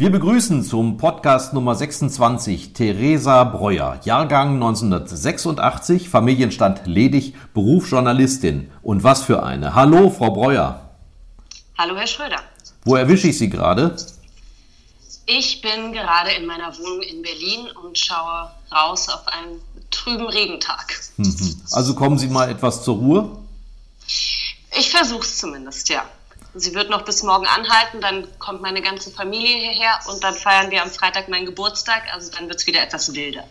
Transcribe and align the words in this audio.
Wir 0.00 0.10
begrüßen 0.10 0.64
zum 0.64 0.96
Podcast 0.96 1.52
Nummer 1.52 1.74
26 1.74 2.72
Theresa 2.72 3.44
Breuer, 3.44 4.00
Jahrgang 4.02 4.54
1986, 4.54 6.08
Familienstand 6.08 6.86
ledig, 6.86 7.34
Beruf 7.52 7.90
Journalistin. 7.90 8.72
Und 8.80 9.04
was 9.04 9.22
für 9.22 9.42
eine. 9.42 9.74
Hallo, 9.74 10.08
Frau 10.08 10.30
Breuer. 10.30 10.88
Hallo, 11.76 11.96
Herr 11.96 12.06
Schröder. 12.06 12.40
Wo 12.86 12.96
erwische 12.96 13.28
ich 13.28 13.36
Sie 13.36 13.50
gerade? 13.50 13.94
Ich 15.26 15.60
bin 15.60 15.92
gerade 15.92 16.30
in 16.30 16.46
meiner 16.46 16.74
Wohnung 16.78 17.02
in 17.02 17.20
Berlin 17.20 17.68
und 17.84 17.98
schaue 17.98 18.50
raus 18.72 19.10
auf 19.10 19.28
einen 19.28 19.60
trüben 19.90 20.28
Regentag. 20.28 20.98
Mhm. 21.18 21.60
Also 21.72 21.94
kommen 21.94 22.16
Sie 22.16 22.28
mal 22.28 22.48
etwas 22.48 22.84
zur 22.84 22.96
Ruhe? 22.96 23.36
Ich 24.06 24.90
versuche 24.90 25.26
es 25.26 25.36
zumindest, 25.36 25.90
ja. 25.90 26.06
Sie 26.54 26.74
wird 26.74 26.90
noch 26.90 27.04
bis 27.04 27.22
morgen 27.22 27.46
anhalten, 27.46 28.00
dann 28.00 28.26
kommt 28.38 28.60
meine 28.60 28.82
ganze 28.82 29.10
Familie 29.10 29.56
hierher 29.56 30.00
und 30.10 30.22
dann 30.24 30.34
feiern 30.34 30.70
wir 30.70 30.82
am 30.82 30.90
Freitag 30.90 31.28
meinen 31.28 31.46
Geburtstag, 31.46 32.02
also 32.12 32.30
dann 32.32 32.48
wird 32.48 32.58
es 32.58 32.66
wieder 32.66 32.82
etwas 32.82 33.14
wilder. 33.14 33.44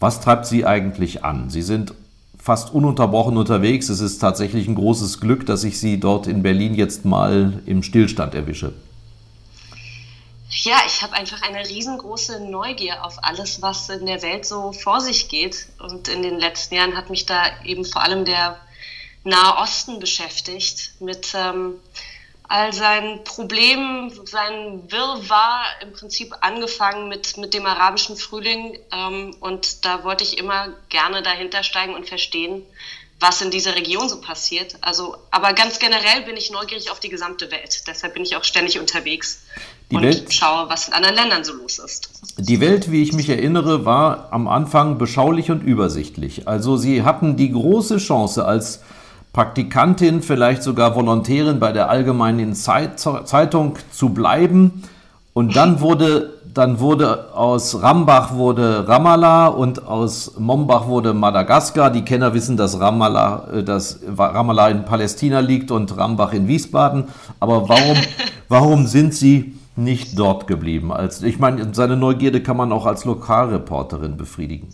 Was 0.00 0.20
treibt 0.20 0.46
Sie 0.46 0.66
eigentlich 0.66 1.24
an? 1.24 1.50
Sie 1.50 1.62
sind 1.62 1.94
fast 2.38 2.72
ununterbrochen 2.72 3.36
unterwegs. 3.36 3.88
Es 3.88 4.00
ist 4.00 4.18
tatsächlich 4.18 4.66
ein 4.66 4.74
großes 4.74 5.20
Glück, 5.20 5.46
dass 5.46 5.64
ich 5.64 5.78
Sie 5.78 6.00
dort 6.00 6.26
in 6.26 6.42
Berlin 6.42 6.74
jetzt 6.74 7.04
mal 7.04 7.62
im 7.66 7.82
Stillstand 7.82 8.34
erwische. 8.34 8.72
Ja, 10.50 10.78
ich 10.86 11.02
habe 11.02 11.12
einfach 11.12 11.42
eine 11.42 11.68
riesengroße 11.68 12.40
Neugier 12.50 13.04
auf 13.04 13.22
alles, 13.22 13.62
was 13.62 13.88
in 13.88 14.06
der 14.06 14.20
Welt 14.22 14.44
so 14.44 14.72
vor 14.72 15.00
sich 15.00 15.28
geht. 15.28 15.68
Und 15.78 16.08
in 16.08 16.22
den 16.22 16.38
letzten 16.38 16.74
Jahren 16.74 16.96
hat 16.96 17.08
mich 17.08 17.24
da 17.24 17.42
eben 17.64 17.84
vor 17.84 18.02
allem 18.02 18.24
der 18.24 18.56
Nahe 19.24 19.58
Osten 19.58 20.00
beschäftigt 20.00 20.92
mit 21.00 21.34
ähm, 21.34 21.74
all 22.50 22.72
seinen 22.72 23.22
Problemen, 23.22 24.10
seinen 24.26 24.90
Wirrwarr 24.90 25.62
im 25.82 25.92
Prinzip 25.92 26.34
angefangen 26.40 27.08
mit, 27.08 27.36
mit 27.36 27.54
dem 27.54 27.64
arabischen 27.64 28.16
Frühling. 28.16 28.78
Ähm, 28.92 29.36
und 29.40 29.84
da 29.84 30.02
wollte 30.04 30.24
ich 30.24 30.38
immer 30.38 30.68
gerne 30.88 31.22
dahinter 31.22 31.62
steigen 31.62 31.94
und 31.94 32.08
verstehen, 32.08 32.62
was 33.20 33.42
in 33.42 33.50
dieser 33.50 33.76
Region 33.76 34.08
so 34.08 34.20
passiert. 34.20 34.76
Also, 34.80 35.16
aber 35.30 35.52
ganz 35.52 35.78
generell 35.78 36.22
bin 36.24 36.36
ich 36.36 36.50
neugierig 36.50 36.90
auf 36.90 36.98
die 36.98 37.10
gesamte 37.10 37.50
Welt. 37.50 37.86
Deshalb 37.86 38.14
bin 38.14 38.24
ich 38.24 38.34
auch 38.34 38.44
ständig 38.44 38.80
unterwegs 38.80 39.42
die 39.90 39.96
und 39.96 40.02
Welt, 40.02 40.32
schaue, 40.32 40.68
was 40.70 40.88
in 40.88 40.94
anderen 40.94 41.14
Ländern 41.14 41.44
so 41.44 41.52
los 41.52 41.78
ist. 41.78 42.10
Die 42.38 42.60
Welt, 42.60 42.90
wie 42.90 43.02
ich 43.02 43.12
mich 43.12 43.28
erinnere, 43.28 43.84
war 43.84 44.32
am 44.32 44.48
Anfang 44.48 44.98
beschaulich 44.98 45.50
und 45.50 45.60
übersichtlich. 45.60 46.48
Also 46.48 46.76
Sie 46.78 47.02
hatten 47.02 47.36
die 47.36 47.52
große 47.52 47.98
Chance 47.98 48.44
als 48.44 48.80
Praktikantin, 49.32 50.22
vielleicht 50.22 50.62
sogar 50.62 50.96
Volontärin 50.96 51.60
bei 51.60 51.70
der 51.72 51.88
Allgemeinen 51.88 52.54
Zeitung 52.54 53.76
zu 53.92 54.08
bleiben. 54.08 54.82
Und 55.32 55.54
dann 55.54 55.80
wurde, 55.80 56.34
dann 56.52 56.80
wurde 56.80 57.32
aus 57.34 57.80
Rambach 57.80 58.34
wurde 58.34 58.88
Ramallah 58.88 59.46
und 59.46 59.86
aus 59.86 60.32
Mombach 60.36 60.88
wurde 60.88 61.14
Madagaskar. 61.14 61.90
Die 61.90 62.04
Kenner 62.04 62.34
wissen, 62.34 62.56
dass 62.56 62.80
Ramallah, 62.80 63.48
äh, 63.52 63.62
dass 63.62 64.00
Ramallah 64.16 64.68
in 64.68 64.84
Palästina 64.84 65.38
liegt 65.38 65.70
und 65.70 65.96
Rambach 65.96 66.32
in 66.32 66.48
Wiesbaden. 66.48 67.04
Aber 67.38 67.68
warum, 67.68 67.96
warum 68.48 68.86
sind 68.88 69.14
Sie 69.14 69.54
nicht 69.76 70.18
dort 70.18 70.48
geblieben? 70.48 70.92
Als, 70.92 71.22
ich 71.22 71.38
meine, 71.38 71.72
seine 71.72 71.96
Neugierde 71.96 72.42
kann 72.42 72.56
man 72.56 72.72
auch 72.72 72.86
als 72.86 73.04
Lokalreporterin 73.04 74.16
befriedigen. 74.16 74.68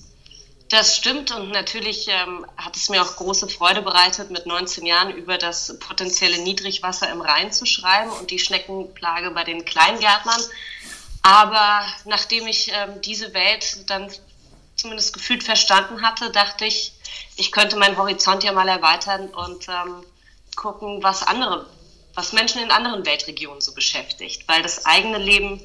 Das 0.68 0.96
stimmt 0.96 1.30
und 1.30 1.52
natürlich 1.52 2.08
ähm, 2.08 2.44
hat 2.56 2.76
es 2.76 2.88
mir 2.88 3.00
auch 3.00 3.16
große 3.16 3.48
Freude 3.48 3.82
bereitet, 3.82 4.30
mit 4.30 4.46
19 4.46 4.84
Jahren 4.84 5.14
über 5.14 5.38
das 5.38 5.78
potenzielle 5.78 6.38
Niedrigwasser 6.38 7.08
im 7.10 7.20
Rhein 7.20 7.52
zu 7.52 7.66
schreiben 7.66 8.10
und 8.10 8.32
die 8.32 8.40
Schneckenplage 8.40 9.30
bei 9.30 9.44
den 9.44 9.64
Kleingärtnern. 9.64 10.40
Aber 11.22 11.86
nachdem 12.04 12.48
ich 12.48 12.72
ähm, 12.72 13.00
diese 13.00 13.32
Welt 13.32 13.88
dann 13.88 14.10
zumindest 14.74 15.12
gefühlt 15.12 15.44
verstanden 15.44 16.02
hatte, 16.02 16.30
dachte 16.30 16.64
ich, 16.64 16.92
ich 17.36 17.52
könnte 17.52 17.76
meinen 17.76 17.96
Horizont 17.96 18.42
ja 18.42 18.52
mal 18.52 18.68
erweitern 18.68 19.28
und 19.28 19.68
ähm, 19.68 20.04
gucken, 20.56 21.00
was 21.02 21.22
andere, 21.22 21.66
was 22.14 22.32
Menschen 22.32 22.60
in 22.60 22.72
anderen 22.72 23.06
Weltregionen 23.06 23.60
so 23.60 23.72
beschäftigt. 23.72 24.48
Weil 24.48 24.62
das 24.62 24.84
eigene 24.84 25.18
Leben 25.18 25.60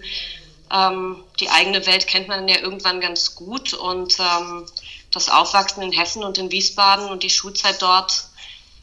ähm, 0.71 1.23
die 1.39 1.49
eigene 1.49 1.85
Welt 1.85 2.07
kennt 2.07 2.27
man 2.27 2.47
ja 2.47 2.59
irgendwann 2.59 3.01
ganz 3.01 3.35
gut 3.35 3.73
und 3.73 4.17
ähm, 4.19 4.65
das 5.11 5.29
Aufwachsen 5.29 5.83
in 5.83 5.91
Hessen 5.91 6.23
und 6.23 6.37
in 6.37 6.51
Wiesbaden 6.51 7.09
und 7.09 7.23
die 7.23 7.29
Schulzeit 7.29 7.81
dort, 7.81 8.25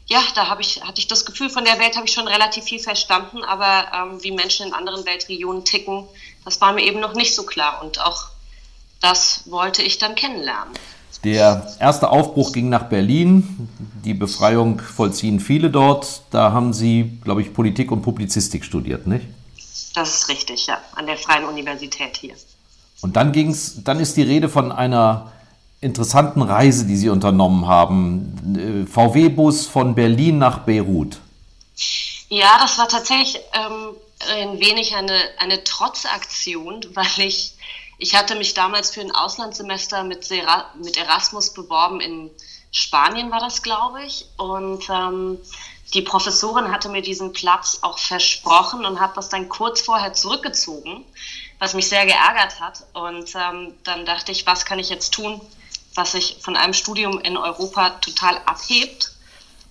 ja, 0.07 0.21
da 0.33 0.47
habe 0.47 0.61
ich, 0.61 0.83
hatte 0.83 0.99
ich 0.99 1.07
das 1.07 1.25
Gefühl, 1.25 1.49
von 1.49 1.65
der 1.65 1.79
Welt 1.79 1.95
habe 1.95 2.07
ich 2.07 2.13
schon 2.13 2.27
relativ 2.27 2.63
viel 2.63 2.79
verstanden, 2.79 3.43
aber 3.43 3.91
ähm, 3.93 4.23
wie 4.23 4.31
Menschen 4.31 4.67
in 4.67 4.73
anderen 4.73 5.05
Weltregionen 5.05 5.65
ticken, 5.65 6.05
das 6.45 6.59
war 6.61 6.73
mir 6.73 6.83
eben 6.83 6.99
noch 6.99 7.13
nicht 7.13 7.35
so 7.35 7.43
klar 7.43 7.83
und 7.83 7.99
auch 7.99 8.25
das 9.01 9.43
wollte 9.45 9.81
ich 9.81 9.97
dann 9.97 10.15
kennenlernen. 10.15 10.73
Der 11.23 11.75
erste 11.79 12.09
Aufbruch 12.09 12.53
ging 12.53 12.69
nach 12.69 12.83
Berlin. 12.83 13.69
Die 14.05 14.13
Befreiung 14.13 14.79
vollziehen 14.79 15.39
viele 15.39 15.69
dort. 15.69 16.21
Da 16.31 16.53
haben 16.53 16.71
Sie, 16.71 17.19
glaube 17.23 17.41
ich, 17.41 17.53
Politik 17.53 17.91
und 17.91 18.01
Publizistik 18.01 18.63
studiert, 18.63 19.05
nicht? 19.05 19.25
Das 19.95 20.15
ist 20.15 20.29
richtig, 20.29 20.67
ja, 20.67 20.81
an 20.95 21.07
der 21.07 21.17
Freien 21.17 21.45
Universität 21.45 22.15
hier. 22.15 22.35
Und 23.01 23.15
dann 23.15 23.31
ging's, 23.31 23.83
dann 23.83 23.99
ist 23.99 24.15
die 24.17 24.23
Rede 24.23 24.47
von 24.47 24.71
einer 24.71 25.31
interessanten 25.81 26.41
Reise, 26.41 26.85
die 26.85 26.97
Sie 26.97 27.09
unternommen 27.09 27.67
haben. 27.67 28.85
Äh, 28.85 28.91
VW-Bus 28.91 29.67
von 29.67 29.95
Berlin 29.95 30.37
nach 30.37 30.59
Beirut. 30.59 31.17
Ja, 32.29 32.59
das 32.59 32.77
war 32.77 32.87
tatsächlich 32.87 33.39
ähm, 33.53 33.95
ein 34.31 34.59
wenig 34.59 34.95
eine, 34.95 35.17
eine 35.37 35.63
Trotzaktion, 35.63 36.85
weil 36.93 37.27
ich, 37.27 37.53
ich 37.97 38.15
hatte 38.15 38.35
mich 38.35 38.53
damals 38.53 38.91
für 38.91 39.01
ein 39.01 39.11
Auslandssemester 39.11 40.03
mit, 40.03 40.29
mit 40.81 40.97
Erasmus 40.97 41.53
beworben 41.53 42.01
in 42.01 42.29
Spanien 42.71 43.31
war 43.31 43.39
das, 43.39 43.63
glaube 43.63 44.03
ich. 44.03 44.25
Und 44.37 44.89
ähm, 44.89 45.39
die 45.93 46.01
Professorin 46.01 46.71
hatte 46.71 46.89
mir 46.89 47.01
diesen 47.01 47.33
Platz 47.33 47.79
auch 47.81 47.97
versprochen 47.97 48.85
und 48.85 48.99
hat 48.99 49.17
das 49.17 49.29
dann 49.29 49.49
kurz 49.49 49.81
vorher 49.81 50.13
zurückgezogen, 50.13 51.03
was 51.57 51.73
mich 51.73 51.89
sehr 51.89 52.05
geärgert 52.05 52.59
hat. 52.59 52.83
Und 52.93 53.33
ähm, 53.35 53.73
dann 53.83 54.05
dachte 54.05 54.31
ich, 54.31 54.45
was 54.45 54.65
kann 54.65 54.77
ich 54.77 54.89
jetzt 54.89 55.13
tun, 55.13 55.41
was 55.99 56.13
sich 56.13 56.37
von 56.41 56.55
einem 56.55 56.73
Studium 56.73 57.19
in 57.19 57.37
Europa 57.37 57.91
total 58.01 58.37
abhebt? 58.45 59.11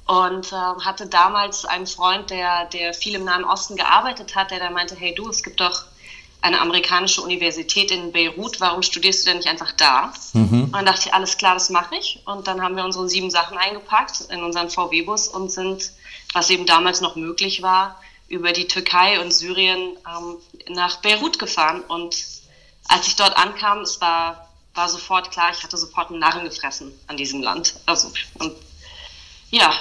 Und 0.06 0.52
äh, 0.52 0.56
hatte 0.56 1.06
damals 1.06 1.66
einen 1.66 1.86
Freund, 1.86 2.30
der, 2.30 2.64
der 2.66 2.94
viel 2.94 3.14
im 3.14 3.24
Nahen 3.24 3.44
Osten 3.44 3.76
gearbeitet 3.76 4.34
hat, 4.36 4.50
der 4.50 4.58
da 4.58 4.70
meinte, 4.70 4.94
hey 4.94 5.14
du, 5.14 5.28
es 5.28 5.42
gibt 5.42 5.60
doch 5.60 5.84
eine 6.40 6.60
amerikanische 6.60 7.20
Universität 7.20 7.90
in 7.90 8.12
Beirut, 8.12 8.60
warum 8.60 8.82
studierst 8.82 9.22
du 9.22 9.30
denn 9.30 9.38
nicht 9.38 9.48
einfach 9.48 9.72
da? 9.72 10.12
Mhm. 10.32 10.64
Und 10.64 10.72
dann 10.72 10.86
dachte 10.86 11.08
ich, 11.08 11.14
alles 11.14 11.36
klar, 11.36 11.54
das 11.54 11.68
mache 11.68 11.96
ich. 11.96 12.20
Und 12.24 12.46
dann 12.46 12.62
haben 12.62 12.76
wir 12.76 12.84
unsere 12.84 13.08
sieben 13.08 13.30
Sachen 13.30 13.58
eingepackt 13.58 14.20
in 14.30 14.42
unseren 14.42 14.70
VW-Bus 14.70 15.28
und 15.28 15.50
sind 15.50 15.92
was 16.32 16.50
eben 16.50 16.66
damals 16.66 17.00
noch 17.00 17.16
möglich 17.16 17.62
war, 17.62 18.00
über 18.28 18.52
die 18.52 18.68
Türkei 18.68 19.20
und 19.20 19.32
Syrien 19.32 19.96
ähm, 20.06 20.36
nach 20.68 20.98
Beirut 21.00 21.38
gefahren. 21.38 21.80
Und 21.80 22.16
als 22.86 23.06
ich 23.06 23.16
dort 23.16 23.36
ankam, 23.36 23.80
es 23.80 24.00
war, 24.00 24.47
war 24.78 24.88
sofort 24.88 25.30
klar, 25.30 25.50
ich 25.52 25.62
hatte 25.62 25.76
sofort 25.76 26.10
einen 26.10 26.20
Narren 26.20 26.44
gefressen 26.44 26.92
an 27.08 27.16
diesem 27.16 27.42
Land. 27.42 27.74
Also, 27.84 28.08
und 28.38 28.52
ja, 29.50 29.72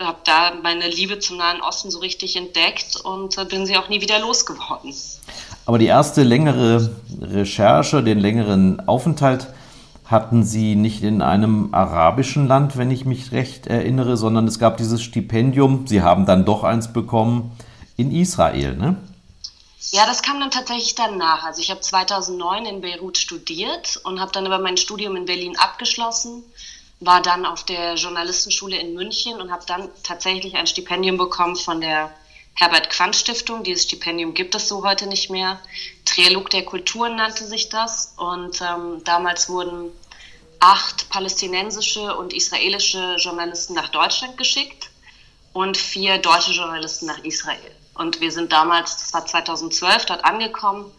habe 0.00 0.18
da 0.24 0.52
meine 0.62 0.88
Liebe 0.88 1.18
zum 1.18 1.36
Nahen 1.36 1.60
Osten 1.60 1.90
so 1.90 1.98
richtig 2.00 2.36
entdeckt 2.36 2.96
und 2.96 3.38
äh, 3.38 3.44
bin 3.44 3.66
sie 3.66 3.76
auch 3.76 3.88
nie 3.88 4.00
wieder 4.00 4.18
losgeworden. 4.18 4.94
Aber 5.66 5.78
die 5.78 5.86
erste 5.86 6.22
längere 6.22 6.90
Recherche, 7.20 8.02
den 8.02 8.18
längeren 8.18 8.88
Aufenthalt 8.88 9.48
hatten 10.04 10.44
Sie 10.44 10.76
nicht 10.76 11.02
in 11.02 11.20
einem 11.20 11.74
arabischen 11.74 12.46
Land, 12.46 12.76
wenn 12.76 12.92
ich 12.92 13.04
mich 13.04 13.32
recht 13.32 13.66
erinnere, 13.66 14.16
sondern 14.16 14.46
es 14.46 14.60
gab 14.60 14.76
dieses 14.76 15.02
Stipendium, 15.02 15.86
Sie 15.86 16.00
haben 16.00 16.26
dann 16.26 16.44
doch 16.44 16.62
eins 16.62 16.92
bekommen, 16.92 17.50
in 17.96 18.12
Israel, 18.12 18.76
ne? 18.76 18.96
Ja, 19.92 20.04
das 20.04 20.22
kam 20.22 20.40
dann 20.40 20.50
tatsächlich 20.50 20.94
danach. 20.94 21.44
Also 21.44 21.60
ich 21.60 21.70
habe 21.70 21.80
2009 21.80 22.66
in 22.66 22.80
Beirut 22.80 23.18
studiert 23.18 24.00
und 24.04 24.20
habe 24.20 24.32
dann 24.32 24.46
aber 24.46 24.58
mein 24.58 24.76
Studium 24.76 25.14
in 25.16 25.26
Berlin 25.26 25.56
abgeschlossen, 25.56 26.44
war 26.98 27.22
dann 27.22 27.46
auf 27.46 27.64
der 27.64 27.94
Journalistenschule 27.94 28.76
in 28.78 28.94
München 28.94 29.40
und 29.40 29.52
habe 29.52 29.64
dann 29.66 29.88
tatsächlich 30.02 30.56
ein 30.56 30.66
Stipendium 30.66 31.18
bekommen 31.18 31.56
von 31.56 31.80
der 31.80 32.12
Herbert 32.54 32.90
Quandt 32.90 33.14
Stiftung. 33.14 33.62
Dieses 33.62 33.84
Stipendium 33.84 34.34
gibt 34.34 34.54
es 34.54 34.66
so 34.66 34.82
heute 34.82 35.06
nicht 35.06 35.30
mehr. 35.30 35.60
Trialog 36.04 36.50
der 36.50 36.64
Kulturen 36.64 37.16
nannte 37.16 37.46
sich 37.46 37.68
das 37.68 38.14
und 38.16 38.60
ähm, 38.62 39.04
damals 39.04 39.48
wurden 39.48 39.92
acht 40.58 41.10
palästinensische 41.10 42.16
und 42.16 42.32
israelische 42.32 43.16
Journalisten 43.18 43.74
nach 43.74 43.88
Deutschland 43.88 44.36
geschickt 44.38 44.90
und 45.52 45.76
vier 45.76 46.18
deutsche 46.18 46.52
Journalisten 46.52 47.06
nach 47.06 47.22
Israel. 47.24 47.75
Und 47.96 48.20
wir 48.20 48.30
sind 48.30 48.52
damals, 48.52 48.96
das 48.96 49.12
war 49.12 49.26
2012, 49.26 50.06
dort 50.06 50.24
angekommen 50.24 50.92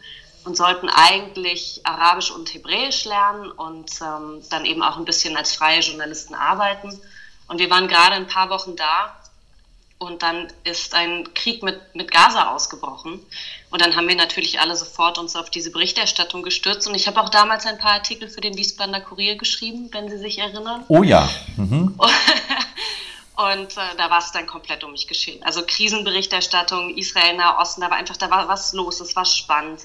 und 0.44 0.56
sollten 0.58 0.90
eigentlich 0.90 1.82
Arabisch 1.84 2.32
und 2.32 2.54
Hebräisch 2.54 3.06
lernen 3.06 3.52
und 3.52 3.92
ähm, 4.02 4.42
dann 4.50 4.66
eben 4.66 4.82
auch 4.82 4.98
ein 4.98 5.06
bisschen 5.06 5.38
als 5.38 5.56
freie 5.56 5.82
Journalisten 5.82 6.34
arbeiten. 6.34 7.00
Und 7.48 7.60
wir 7.60 7.70
waren 7.70 7.88
gerade 7.88 8.16
ein 8.16 8.28
paar 8.28 8.50
Wochen 8.50 8.76
da 8.76 9.16
und 10.00 10.22
dann 10.22 10.48
ist 10.64 10.94
ein 10.94 11.34
Krieg 11.34 11.64
mit, 11.64 11.80
mit 11.96 12.12
Gaza 12.12 12.54
ausgebrochen. 12.54 13.20
Und 13.72 13.82
dann 13.82 13.96
haben 13.96 14.08
wir 14.08 14.16
natürlich 14.16 14.60
alle 14.60 14.76
sofort 14.76 15.18
uns 15.18 15.36
auf 15.36 15.50
diese 15.50 15.72
Berichterstattung 15.72 16.44
gestürzt. 16.44 16.88
Und 16.88 16.96
ich 16.96 17.08
habe 17.08 17.22
auch 17.22 17.30
damals 17.30 17.66
ein 17.66 17.78
paar 17.78 17.94
Artikel 17.94 18.30
für 18.30 18.42
den 18.42 18.56
Wiesbadener 18.56 19.02
Kurier 19.02 19.38
geschrieben, 19.38 19.90
wenn 19.92 20.10
Sie 20.10 20.18
sich 20.18 20.38
erinnern. 20.38 20.84
Oh 20.88 21.04
ja. 21.04 21.30
Mhm. 21.58 22.00
Und 23.38 23.78
äh, 23.78 23.96
da 23.98 24.10
war 24.10 24.18
es 24.18 24.32
dann 24.32 24.48
komplett 24.48 24.84
um 24.84 24.92
mich 24.92 25.08
geschehen. 25.08 25.44
Also 25.44 25.64
Krisenberichterstattung, 25.64 26.98
Israel, 26.98 27.38
Nahosten, 27.38 27.82
da 27.82 27.92
war 27.92 27.98
einfach, 27.98 28.18
da 28.18 28.32
war 28.32 28.48
was 28.48 28.74
los, 28.74 29.00
es 29.00 29.16
war 29.16 29.26
spannend. 29.26 29.84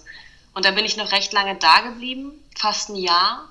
Und 0.55 0.65
da 0.65 0.71
bin 0.71 0.87
ich 0.87 0.97
noch 0.97 1.13
recht 1.13 1.35
lange 1.35 1.57
da 1.57 1.81
geblieben, 1.81 2.33
fast 2.57 2.89
ein 2.89 2.97
Jahr. 2.97 3.49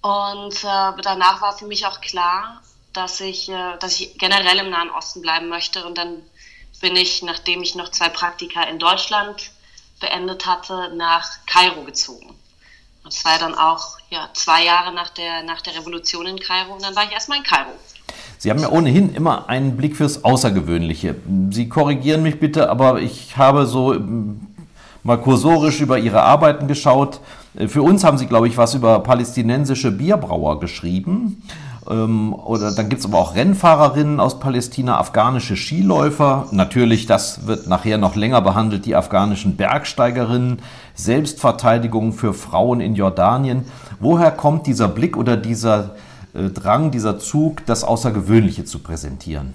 Und 0.00 0.54
äh, 0.62 1.02
danach 1.02 1.40
war 1.40 1.58
für 1.58 1.66
mich 1.66 1.86
auch 1.86 2.00
klar, 2.00 2.62
dass 2.92 3.18
ich, 3.20 3.48
äh, 3.48 3.76
dass 3.78 3.98
ich 3.98 4.16
generell 4.16 4.58
im 4.58 4.70
Nahen 4.70 4.90
Osten 4.90 5.22
bleiben 5.22 5.48
möchte. 5.48 5.84
Und 5.84 5.98
dann 5.98 6.22
bin 6.80 6.94
ich, 6.94 7.22
nachdem 7.22 7.64
ich 7.64 7.74
noch 7.74 7.90
zwei 7.90 8.08
Praktika 8.08 8.62
in 8.62 8.78
Deutschland 8.78 9.50
beendet 9.98 10.46
hatte, 10.46 10.94
nach 10.94 11.28
Kairo 11.46 11.82
gezogen. 11.82 12.28
Und 12.28 13.12
das 13.12 13.24
war 13.24 13.40
dann 13.40 13.56
auch 13.56 13.98
ja, 14.08 14.30
zwei 14.34 14.62
Jahre 14.62 14.92
nach 14.92 15.10
der, 15.10 15.42
nach 15.42 15.62
der 15.62 15.74
Revolution 15.74 16.26
in 16.26 16.38
Kairo. 16.38 16.74
Und 16.74 16.84
dann 16.84 16.94
war 16.94 17.02
ich 17.02 17.10
erstmal 17.10 17.38
in 17.38 17.44
Kairo. 17.44 17.72
Sie 18.38 18.50
haben 18.50 18.60
ja 18.60 18.70
ohnehin 18.70 19.14
immer 19.14 19.48
einen 19.48 19.76
Blick 19.76 19.96
fürs 19.96 20.24
Außergewöhnliche. 20.24 21.16
Sie 21.50 21.68
korrigieren 21.68 22.22
mich 22.22 22.38
bitte, 22.38 22.68
aber 22.68 23.00
ich 23.00 23.36
habe 23.36 23.66
so 23.66 23.94
ähm, 23.94 24.40
mal 25.02 25.16
kursorisch 25.16 25.80
über 25.80 25.98
Ihre 25.98 26.22
Arbeiten 26.22 26.66
geschaut. 26.66 27.20
Äh, 27.56 27.68
für 27.68 27.82
uns 27.82 28.04
haben 28.04 28.18
Sie, 28.18 28.26
glaube 28.26 28.48
ich, 28.48 28.58
was 28.58 28.74
über 28.74 28.98
palästinensische 29.00 29.90
Bierbrauer 29.90 30.60
geschrieben. 30.60 31.42
Ähm, 31.88 32.34
oder 32.34 32.74
dann 32.74 32.88
gibt 32.88 33.00
es 33.00 33.06
aber 33.06 33.18
auch 33.18 33.34
Rennfahrerinnen 33.34 34.20
aus 34.20 34.38
Palästina, 34.38 34.98
afghanische 34.98 35.56
Skiläufer. 35.56 36.46
Natürlich, 36.50 37.06
das 37.06 37.46
wird 37.46 37.68
nachher 37.68 37.96
noch 37.96 38.16
länger 38.16 38.42
behandelt, 38.42 38.84
die 38.84 38.96
afghanischen 38.96 39.56
Bergsteigerinnen, 39.56 40.58
Selbstverteidigung 40.94 42.12
für 42.12 42.34
Frauen 42.34 42.80
in 42.80 42.94
Jordanien. 42.94 43.64
Woher 44.00 44.30
kommt 44.30 44.66
dieser 44.66 44.88
Blick 44.88 45.16
oder 45.16 45.36
dieser 45.36 45.78
äh, 45.78 45.88
Drang, 46.36 46.90
dieser 46.90 47.18
Zug, 47.18 47.64
das 47.66 47.84
Außergewöhnliche 47.84 48.64
zu 48.64 48.80
präsentieren? 48.80 49.54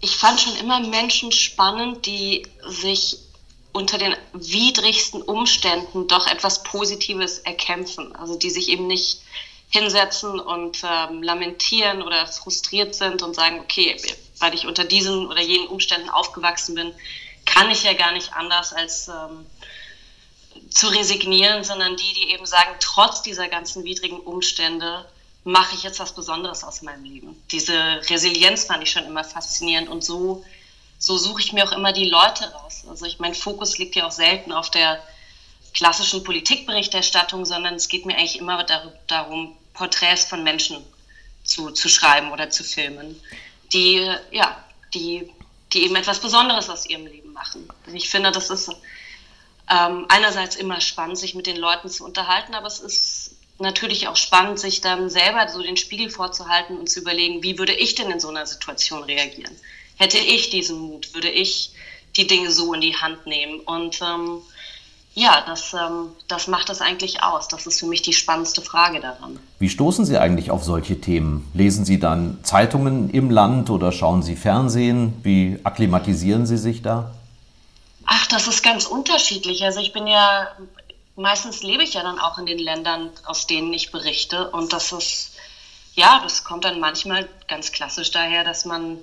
Ich 0.00 0.16
fand 0.16 0.40
schon 0.40 0.56
immer 0.56 0.80
Menschen 0.80 1.30
spannend, 1.30 2.06
die 2.06 2.46
sich 2.68 3.18
unter 3.72 3.98
den 3.98 4.14
widrigsten 4.32 5.22
Umständen 5.22 6.08
doch 6.08 6.26
etwas 6.26 6.62
Positives 6.62 7.38
erkämpfen. 7.38 8.14
Also 8.16 8.36
die 8.36 8.50
sich 8.50 8.68
eben 8.68 8.86
nicht 8.86 9.20
hinsetzen 9.70 10.38
und 10.38 10.82
ähm, 10.84 11.22
lamentieren 11.22 12.02
oder 12.02 12.26
frustriert 12.26 12.94
sind 12.94 13.22
und 13.22 13.34
sagen, 13.34 13.60
okay, 13.60 13.96
weil 14.38 14.54
ich 14.54 14.66
unter 14.66 14.84
diesen 14.84 15.26
oder 15.28 15.40
jenen 15.40 15.68
Umständen 15.68 16.10
aufgewachsen 16.10 16.74
bin, 16.74 16.92
kann 17.46 17.70
ich 17.70 17.82
ja 17.84 17.94
gar 17.94 18.12
nicht 18.12 18.34
anders 18.34 18.74
als 18.74 19.08
ähm, 19.08 19.46
zu 20.68 20.88
resignieren, 20.88 21.64
sondern 21.64 21.96
die, 21.96 22.12
die 22.14 22.32
eben 22.32 22.44
sagen, 22.44 22.70
trotz 22.80 23.22
dieser 23.22 23.48
ganzen 23.48 23.84
widrigen 23.84 24.20
Umstände 24.20 25.06
mache 25.44 25.74
ich 25.74 25.82
jetzt 25.82 25.98
was 25.98 26.14
Besonderes 26.14 26.62
aus 26.64 26.82
meinem 26.82 27.04
Leben. 27.04 27.42
Diese 27.50 27.74
Resilienz 28.08 28.64
fand 28.64 28.82
ich 28.82 28.90
schon 28.90 29.06
immer 29.06 29.24
faszinierend 29.24 29.88
und 29.88 30.04
so, 30.04 30.44
so 30.98 31.18
suche 31.18 31.40
ich 31.40 31.52
mir 31.52 31.64
auch 31.64 31.72
immer 31.72 31.92
die 31.92 32.08
Leute 32.08 32.52
raus. 32.52 32.84
Also 32.88 33.06
ich, 33.06 33.18
mein 33.18 33.34
Fokus 33.34 33.78
liegt 33.78 33.96
ja 33.96 34.06
auch 34.06 34.12
selten 34.12 34.52
auf 34.52 34.70
der 34.70 35.02
klassischen 35.74 36.22
Politikberichterstattung, 36.22 37.44
sondern 37.44 37.74
es 37.74 37.88
geht 37.88 38.06
mir 38.06 38.16
eigentlich 38.16 38.38
immer 38.38 38.64
darum, 39.06 39.56
Porträts 39.74 40.24
von 40.24 40.44
Menschen 40.44 40.84
zu, 41.44 41.70
zu 41.70 41.88
schreiben 41.88 42.30
oder 42.30 42.50
zu 42.50 42.62
filmen, 42.62 43.20
die, 43.72 44.08
ja, 44.30 44.62
die, 44.94 45.28
die 45.72 45.84
eben 45.84 45.96
etwas 45.96 46.20
Besonderes 46.20 46.68
aus 46.68 46.86
ihrem 46.86 47.06
Leben 47.06 47.32
machen. 47.32 47.68
Ich 47.92 48.08
finde, 48.08 48.30
das 48.30 48.50
ist 48.50 48.70
ähm, 49.70 50.06
einerseits 50.08 50.56
immer 50.56 50.80
spannend, 50.80 51.18
sich 51.18 51.34
mit 51.34 51.46
den 51.46 51.56
Leuten 51.56 51.88
zu 51.88 52.04
unterhalten, 52.04 52.54
aber 52.54 52.66
es 52.66 52.80
ist 52.80 53.21
natürlich 53.62 54.08
auch 54.08 54.16
spannend, 54.16 54.58
sich 54.58 54.80
dann 54.80 55.08
selber 55.08 55.48
so 55.48 55.62
den 55.62 55.76
Spiegel 55.76 56.10
vorzuhalten 56.10 56.76
und 56.76 56.90
zu 56.90 57.00
überlegen, 57.00 57.42
wie 57.42 57.58
würde 57.58 57.72
ich 57.72 57.94
denn 57.94 58.10
in 58.10 58.20
so 58.20 58.28
einer 58.28 58.46
Situation 58.46 59.02
reagieren? 59.04 59.54
Hätte 59.96 60.18
ich 60.18 60.50
diesen 60.50 60.78
Mut? 60.78 61.14
Würde 61.14 61.30
ich 61.30 61.72
die 62.16 62.26
Dinge 62.26 62.50
so 62.50 62.74
in 62.74 62.80
die 62.80 62.96
Hand 62.96 63.26
nehmen? 63.26 63.60
Und 63.60 64.00
ähm, 64.02 64.42
ja, 65.14 65.42
das, 65.46 65.74
ähm, 65.74 66.08
das 66.28 66.46
macht 66.48 66.68
das 66.68 66.80
eigentlich 66.80 67.22
aus. 67.22 67.48
Das 67.48 67.66
ist 67.66 67.80
für 67.80 67.86
mich 67.86 68.02
die 68.02 68.12
spannendste 68.12 68.62
Frage 68.62 69.00
daran. 69.00 69.38
Wie 69.58 69.68
stoßen 69.68 70.04
Sie 70.04 70.18
eigentlich 70.18 70.50
auf 70.50 70.64
solche 70.64 71.00
Themen? 71.00 71.50
Lesen 71.54 71.84
Sie 71.84 71.98
dann 71.98 72.38
Zeitungen 72.42 73.10
im 73.10 73.30
Land 73.30 73.70
oder 73.70 73.92
schauen 73.92 74.22
Sie 74.22 74.36
Fernsehen? 74.36 75.14
Wie 75.22 75.58
akklimatisieren 75.64 76.46
Sie 76.46 76.56
sich 76.56 76.82
da? 76.82 77.12
Ach, 78.06 78.26
das 78.26 78.48
ist 78.48 78.62
ganz 78.62 78.86
unterschiedlich. 78.86 79.64
Also 79.64 79.80
ich 79.80 79.92
bin 79.92 80.06
ja 80.06 80.48
meistens 81.16 81.62
lebe 81.62 81.82
ich 81.82 81.94
ja 81.94 82.02
dann 82.02 82.18
auch 82.18 82.38
in 82.38 82.46
den 82.46 82.58
Ländern, 82.58 83.10
aus 83.24 83.46
denen 83.46 83.72
ich 83.72 83.90
berichte. 83.90 84.50
Und 84.50 84.72
das 84.72 84.92
ist, 84.92 85.32
ja, 85.94 86.20
das 86.22 86.44
kommt 86.44 86.64
dann 86.64 86.80
manchmal 86.80 87.28
ganz 87.48 87.72
klassisch 87.72 88.10
daher, 88.10 88.44
dass 88.44 88.64
man 88.64 88.98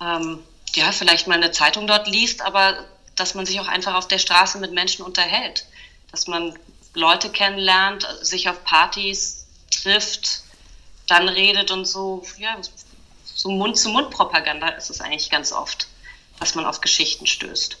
ähm, 0.00 0.42
ja 0.74 0.92
vielleicht 0.92 1.26
mal 1.26 1.34
eine 1.34 1.50
Zeitung 1.52 1.86
dort 1.86 2.08
liest, 2.08 2.42
aber 2.42 2.84
dass 3.16 3.34
man 3.34 3.46
sich 3.46 3.60
auch 3.60 3.68
einfach 3.68 3.94
auf 3.94 4.08
der 4.08 4.18
Straße 4.18 4.58
mit 4.58 4.72
Menschen 4.72 5.04
unterhält. 5.04 5.66
Dass 6.10 6.26
man 6.26 6.58
Leute 6.94 7.30
kennenlernt, 7.30 8.06
sich 8.22 8.48
auf 8.48 8.64
Partys 8.64 9.46
trifft, 9.70 10.42
dann 11.06 11.28
redet 11.28 11.70
und 11.70 11.84
so, 11.84 12.24
ja, 12.38 12.56
so 13.24 13.50
Mund-zu-Mund-Propaganda 13.50 14.68
ist 14.68 14.90
es 14.90 15.00
eigentlich 15.00 15.30
ganz 15.30 15.52
oft, 15.52 15.88
dass 16.40 16.54
man 16.54 16.64
auf 16.64 16.80
Geschichten 16.80 17.26
stößt. 17.26 17.76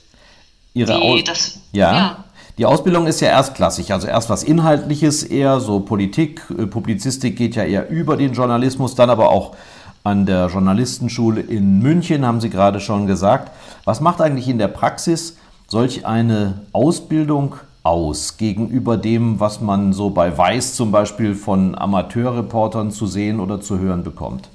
Ihre 0.74 1.00
Die, 1.00 1.24
das, 1.24 1.58
ja. 1.72 1.96
ja. 1.96 2.24
Die 2.56 2.66
Ausbildung 2.66 3.08
ist 3.08 3.20
ja 3.20 3.28
erstklassig, 3.28 3.92
also 3.92 4.06
erst 4.06 4.30
was 4.30 4.44
Inhaltliches 4.44 5.24
eher, 5.24 5.58
so 5.58 5.80
Politik, 5.80 6.40
äh, 6.56 6.66
Publizistik 6.66 7.36
geht 7.36 7.56
ja 7.56 7.64
eher 7.64 7.88
über 7.90 8.16
den 8.16 8.32
Journalismus, 8.32 8.94
dann 8.94 9.10
aber 9.10 9.30
auch 9.30 9.56
an 10.04 10.24
der 10.24 10.46
Journalistenschule 10.46 11.40
in 11.40 11.80
München, 11.80 12.24
haben 12.24 12.40
Sie 12.40 12.50
gerade 12.50 12.78
schon 12.78 13.08
gesagt. 13.08 13.50
Was 13.84 14.00
macht 14.00 14.20
eigentlich 14.20 14.48
in 14.48 14.58
der 14.58 14.68
Praxis 14.68 15.36
solch 15.66 16.06
eine 16.06 16.62
Ausbildung 16.72 17.56
aus 17.82 18.36
gegenüber 18.36 18.98
dem, 18.98 19.40
was 19.40 19.60
man 19.60 19.92
so 19.92 20.10
bei 20.10 20.36
Weiß 20.36 20.74
zum 20.74 20.92
Beispiel 20.92 21.34
von 21.34 21.76
Amateurreportern 21.76 22.92
zu 22.92 23.06
sehen 23.06 23.40
oder 23.40 23.60
zu 23.60 23.78
hören 23.80 24.04
bekommt? 24.04 24.48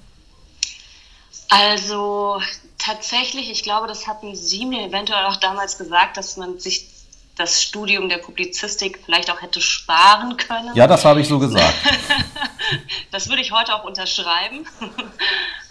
Also 1.49 2.39
tatsächlich, 2.77 3.51
ich 3.51 3.63
glaube, 3.63 3.87
das 3.87 4.07
hatten 4.07 4.35
Sie 4.35 4.65
mir 4.65 4.87
eventuell 4.87 5.25
auch 5.25 5.35
damals 5.35 5.77
gesagt, 5.77 6.15
dass 6.15 6.37
man 6.37 6.59
sich 6.59 6.98
das 7.39 7.63
Studium 7.63 8.09
der 8.09 8.17
Publizistik 8.17 8.99
vielleicht 9.05 9.31
auch 9.31 9.41
hätte 9.41 9.61
sparen 9.61 10.35
können. 10.35 10.75
Ja, 10.75 10.87
das 10.87 11.05
habe 11.05 11.21
ich 11.21 11.27
so 11.27 11.39
gesagt. 11.39 11.73
das 13.11 13.29
würde 13.29 13.41
ich 13.41 13.51
heute 13.51 13.73
auch 13.73 13.83
unterschreiben. 13.85 14.67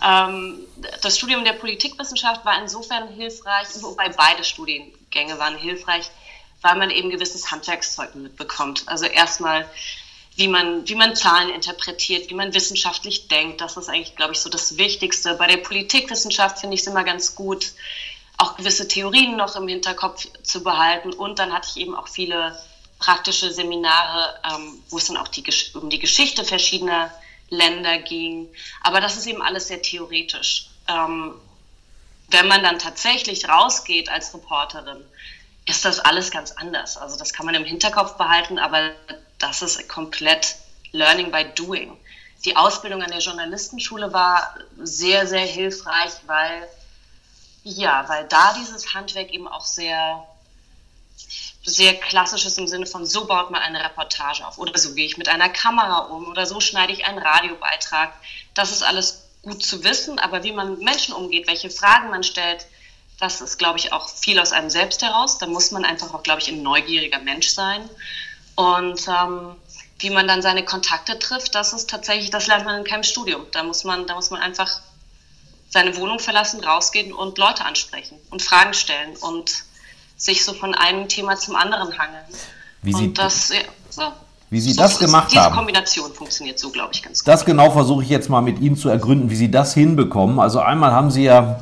Ähm, 0.00 0.60
das 1.02 1.18
Studium 1.18 1.44
der 1.44 1.54
Politikwissenschaft 1.54 2.44
war 2.44 2.62
insofern 2.62 3.08
hilfreich, 3.08 3.66
wobei 3.80 4.08
beide 4.10 4.44
Studiengänge 4.44 5.40
waren 5.40 5.56
hilfreich, 5.58 6.08
weil 6.62 6.76
man 6.76 6.90
eben 6.90 7.10
gewisses 7.10 7.50
Handwerkszeug 7.50 8.14
mitbekommt. 8.14 8.84
Also 8.86 9.06
erstmal, 9.06 9.68
wie 10.36 10.46
man, 10.46 10.88
wie 10.88 10.94
man 10.94 11.16
Zahlen 11.16 11.50
interpretiert, 11.50 12.30
wie 12.30 12.34
man 12.34 12.54
wissenschaftlich 12.54 13.26
denkt. 13.26 13.60
Das 13.60 13.76
ist 13.76 13.88
eigentlich, 13.88 14.14
glaube 14.14 14.34
ich, 14.34 14.38
so 14.38 14.48
das 14.48 14.76
Wichtigste. 14.76 15.34
Bei 15.34 15.48
der 15.48 15.56
Politikwissenschaft 15.56 16.60
finde 16.60 16.74
ich 16.76 16.82
es 16.82 16.86
immer 16.86 17.02
ganz 17.02 17.34
gut, 17.34 17.72
auch 18.38 18.56
gewisse 18.56 18.88
Theorien 18.88 19.36
noch 19.36 19.56
im 19.56 19.68
Hinterkopf 19.68 20.26
zu 20.42 20.62
behalten. 20.62 21.12
Und 21.12 21.38
dann 21.38 21.52
hatte 21.52 21.68
ich 21.70 21.76
eben 21.82 21.94
auch 21.94 22.08
viele 22.08 22.58
praktische 22.98 23.52
Seminare, 23.52 24.40
ähm, 24.44 24.82
wo 24.88 24.98
es 24.98 25.06
dann 25.06 25.16
auch 25.16 25.28
die, 25.28 25.44
um 25.74 25.90
die 25.90 25.98
Geschichte 25.98 26.44
verschiedener 26.44 27.12
Länder 27.50 27.98
ging. 27.98 28.48
Aber 28.82 29.00
das 29.00 29.16
ist 29.16 29.26
eben 29.26 29.42
alles 29.42 29.68
sehr 29.68 29.82
theoretisch. 29.82 30.68
Ähm, 30.88 31.34
wenn 32.28 32.46
man 32.46 32.62
dann 32.62 32.78
tatsächlich 32.78 33.48
rausgeht 33.48 34.08
als 34.08 34.34
Reporterin, 34.34 35.02
ist 35.66 35.84
das 35.84 35.98
alles 36.00 36.30
ganz 36.30 36.52
anders. 36.52 36.96
Also 36.96 37.18
das 37.18 37.32
kann 37.32 37.46
man 37.46 37.54
im 37.54 37.64
Hinterkopf 37.64 38.16
behalten, 38.16 38.58
aber 38.58 38.90
das 39.38 39.62
ist 39.62 39.88
komplett 39.88 40.56
Learning 40.92 41.30
by 41.30 41.44
Doing. 41.54 41.96
Die 42.44 42.56
Ausbildung 42.56 43.02
an 43.02 43.10
der 43.10 43.20
Journalistenschule 43.20 44.12
war 44.12 44.54
sehr, 44.78 45.26
sehr 45.26 45.44
hilfreich, 45.44 46.12
weil 46.26 46.68
ja, 47.64 48.08
weil 48.08 48.26
da 48.28 48.54
dieses 48.54 48.94
Handwerk 48.94 49.30
eben 49.30 49.48
auch 49.48 49.64
sehr 49.64 50.26
sehr 51.64 51.94
klassisches 51.94 52.56
im 52.58 52.66
Sinne 52.66 52.86
von, 52.86 53.04
so 53.04 53.26
baut 53.26 53.50
man 53.50 53.60
eine 53.60 53.84
Reportage 53.84 54.46
auf 54.46 54.58
oder 54.58 54.76
so 54.78 54.94
gehe 54.94 55.06
ich 55.06 55.18
mit 55.18 55.28
einer 55.28 55.48
Kamera 55.48 55.98
um 56.06 56.28
oder 56.28 56.46
so 56.46 56.60
schneide 56.60 56.92
ich 56.92 57.04
einen 57.04 57.18
Radiobeitrag. 57.18 58.12
Das 58.54 58.70
ist 58.72 58.82
alles 58.82 59.24
gut 59.42 59.62
zu 59.62 59.84
wissen, 59.84 60.18
aber 60.18 60.42
wie 60.42 60.52
man 60.52 60.70
mit 60.70 60.82
Menschen 60.82 61.14
umgeht, 61.14 61.46
welche 61.46 61.70
Fragen 61.70 62.10
man 62.10 62.22
stellt, 62.22 62.66
das 63.20 63.40
ist, 63.40 63.58
glaube 63.58 63.78
ich, 63.78 63.92
auch 63.92 64.08
viel 64.08 64.38
aus 64.38 64.52
einem 64.52 64.70
selbst 64.70 65.02
heraus. 65.02 65.38
Da 65.38 65.46
muss 65.46 65.72
man 65.72 65.84
einfach 65.84 66.14
auch, 66.14 66.22
glaube 66.22 66.40
ich, 66.40 66.48
ein 66.48 66.62
neugieriger 66.62 67.18
Mensch 67.18 67.48
sein. 67.48 67.88
Und 68.54 69.08
ähm, 69.08 69.56
wie 69.98 70.10
man 70.10 70.28
dann 70.28 70.40
seine 70.40 70.64
Kontakte 70.64 71.18
trifft, 71.18 71.54
das 71.54 71.72
ist 71.72 71.90
tatsächlich, 71.90 72.30
das 72.30 72.46
lernt 72.46 72.64
man 72.64 72.78
in 72.78 72.84
keinem 72.84 73.02
Studium. 73.02 73.44
Da 73.50 73.64
muss 73.64 73.82
man, 73.82 74.06
da 74.06 74.14
muss 74.14 74.30
man 74.30 74.40
einfach 74.40 74.80
seine 75.70 75.96
Wohnung 75.96 76.18
verlassen, 76.18 76.62
rausgehen 76.64 77.12
und 77.12 77.38
Leute 77.38 77.64
ansprechen 77.64 78.16
und 78.30 78.42
Fragen 78.42 78.74
stellen 78.74 79.16
und 79.20 79.64
sich 80.16 80.44
so 80.44 80.52
von 80.52 80.74
einem 80.74 81.08
Thema 81.08 81.36
zum 81.36 81.56
anderen 81.56 81.96
hangeln. 81.98 82.24
Wie 82.82 82.92
Sie, 82.92 83.04
und 83.04 83.18
das, 83.18 83.50
ja, 83.50 83.60
so. 83.90 84.02
Wie 84.50 84.60
Sie 84.60 84.72
so, 84.72 84.82
das 84.82 84.98
gemacht 84.98 85.30
diese 85.30 85.42
haben. 85.42 85.52
Diese 85.52 85.56
Kombination 85.56 86.12
funktioniert 86.12 86.58
so, 86.58 86.70
glaube 86.70 86.90
ich, 86.92 87.02
ganz 87.02 87.20
gut. 87.20 87.28
Das 87.28 87.44
genau 87.44 87.70
versuche 87.70 88.02
ich 88.02 88.08
jetzt 88.08 88.28
mal 88.28 88.40
mit 88.40 88.60
Ihnen 88.60 88.76
zu 88.76 88.88
ergründen, 88.88 89.30
wie 89.30 89.36
Sie 89.36 89.50
das 89.50 89.74
hinbekommen. 89.74 90.40
Also 90.40 90.60
einmal 90.60 90.92
haben 90.92 91.10
Sie 91.10 91.24
ja 91.24 91.60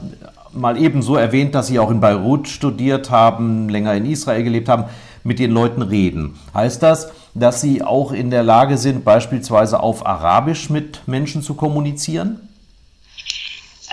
mal 0.52 0.80
eben 0.80 1.02
so 1.02 1.16
erwähnt, 1.16 1.54
dass 1.54 1.66
Sie 1.66 1.78
auch 1.78 1.90
in 1.90 2.00
Beirut 2.00 2.48
studiert 2.48 3.10
haben, 3.10 3.68
länger 3.68 3.94
in 3.94 4.06
Israel 4.06 4.42
gelebt 4.42 4.68
haben, 4.68 4.84
mit 5.24 5.38
den 5.38 5.50
Leuten 5.50 5.82
reden. 5.82 6.38
Heißt 6.54 6.82
das, 6.82 7.08
dass 7.34 7.60
Sie 7.60 7.82
auch 7.82 8.12
in 8.12 8.30
der 8.30 8.44
Lage 8.44 8.78
sind, 8.78 9.04
beispielsweise 9.04 9.80
auf 9.80 10.06
Arabisch 10.06 10.70
mit 10.70 11.06
Menschen 11.06 11.42
zu 11.42 11.54
kommunizieren? 11.54 12.48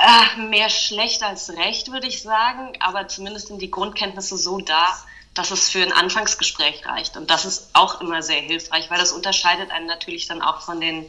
Äh, 0.03 0.41
mehr 0.41 0.69
schlecht 0.69 1.24
als 1.24 1.50
recht, 1.51 1.93
würde 1.93 2.07
ich 2.07 2.22
sagen, 2.22 2.74
aber 2.81 3.07
zumindest 3.07 3.48
sind 3.48 3.62
die 3.62 3.72
Grundkenntnisse 3.72 4.38
so 4.38 4.60
da, 4.60 4.98
dass 5.33 5.51
es 5.51 5.69
für 5.69 5.81
ein 5.81 5.93
Anfangsgespräch 5.93 6.86
reicht. 6.86 7.15
Und 7.15 7.29
das 7.29 7.45
ist 7.45 7.69
auch 7.72 8.01
immer 8.01 8.22
sehr 8.22 8.41
hilfreich, 8.41 8.91
weil 8.91 9.00
das 9.00 9.13
unterscheidet 9.13 9.72
einen 9.72 9.88
natürlich 9.88 10.27
dann 10.27 10.41
auch 10.41 10.62
von 10.62 10.81
den 10.81 11.05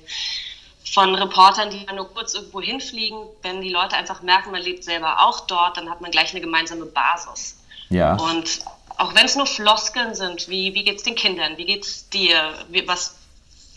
von 0.92 1.12
Reportern, 1.16 1.70
die 1.70 1.84
nur 1.92 2.08
kurz 2.08 2.34
irgendwo 2.34 2.60
hinfliegen. 2.60 3.18
Wenn 3.42 3.62
die 3.62 3.70
Leute 3.70 3.96
einfach 3.96 4.22
merken, 4.22 4.52
man 4.52 4.62
lebt 4.62 4.84
selber 4.84 5.26
auch 5.26 5.40
dort, 5.40 5.76
dann 5.76 5.90
hat 5.90 6.00
man 6.00 6.12
gleich 6.12 6.30
eine 6.30 6.40
gemeinsame 6.40 6.86
Basis. 6.86 7.56
Ja. 7.88 8.14
Und 8.14 8.60
auch 8.96 9.12
wenn 9.16 9.26
es 9.26 9.34
nur 9.34 9.46
Floskeln 9.46 10.14
sind, 10.14 10.48
wie, 10.48 10.72
wie 10.74 10.88
es 10.88 11.02
den 11.02 11.16
Kindern, 11.16 11.56
wie 11.56 11.64
geht 11.64 11.84
es 11.84 12.08
dir, 12.10 12.54
wie, 12.68 12.86
was 12.86 13.16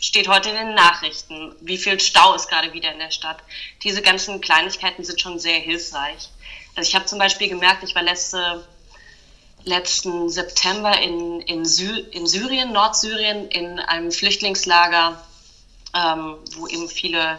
steht 0.00 0.28
heute 0.28 0.50
in 0.50 0.56
den 0.56 0.74
Nachrichten, 0.74 1.54
wie 1.60 1.78
viel 1.78 1.98
Stau 2.00 2.34
ist 2.34 2.48
gerade 2.48 2.72
wieder 2.72 2.92
in 2.92 2.98
der 2.98 3.10
Stadt. 3.10 3.38
Diese 3.82 4.02
ganzen 4.02 4.40
Kleinigkeiten 4.40 5.04
sind 5.04 5.20
schon 5.20 5.38
sehr 5.38 5.58
hilfreich. 5.58 6.28
Also 6.76 6.88
ich 6.88 6.94
habe 6.94 7.06
zum 7.06 7.18
Beispiel 7.18 7.48
gemerkt, 7.48 7.82
ich 7.82 7.94
war 7.94 8.02
letzte, 8.02 8.66
letzten 9.64 10.30
September 10.30 10.96
in, 11.00 11.40
in, 11.40 11.64
Sy 11.64 12.06
in 12.12 12.26
Syrien, 12.26 12.72
Nordsyrien, 12.72 13.48
in 13.48 13.80
einem 13.80 14.12
Flüchtlingslager, 14.12 15.20
ähm, 15.94 16.36
wo 16.56 16.68
eben 16.68 16.88
viele 16.88 17.38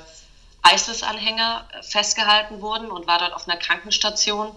ISIS-Anhänger 0.70 1.66
festgehalten 1.82 2.62
wurden 2.62 2.92
und 2.92 3.08
war 3.08 3.20
dort 3.20 3.34
auf 3.34 3.48
einer 3.48 3.58
Krankenstation. 3.58 4.56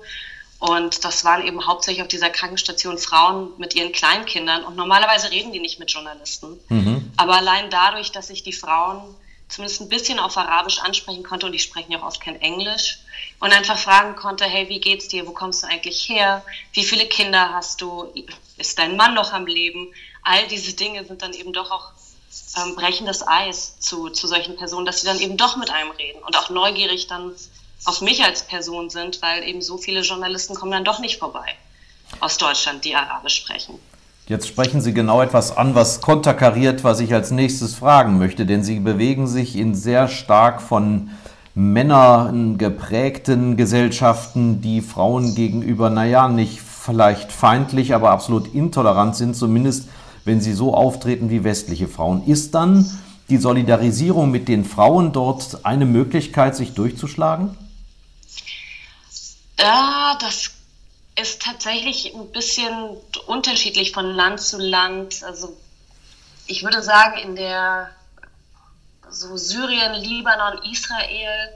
Und 0.62 1.04
das 1.04 1.24
waren 1.24 1.44
eben 1.44 1.66
hauptsächlich 1.66 2.02
auf 2.02 2.08
dieser 2.08 2.30
Krankenstation 2.30 2.96
Frauen 2.96 3.50
mit 3.58 3.74
ihren 3.74 3.90
Kleinkindern. 3.90 4.62
Und 4.62 4.76
normalerweise 4.76 5.32
reden 5.32 5.50
die 5.50 5.58
nicht 5.58 5.80
mit 5.80 5.90
Journalisten. 5.90 6.56
Mhm. 6.68 7.10
Aber 7.16 7.34
allein 7.34 7.68
dadurch, 7.68 8.12
dass 8.12 8.30
ich 8.30 8.44
die 8.44 8.52
Frauen 8.52 9.02
zumindest 9.48 9.80
ein 9.80 9.88
bisschen 9.88 10.20
auf 10.20 10.36
Arabisch 10.36 10.78
ansprechen 10.78 11.24
konnte, 11.24 11.46
und 11.46 11.52
die 11.52 11.58
sprechen 11.58 11.90
ja 11.90 11.98
auch 11.98 12.06
oft 12.06 12.20
kein 12.20 12.40
Englisch, 12.40 13.00
und 13.40 13.52
einfach 13.52 13.76
fragen 13.76 14.14
konnte, 14.14 14.44
hey, 14.44 14.68
wie 14.68 14.78
geht's 14.78 15.08
dir? 15.08 15.26
Wo 15.26 15.32
kommst 15.32 15.64
du 15.64 15.66
eigentlich 15.66 16.08
her? 16.08 16.44
Wie 16.72 16.84
viele 16.84 17.06
Kinder 17.06 17.52
hast 17.52 17.80
du? 17.80 18.14
Ist 18.56 18.78
dein 18.78 18.96
Mann 18.96 19.14
noch 19.14 19.32
am 19.32 19.46
Leben? 19.46 19.88
All 20.22 20.46
diese 20.46 20.74
Dinge 20.74 21.04
sind 21.04 21.22
dann 21.22 21.32
eben 21.32 21.52
doch 21.52 21.72
auch 21.72 21.90
ähm, 22.56 22.76
brechen 22.76 23.06
das 23.06 23.26
Eis 23.26 23.80
zu, 23.80 24.10
zu 24.10 24.28
solchen 24.28 24.56
Personen, 24.56 24.86
dass 24.86 25.00
sie 25.00 25.06
dann 25.06 25.18
eben 25.18 25.36
doch 25.36 25.56
mit 25.56 25.70
einem 25.70 25.90
reden 25.90 26.22
und 26.22 26.36
auch 26.38 26.50
neugierig 26.50 27.08
dann 27.08 27.34
auf 27.84 28.00
mich 28.00 28.22
als 28.22 28.42
Person 28.42 28.90
sind, 28.90 29.20
weil 29.22 29.42
eben 29.44 29.62
so 29.62 29.78
viele 29.78 30.00
Journalisten 30.00 30.54
kommen 30.54 30.72
dann 30.72 30.84
doch 30.84 31.00
nicht 31.00 31.18
vorbei 31.18 31.46
aus 32.20 32.38
Deutschland, 32.38 32.84
die 32.84 32.94
Arabisch 32.94 33.36
sprechen. 33.36 33.74
Jetzt 34.28 34.46
sprechen 34.46 34.80
Sie 34.80 34.94
genau 34.94 35.20
etwas 35.20 35.56
an, 35.56 35.74
was 35.74 36.00
konterkariert, 36.00 36.84
was 36.84 37.00
ich 37.00 37.12
als 37.12 37.30
nächstes 37.32 37.74
fragen 37.74 38.18
möchte, 38.18 38.46
denn 38.46 38.62
Sie 38.62 38.78
bewegen 38.78 39.26
sich 39.26 39.56
in 39.56 39.74
sehr 39.74 40.08
stark 40.08 40.62
von 40.62 41.10
Männern 41.54 42.56
geprägten 42.56 43.56
Gesellschaften, 43.56 44.62
die 44.62 44.80
Frauen 44.80 45.34
gegenüber, 45.34 45.90
naja, 45.90 46.28
nicht 46.28 46.60
vielleicht 46.60 47.30
feindlich, 47.30 47.94
aber 47.94 48.10
absolut 48.10 48.54
intolerant 48.54 49.16
sind, 49.16 49.36
zumindest 49.36 49.88
wenn 50.24 50.40
sie 50.40 50.52
so 50.52 50.74
auftreten 50.74 51.30
wie 51.30 51.44
westliche 51.44 51.88
Frauen. 51.88 52.24
Ist 52.26 52.54
dann 52.54 52.88
die 53.28 53.36
Solidarisierung 53.36 54.30
mit 54.30 54.48
den 54.48 54.64
Frauen 54.64 55.12
dort 55.12 55.64
eine 55.64 55.84
Möglichkeit, 55.84 56.56
sich 56.56 56.74
durchzuschlagen? 56.74 57.56
Ja, 59.62 60.18
das 60.20 60.50
ist 61.14 61.40
tatsächlich 61.40 62.12
ein 62.12 62.32
bisschen 62.32 62.96
unterschiedlich 63.28 63.92
von 63.92 64.06
Land 64.06 64.40
zu 64.40 64.58
Land. 64.58 65.22
Also 65.22 65.56
ich 66.48 66.64
würde 66.64 66.82
sagen, 66.82 67.16
in 67.18 67.36
der 67.36 67.90
so 69.08 69.36
Syrien, 69.36 69.94
Libanon, 69.94 70.58
Israel, 70.64 71.48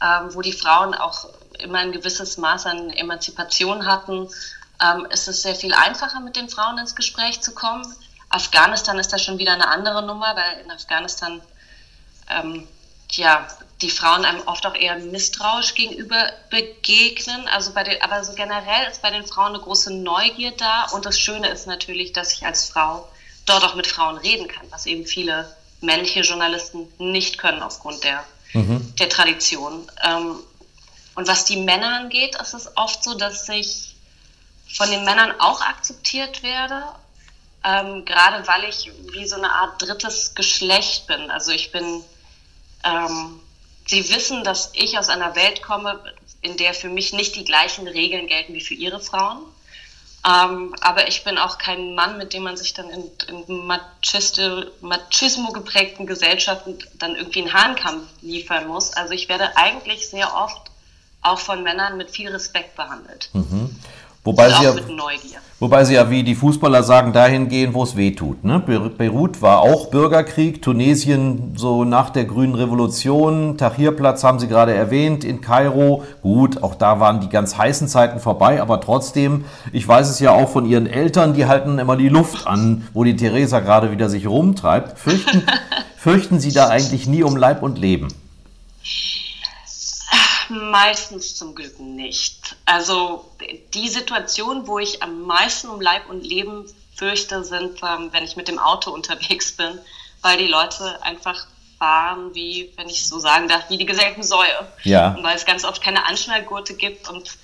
ähm, 0.00 0.34
wo 0.34 0.40
die 0.40 0.54
Frauen 0.54 0.94
auch 0.94 1.28
immer 1.58 1.80
ein 1.80 1.92
gewisses 1.92 2.38
Maß 2.38 2.64
an 2.64 2.88
Emanzipation 2.88 3.84
hatten, 3.84 4.30
ähm, 4.80 5.06
ist 5.10 5.28
es 5.28 5.42
sehr 5.42 5.54
viel 5.54 5.74
einfacher, 5.74 6.20
mit 6.20 6.36
den 6.36 6.48
Frauen 6.48 6.78
ins 6.78 6.96
Gespräch 6.96 7.42
zu 7.42 7.52
kommen. 7.52 7.84
Afghanistan 8.30 8.98
ist 8.98 9.12
da 9.12 9.18
schon 9.18 9.36
wieder 9.36 9.52
eine 9.52 9.68
andere 9.68 10.02
Nummer, 10.02 10.34
weil 10.36 10.64
in 10.64 10.70
Afghanistan 10.70 11.42
ähm, 12.30 12.66
ja, 13.10 13.46
die 13.82 13.90
Frauen 13.90 14.24
einem 14.24 14.42
oft 14.46 14.64
auch 14.66 14.74
eher 14.74 14.96
misstrauisch 14.98 15.74
gegenüber 15.74 16.32
begegnen. 16.50 17.48
Also 17.48 17.72
bei 17.72 17.82
den, 17.84 18.00
aber 18.02 18.24
so 18.24 18.34
generell 18.34 18.90
ist 18.90 19.02
bei 19.02 19.10
den 19.10 19.26
Frauen 19.26 19.54
eine 19.54 19.60
große 19.60 19.92
Neugier 19.92 20.52
da. 20.52 20.84
Und 20.92 21.04
das 21.04 21.18
Schöne 21.18 21.48
ist 21.48 21.66
natürlich, 21.66 22.12
dass 22.12 22.32
ich 22.32 22.46
als 22.46 22.68
Frau 22.68 23.08
dort 23.46 23.64
auch 23.64 23.74
mit 23.74 23.86
Frauen 23.86 24.16
reden 24.16 24.48
kann, 24.48 24.66
was 24.70 24.86
eben 24.86 25.04
viele 25.06 25.54
männliche 25.80 26.20
Journalisten 26.20 26.86
nicht 26.98 27.38
können 27.38 27.62
aufgrund 27.62 28.04
der, 28.04 28.24
mhm. 28.52 28.94
der 28.96 29.08
Tradition. 29.08 29.90
Ähm, 30.02 30.36
und 31.14 31.28
was 31.28 31.44
die 31.44 31.58
Männer 31.58 31.98
angeht, 31.98 32.36
ist 32.40 32.54
es 32.54 32.76
oft 32.76 33.02
so, 33.02 33.14
dass 33.14 33.48
ich 33.48 33.96
von 34.72 34.90
den 34.90 35.04
Männern 35.04 35.34
auch 35.40 35.60
akzeptiert 35.60 36.42
werde. 36.42 36.84
Ähm, 37.64 38.04
gerade 38.04 38.46
weil 38.48 38.64
ich 38.64 38.90
wie 39.12 39.26
so 39.26 39.36
eine 39.36 39.50
Art 39.52 39.80
drittes 39.82 40.34
Geschlecht 40.34 41.06
bin. 41.06 41.30
Also 41.30 41.52
ich 41.52 41.70
bin 41.70 42.02
ähm, 42.84 43.40
sie 43.86 44.08
wissen, 44.10 44.44
dass 44.44 44.70
ich 44.74 44.98
aus 44.98 45.08
einer 45.08 45.34
Welt 45.36 45.62
komme, 45.62 46.02
in 46.40 46.56
der 46.56 46.74
für 46.74 46.88
mich 46.88 47.12
nicht 47.12 47.36
die 47.36 47.44
gleichen 47.44 47.86
Regeln 47.86 48.26
gelten 48.26 48.54
wie 48.54 48.60
für 48.60 48.74
ihre 48.74 49.00
Frauen. 49.00 49.42
Ähm, 50.24 50.74
aber 50.80 51.08
ich 51.08 51.24
bin 51.24 51.36
auch 51.36 51.58
kein 51.58 51.94
Mann, 51.94 52.16
mit 52.16 52.32
dem 52.32 52.44
man 52.44 52.56
sich 52.56 52.74
dann 52.74 52.88
in, 52.90 53.10
in 53.28 53.66
Machismo 53.66 55.50
geprägten 55.52 56.06
Gesellschaften 56.06 56.78
dann 56.94 57.16
irgendwie 57.16 57.40
einen 57.42 57.52
Hahnkampf 57.52 58.06
liefern 58.20 58.68
muss. 58.68 58.92
Also 58.92 59.14
ich 59.14 59.28
werde 59.28 59.56
eigentlich 59.56 60.08
sehr 60.08 60.36
oft 60.36 60.70
auch 61.22 61.40
von 61.40 61.62
Männern 61.62 61.96
mit 61.96 62.10
viel 62.10 62.28
Respekt 62.28 62.76
behandelt. 62.76 63.30
Mhm. 63.32 63.76
Wobei 64.24 64.50
sie, 64.50 64.62
ja, 64.62 64.72
wobei 65.58 65.84
sie 65.84 65.94
ja, 65.94 66.08
wie 66.08 66.22
die 66.22 66.36
Fußballer 66.36 66.84
sagen, 66.84 67.12
dahin 67.12 67.48
gehen, 67.48 67.74
wo 67.74 67.82
es 67.82 67.96
weh 67.96 68.12
tut. 68.12 68.44
Ne? 68.44 68.60
Beirut 68.60 69.42
war 69.42 69.62
auch 69.62 69.90
Bürgerkrieg, 69.90 70.62
Tunesien 70.62 71.54
so 71.56 71.82
nach 71.82 72.10
der 72.10 72.24
Grünen 72.24 72.54
Revolution, 72.54 73.58
Tahrirplatz 73.58 74.22
haben 74.22 74.38
Sie 74.38 74.46
gerade 74.46 74.74
erwähnt, 74.74 75.24
in 75.24 75.40
Kairo. 75.40 76.04
Gut, 76.22 76.62
auch 76.62 76.76
da 76.76 77.00
waren 77.00 77.20
die 77.20 77.28
ganz 77.28 77.58
heißen 77.58 77.88
Zeiten 77.88 78.20
vorbei, 78.20 78.62
aber 78.62 78.80
trotzdem, 78.80 79.44
ich 79.72 79.88
weiß 79.88 80.08
es 80.08 80.20
ja 80.20 80.30
auch 80.30 80.48
von 80.48 80.66
Ihren 80.66 80.86
Eltern, 80.86 81.34
die 81.34 81.46
halten 81.46 81.80
immer 81.80 81.96
die 81.96 82.08
Luft 82.08 82.46
an, 82.46 82.86
wo 82.92 83.02
die 83.02 83.16
Theresa 83.16 83.58
gerade 83.58 83.90
wieder 83.90 84.08
sich 84.08 84.28
rumtreibt. 84.28 85.00
Fürchten, 85.00 85.42
fürchten 85.96 86.38
Sie 86.38 86.52
da 86.52 86.68
eigentlich 86.68 87.08
nie 87.08 87.24
um 87.24 87.36
Leib 87.36 87.64
und 87.64 87.76
Leben? 87.76 88.06
Meistens 90.48 91.36
zum 91.36 91.54
Glück 91.54 91.78
nicht. 91.78 92.56
Also 92.64 93.30
die 93.74 93.88
Situation, 93.88 94.66
wo 94.66 94.78
ich 94.78 95.02
am 95.02 95.22
meisten 95.22 95.68
um 95.68 95.80
Leib 95.80 96.08
und 96.08 96.24
Leben 96.24 96.66
fürchte, 96.94 97.44
sind, 97.44 97.80
ähm, 97.82 98.08
wenn 98.12 98.24
ich 98.24 98.36
mit 98.36 98.48
dem 98.48 98.58
Auto 98.58 98.90
unterwegs 98.90 99.52
bin, 99.52 99.78
weil 100.20 100.38
die 100.38 100.46
Leute 100.46 101.02
einfach 101.02 101.46
fahren, 101.78 102.34
wie, 102.34 102.72
wenn 102.76 102.88
ich 102.88 103.08
so 103.08 103.18
sagen 103.18 103.48
darf, 103.48 103.68
wie 103.68 103.76
die 103.76 103.86
geselten 103.86 104.22
Säue. 104.22 104.68
Ja. 104.84 105.14
Und 105.14 105.24
weil 105.24 105.36
es 105.36 105.44
ganz 105.44 105.64
oft 105.64 105.82
keine 105.82 106.06
Anschnallgurte 106.06 106.74
gibt 106.74 107.08
und 107.08 107.36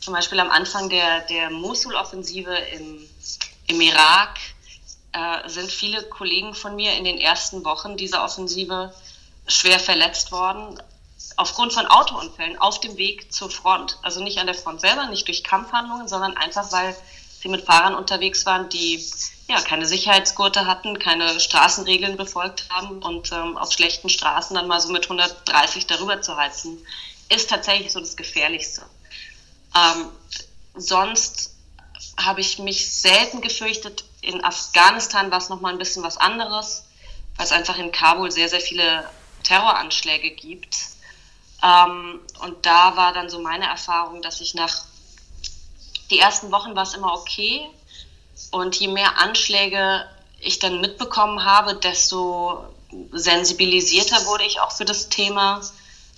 zum 0.00 0.14
Beispiel 0.14 0.40
am 0.40 0.50
Anfang 0.50 0.88
der, 0.88 1.20
der 1.22 1.50
Mosul-Offensive 1.50 2.54
im, 2.72 3.08
im 3.66 3.80
Irak 3.80 4.38
äh, 5.12 5.48
sind 5.48 5.70
viele 5.70 6.02
Kollegen 6.04 6.54
von 6.54 6.76
mir 6.76 6.94
in 6.94 7.04
den 7.04 7.18
ersten 7.18 7.64
Wochen 7.64 7.96
dieser 7.96 8.24
Offensive 8.24 8.92
schwer 9.46 9.78
verletzt 9.78 10.32
worden, 10.32 10.80
aufgrund 11.38 11.72
von 11.72 11.86
Autounfällen 11.86 12.58
auf 12.58 12.80
dem 12.80 12.96
Weg 12.96 13.32
zur 13.32 13.48
Front. 13.48 13.98
Also 14.02 14.22
nicht 14.22 14.38
an 14.38 14.46
der 14.46 14.56
Front 14.56 14.80
selber, 14.80 15.06
nicht 15.06 15.26
durch 15.28 15.44
Kampfhandlungen, 15.44 16.08
sondern 16.08 16.36
einfach, 16.36 16.72
weil 16.72 16.96
sie 17.40 17.48
mit 17.48 17.64
Fahrern 17.64 17.94
unterwegs 17.94 18.44
waren, 18.44 18.68
die 18.68 19.02
ja 19.46 19.60
keine 19.60 19.86
Sicherheitsgurte 19.86 20.66
hatten, 20.66 20.98
keine 20.98 21.38
Straßenregeln 21.38 22.16
befolgt 22.16 22.68
haben 22.70 23.00
und 23.02 23.30
ähm, 23.30 23.56
auf 23.56 23.72
schlechten 23.72 24.08
Straßen 24.08 24.56
dann 24.56 24.66
mal 24.66 24.80
so 24.80 24.90
mit 24.90 25.04
130 25.04 25.86
darüber 25.86 26.20
zu 26.20 26.36
heizen, 26.36 26.84
ist 27.28 27.48
tatsächlich 27.48 27.92
so 27.92 28.00
das 28.00 28.16
Gefährlichste. 28.16 28.82
Ähm, 29.76 30.08
sonst 30.74 31.54
habe 32.18 32.40
ich 32.40 32.58
mich 32.58 32.92
selten 32.92 33.42
gefürchtet. 33.42 34.04
In 34.22 34.42
Afghanistan 34.42 35.30
war 35.30 35.38
es 35.38 35.50
nochmal 35.50 35.72
ein 35.72 35.78
bisschen 35.78 36.02
was 36.02 36.16
anderes, 36.16 36.84
weil 37.36 37.46
es 37.46 37.52
einfach 37.52 37.78
in 37.78 37.92
Kabul 37.92 38.32
sehr, 38.32 38.48
sehr 38.48 38.60
viele 38.60 39.08
Terroranschläge 39.44 40.32
gibt. 40.32 40.76
Ähm, 41.62 42.20
und 42.40 42.66
da 42.66 42.96
war 42.96 43.12
dann 43.12 43.30
so 43.30 43.40
meine 43.40 43.66
Erfahrung, 43.66 44.22
dass 44.22 44.40
ich 44.40 44.54
nach 44.54 44.84
die 46.10 46.18
ersten 46.18 46.50
Wochen 46.52 46.74
war 46.74 46.84
es 46.84 46.94
immer 46.94 47.12
okay. 47.12 47.68
Und 48.50 48.76
je 48.76 48.88
mehr 48.88 49.18
Anschläge 49.18 50.08
ich 50.40 50.58
dann 50.58 50.80
mitbekommen 50.80 51.44
habe, 51.44 51.74
desto 51.74 52.64
sensibilisierter 53.12 54.26
wurde 54.26 54.44
ich 54.44 54.60
auch 54.60 54.72
für 54.72 54.84
das 54.84 55.08
Thema. 55.08 55.60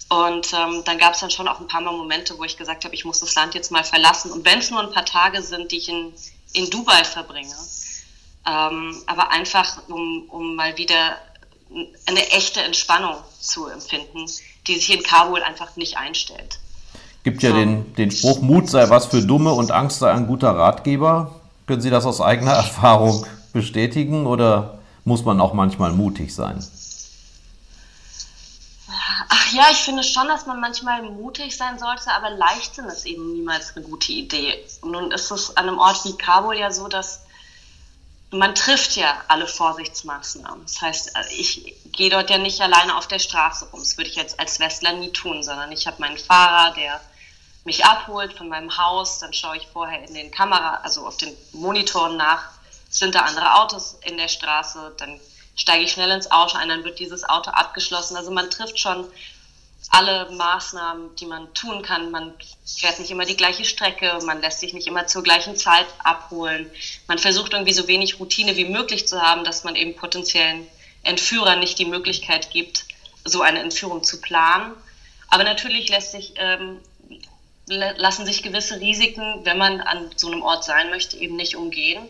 Und 0.08 0.52
ähm, 0.52 0.82
dann 0.84 0.98
gab 0.98 1.14
es 1.14 1.20
dann 1.20 1.30
schon 1.30 1.48
auch 1.48 1.60
ein 1.60 1.68
paar 1.68 1.80
Mal 1.80 1.92
Momente, 1.92 2.36
wo 2.36 2.44
ich 2.44 2.56
gesagt 2.56 2.84
habe, 2.84 2.94
ich 2.94 3.04
muss 3.04 3.20
das 3.20 3.34
Land 3.34 3.54
jetzt 3.54 3.70
mal 3.70 3.84
verlassen. 3.84 4.32
Und 4.32 4.44
wenn 4.44 4.58
es 4.58 4.70
nur 4.70 4.80
ein 4.80 4.92
paar 4.92 5.04
Tage 5.04 5.42
sind, 5.42 5.72
die 5.72 5.78
ich 5.78 5.88
in, 5.88 6.12
in 6.52 6.68
Dubai 6.68 7.04
verbringe, 7.04 7.54
ähm, 8.46 9.02
aber 9.06 9.30
einfach, 9.30 9.88
um, 9.88 10.28
um 10.28 10.56
mal 10.56 10.76
wieder 10.76 11.16
eine 12.06 12.30
echte 12.30 12.60
Entspannung 12.60 13.16
zu 13.38 13.66
empfinden, 13.66 14.26
die 14.70 14.78
sich 14.78 14.96
in 14.96 15.02
Kabul 15.02 15.42
einfach 15.42 15.76
nicht 15.76 15.96
einstellt. 15.96 16.58
Gibt 17.22 17.42
ja 17.42 17.52
den, 17.52 17.94
den 17.96 18.10
Spruch, 18.10 18.40
Mut 18.40 18.70
sei 18.70 18.88
was 18.88 19.06
für 19.06 19.20
Dumme 19.20 19.52
und 19.52 19.72
Angst 19.72 19.98
sei 19.98 20.10
ein 20.10 20.26
guter 20.26 20.50
Ratgeber. 20.50 21.40
Können 21.66 21.82
Sie 21.82 21.90
das 21.90 22.06
aus 22.06 22.20
eigener 22.20 22.52
Erfahrung 22.64 23.26
bestätigen 23.52 24.26
oder 24.26 24.78
muss 25.04 25.24
man 25.24 25.40
auch 25.40 25.52
manchmal 25.52 25.92
mutig 25.92 26.34
sein? 26.34 26.64
Ach 29.28 29.52
ja, 29.52 29.64
ich 29.70 29.78
finde 29.78 30.02
schon, 30.02 30.28
dass 30.28 30.46
man 30.46 30.60
manchmal 30.60 31.02
mutig 31.02 31.56
sein 31.56 31.78
sollte, 31.78 32.10
aber 32.10 32.30
Leichtsinn 32.30 32.86
ist 32.86 33.06
eben 33.06 33.32
niemals 33.32 33.76
eine 33.76 33.84
gute 33.84 34.12
Idee. 34.12 34.54
Nun 34.82 35.10
ist 35.12 35.30
es 35.30 35.56
an 35.56 35.68
einem 35.68 35.78
Ort 35.78 36.04
wie 36.04 36.16
Kabul 36.16 36.56
ja 36.56 36.70
so, 36.70 36.88
dass 36.88 37.22
man 38.30 38.54
trifft 38.54 38.96
ja 38.96 39.20
alle 39.28 39.46
Vorsichtsmaßnahmen. 39.46 40.62
Das 40.62 40.80
heißt, 40.80 41.12
ich 41.36 41.74
gehe 41.92 42.10
dort 42.10 42.30
ja 42.30 42.38
nicht 42.38 42.60
alleine 42.60 42.96
auf 42.96 43.08
der 43.08 43.18
Straße 43.18 43.66
rum. 43.66 43.80
Das 43.80 43.96
würde 43.96 44.10
ich 44.10 44.16
jetzt 44.16 44.38
als 44.38 44.60
Westler 44.60 44.92
nie 44.92 45.10
tun, 45.10 45.42
sondern 45.42 45.72
ich 45.72 45.86
habe 45.86 46.00
meinen 46.00 46.18
Fahrer, 46.18 46.72
der 46.74 47.00
mich 47.64 47.84
abholt 47.84 48.32
von 48.32 48.48
meinem 48.48 48.76
Haus. 48.78 49.18
Dann 49.18 49.32
schaue 49.32 49.56
ich 49.56 49.66
vorher 49.72 50.06
in 50.06 50.14
den 50.14 50.30
Kamera, 50.30 50.80
also 50.82 51.06
auf 51.06 51.16
den 51.16 51.36
Monitoren 51.52 52.16
nach, 52.16 52.50
sind 52.88 53.14
da 53.14 53.20
andere 53.20 53.56
Autos 53.56 53.98
in 54.02 54.16
der 54.16 54.28
Straße. 54.28 54.94
Dann 54.98 55.20
steige 55.56 55.84
ich 55.84 55.92
schnell 55.92 56.10
ins 56.10 56.30
Auto 56.30 56.56
ein, 56.56 56.68
dann 56.68 56.84
wird 56.84 57.00
dieses 57.00 57.28
Auto 57.28 57.50
abgeschlossen. 57.50 58.16
Also 58.16 58.30
man 58.30 58.48
trifft 58.48 58.78
schon 58.78 59.06
alle 59.90 60.30
Maßnahmen, 60.30 61.16
die 61.16 61.26
man 61.26 61.52
tun 61.52 61.82
kann. 61.82 62.12
Man 62.12 62.32
fährt 62.64 63.00
nicht 63.00 63.10
immer 63.10 63.24
die 63.24 63.36
gleiche 63.36 63.64
Strecke, 63.64 64.18
man 64.24 64.40
lässt 64.40 64.60
sich 64.60 64.72
nicht 64.72 64.86
immer 64.86 65.08
zur 65.08 65.24
gleichen 65.24 65.56
Zeit 65.56 65.86
abholen. 65.98 66.70
Man 67.08 67.18
versucht 67.18 67.52
irgendwie 67.52 67.72
so 67.72 67.88
wenig 67.88 68.20
Routine 68.20 68.56
wie 68.56 68.66
möglich 68.66 69.08
zu 69.08 69.20
haben, 69.20 69.44
dass 69.44 69.64
man 69.64 69.74
eben 69.74 69.96
potenziellen 69.96 70.66
Entführern 71.02 71.58
nicht 71.58 71.78
die 71.78 71.86
Möglichkeit 71.86 72.50
gibt, 72.50 72.84
so 73.24 73.42
eine 73.42 73.58
Entführung 73.58 74.04
zu 74.04 74.20
planen. 74.20 74.74
Aber 75.28 75.42
natürlich 75.42 75.88
lässt 75.88 76.12
sich, 76.12 76.34
ähm, 76.36 76.78
lassen 77.66 78.26
sich 78.26 78.44
gewisse 78.44 78.80
Risiken, 78.80 79.44
wenn 79.44 79.58
man 79.58 79.80
an 79.80 80.10
so 80.14 80.28
einem 80.28 80.42
Ort 80.42 80.64
sein 80.64 80.90
möchte, 80.90 81.16
eben 81.16 81.34
nicht 81.34 81.56
umgehen. 81.56 82.06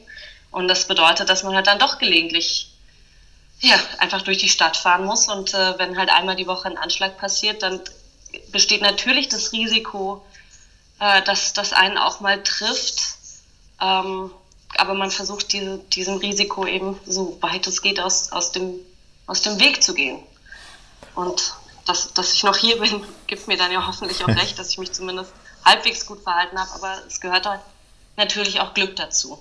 Und 0.51 0.69
das 0.69 0.87
bedeutet, 0.87 1.31
dass 1.31 1.45
man 1.45 1.55
halt 1.55 1.67
dann 1.67 1.79
doch 1.79 1.99
gelegentlich 1.99 2.70
ja, 3.61 3.77
einfach 3.99 4.23
durch 4.23 4.39
die 4.39 4.49
Stadt 4.49 4.77
fahren 4.77 5.05
muss. 5.05 5.29
Und 5.29 5.55
äh, 5.55 5.79
wenn 5.79 5.97
halt 5.97 6.11
einmal 6.11 6.37
die 6.37 6.47
Woche 6.47 6.69
ein 6.69 6.79
Anschlag 6.79 7.19
passiert, 7.19 7.63
dann 7.63 7.81
besteht 8.53 8.81
natürlich 8.81 9.29
das 9.29 9.53
Risiko, 9.53 10.25
äh, 10.99 11.23
dass 11.23 11.53
das 11.53 11.73
einen 11.73 11.99
auch 11.99 12.21
mal 12.21 12.43
trifft. 12.43 13.17
Ähm, 13.81 14.31
aber 14.77 14.95
man 14.95 15.11
versucht, 15.11 15.53
diese, 15.53 15.79
diesem 15.79 16.17
Risiko 16.17 16.67
eben 16.67 16.99
so 17.07 17.37
weit 17.41 17.67
es 17.67 17.83
geht 17.83 18.01
aus, 18.01 18.33
aus, 18.33 18.53
dem, 18.53 18.75
aus 19.27 19.43
dem 19.43 19.59
Weg 19.59 19.83
zu 19.83 19.95
gehen. 19.95 20.21
Und 21.15 21.55
dass, 21.87 22.13
dass 22.15 22.33
ich 22.33 22.45
noch 22.45 22.57
hier 22.57 22.79
bin, 22.81 23.05
gibt 23.27 23.47
mir 23.47 23.59
dann 23.59 23.73
ja 23.73 23.87
hoffentlich 23.87 24.25
auch 24.25 24.29
recht, 24.29 24.59
dass 24.59 24.71
ich 24.71 24.79
mich 24.79 24.93
zumindest 24.93 25.33
halbwegs 25.65 26.07
gut 26.07 26.23
verhalten 26.23 26.59
habe. 26.59 26.71
Aber 26.75 26.95
es 27.07 27.21
gehört 27.21 27.47
halt 27.47 27.61
natürlich 28.17 28.61
auch 28.61 28.73
Glück 28.73 28.97
dazu. 28.97 29.39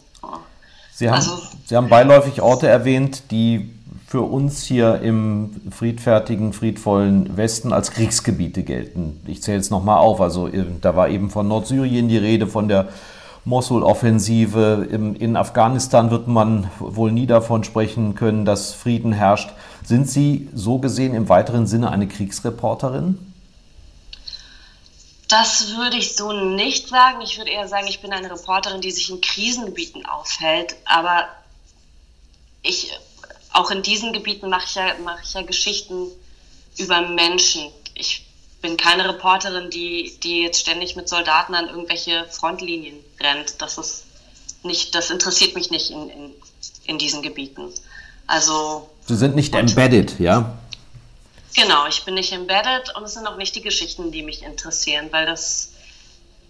Sie 0.92 1.08
haben, 1.08 1.16
also, 1.16 1.42
Sie 1.66 1.78
haben 1.78 1.88
beiläufig 1.88 2.42
Orte 2.42 2.68
erwähnt, 2.68 3.32
die 3.32 3.74
für 4.10 4.22
uns 4.22 4.64
hier 4.64 5.02
im 5.04 5.62
friedfertigen, 5.70 6.52
friedvollen 6.52 7.38
Westen 7.38 7.72
als 7.72 7.92
Kriegsgebiete 7.92 8.64
gelten. 8.64 9.22
Ich 9.28 9.44
zähle 9.44 9.58
jetzt 9.58 9.70
nochmal 9.70 10.00
auf. 10.00 10.20
Also 10.20 10.48
äh, 10.48 10.66
da 10.82 10.96
war 10.96 11.10
eben 11.10 11.30
von 11.30 11.48
Nordsyrien 11.48 12.08
die 12.08 12.18
Rede, 12.18 12.48
von 12.48 12.68
der 12.68 12.90
Mosul-Offensive. 13.46 14.88
In 14.90 15.38
Afghanistan 15.38 16.10
wird 16.10 16.28
man 16.28 16.72
wohl 16.80 17.12
nie 17.12 17.28
davon 17.28 17.64
sprechen 17.64 18.16
können, 18.16 18.46
dass 18.46 18.74
Frieden 18.74 19.12
herrscht. 19.12 19.52
Sind 19.84 20.10
Sie 20.10 20.50
so 20.56 20.80
gesehen 20.80 21.14
im 21.14 21.30
weiteren 21.30 21.68
Sinne 21.68 21.92
eine 21.92 22.08
Kriegsreporterin? 22.08 23.20
Das 25.28 25.76
würde 25.78 25.98
ich 25.98 26.16
so 26.16 26.32
nicht 26.32 26.88
sagen. 26.88 27.22
Ich 27.22 27.38
würde 27.38 27.52
eher 27.52 27.68
sagen, 27.68 27.86
ich 27.86 28.02
bin 28.02 28.12
eine 28.12 28.32
Reporterin, 28.32 28.82
die 28.82 28.90
sich 28.90 29.12
in 29.12 29.22
Krisengebieten 29.22 30.08
aufhält. 30.08 30.76
Aber 30.86 31.26
ich 32.64 32.92
auch 33.52 33.72
in 33.72 33.82
diesen 33.82 34.14
Gebieten 34.14 34.50
mache 34.50 34.66
ich, 34.66 34.76
ja, 34.76 34.94
mache 35.04 35.22
ich 35.24 35.34
ja 35.34 35.42
Geschichten 35.42 36.08
über 36.78 37.02
Menschen. 37.02 37.72
Ich 37.96 38.26
bin 38.62 38.78
keine 38.78 39.08
Reporterin, 39.08 39.70
die, 39.70 40.18
die 40.22 40.42
jetzt 40.42 40.60
ständig 40.60 40.96
mit 40.96 41.10
Soldaten 41.10 41.56
an 41.56 41.68
irgendwelche 41.68 42.26
Frontlinien 42.30 42.98
rennt. 43.20 43.62
Das 43.62 43.78
ist 43.78 44.04
nicht, 44.64 44.94
das 44.96 45.10
interessiert 45.10 45.56
mich 45.56 45.72
nicht 45.72 45.92
in, 45.92 46.10
in, 46.10 46.32
in 46.86 46.98
diesen 46.98 47.22
Gebieten. 47.22 47.70
Also. 48.28 48.90
Sie 49.08 49.16
sind 49.16 49.36
nicht 49.36 49.56
embedded, 49.56 50.20
ja? 50.20 50.58
Genau, 51.56 51.88
ich 51.88 52.04
bin 52.04 52.14
nicht 52.14 52.32
embedded 52.32 52.96
und 52.96 53.04
es 53.04 53.14
sind 53.14 53.26
auch 53.26 53.38
nicht 53.38 53.56
die 53.56 53.62
Geschichten, 53.62 54.12
die 54.12 54.22
mich 54.22 54.44
interessieren, 54.44 55.08
weil 55.12 55.26
das, 55.26 55.72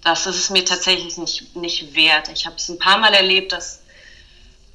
das 0.04 0.28
ist 0.28 0.36
es 0.36 0.50
mir 0.50 0.66
tatsächlich 0.66 1.18
nicht, 1.18 1.56
nicht 1.56 1.96
wert. 1.96 2.30
Ich 2.30 2.46
habe 2.46 2.58
es 2.58 2.68
ein 2.68 2.80
paar 2.80 2.98
Mal 2.98 3.14
erlebt, 3.14 3.54
dass 3.54 3.79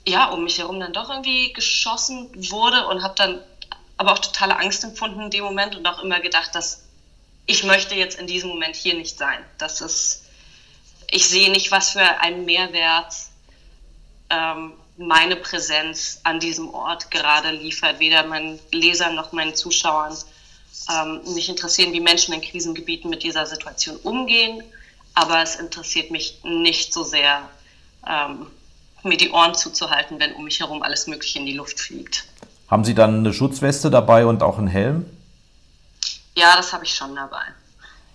ja, 0.06 0.26
um 0.26 0.44
mich 0.44 0.58
herum 0.58 0.80
dann 0.80 0.92
doch 0.92 1.08
irgendwie 1.10 1.52
geschossen 1.52 2.30
wurde 2.50 2.86
und 2.86 3.02
habe 3.02 3.14
dann 3.16 3.40
aber 3.96 4.12
auch 4.12 4.18
totale 4.18 4.58
Angst 4.58 4.84
empfunden 4.84 5.20
in 5.22 5.30
dem 5.30 5.44
Moment 5.44 5.76
und 5.76 5.86
auch 5.86 6.02
immer 6.02 6.20
gedacht, 6.20 6.54
dass 6.54 6.82
ich 7.46 7.64
möchte 7.64 7.94
jetzt 7.94 8.18
in 8.18 8.26
diesem 8.26 8.50
Moment 8.50 8.74
hier 8.74 8.94
nicht 8.94 9.18
sein. 9.18 9.38
Das 9.58 9.80
ist, 9.80 10.24
ich 11.10 11.28
sehe 11.28 11.50
nicht, 11.50 11.70
was 11.70 11.90
für 11.90 12.20
einen 12.20 12.44
Mehrwert 12.44 13.14
ähm, 14.30 14.72
meine 14.96 15.36
Präsenz 15.36 16.20
an 16.22 16.40
diesem 16.40 16.72
Ort 16.72 17.10
gerade 17.10 17.50
liefert, 17.50 17.98
weder 17.98 18.24
meinen 18.24 18.58
Lesern 18.72 19.14
noch 19.14 19.32
meinen 19.32 19.54
Zuschauern. 19.54 20.16
Ähm, 20.90 21.20
mich 21.34 21.48
interessieren, 21.48 21.92
wie 21.92 22.00
Menschen 22.00 22.34
in 22.34 22.40
Krisengebieten 22.40 23.10
mit 23.10 23.22
dieser 23.22 23.46
Situation 23.46 23.96
umgehen, 23.96 24.62
aber 25.14 25.42
es 25.42 25.56
interessiert 25.56 26.10
mich 26.10 26.40
nicht 26.42 26.92
so 26.92 27.04
sehr, 27.04 27.48
ähm, 28.06 28.46
mir 29.04 29.16
die 29.16 29.30
Ohren 29.30 29.54
zuzuhalten, 29.54 30.18
wenn 30.18 30.32
um 30.34 30.44
mich 30.44 30.60
herum 30.60 30.82
alles 30.82 31.06
Mögliche 31.06 31.38
in 31.38 31.46
die 31.46 31.54
Luft 31.54 31.80
fliegt. 31.80 32.24
Haben 32.68 32.84
Sie 32.84 32.94
dann 32.94 33.18
eine 33.18 33.32
Schutzweste 33.32 33.90
dabei 33.90 34.26
und 34.26 34.42
auch 34.42 34.58
einen 34.58 34.66
Helm? 34.68 35.06
Ja, 36.34 36.56
das 36.56 36.72
habe 36.72 36.84
ich 36.84 36.94
schon 36.94 37.14
dabei. 37.14 37.42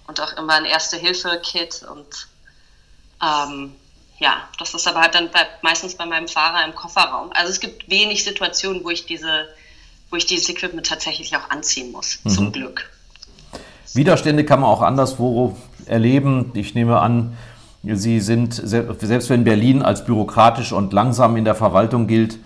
Und 0.08 0.20
auch 0.20 0.34
immer 0.38 0.54
ein 0.54 0.66
Erste-Hilfe-Kit 0.66 1.84
und 1.84 2.28
ähm, 3.22 3.76
ja, 4.18 4.50
das 4.58 4.74
ist 4.74 4.88
aber 4.88 5.02
halt 5.02 5.16
dann 5.16 5.32
bei, 5.32 5.48
meistens 5.62 5.96
bei 5.96 6.06
meinem 6.06 6.28
Fahrer 6.28 6.66
im 6.66 6.76
Kofferraum. 6.76 7.32
Also 7.34 7.52
es 7.52 7.60
gibt 7.60 7.90
wenig 7.90 8.24
Situationen, 8.24 8.84
wo 8.84 8.90
ich 8.90 9.06
diese, 9.06 9.48
wo 10.10 10.18
ich 10.18 10.26
dieses 10.26 10.50
Equipment 10.50 10.88
tatsächlich 10.88 11.36
auch 11.38 11.50
anziehen 11.50 11.92
muss, 11.92 12.20
mhm. 12.24 12.30
zum 12.30 12.52
Glück. 12.52 12.90
Widerstände 13.94 14.46
kann 14.46 14.60
man 14.60 14.70
auch 14.70 14.82
anderswo 14.82 15.58
erleben. 15.86 16.52
Ich 16.54 16.76
nehme 16.76 17.00
an, 17.00 17.38
Sie 17.84 18.20
sind, 18.20 18.54
selbst 18.54 19.30
wenn 19.30 19.44
Berlin 19.44 19.82
als 19.82 20.04
bürokratisch 20.04 20.74
und 20.74 20.92
langsam 20.92 21.38
in 21.38 21.46
der 21.46 21.56
Verwaltung 21.56 22.08
gilt, 22.08 22.40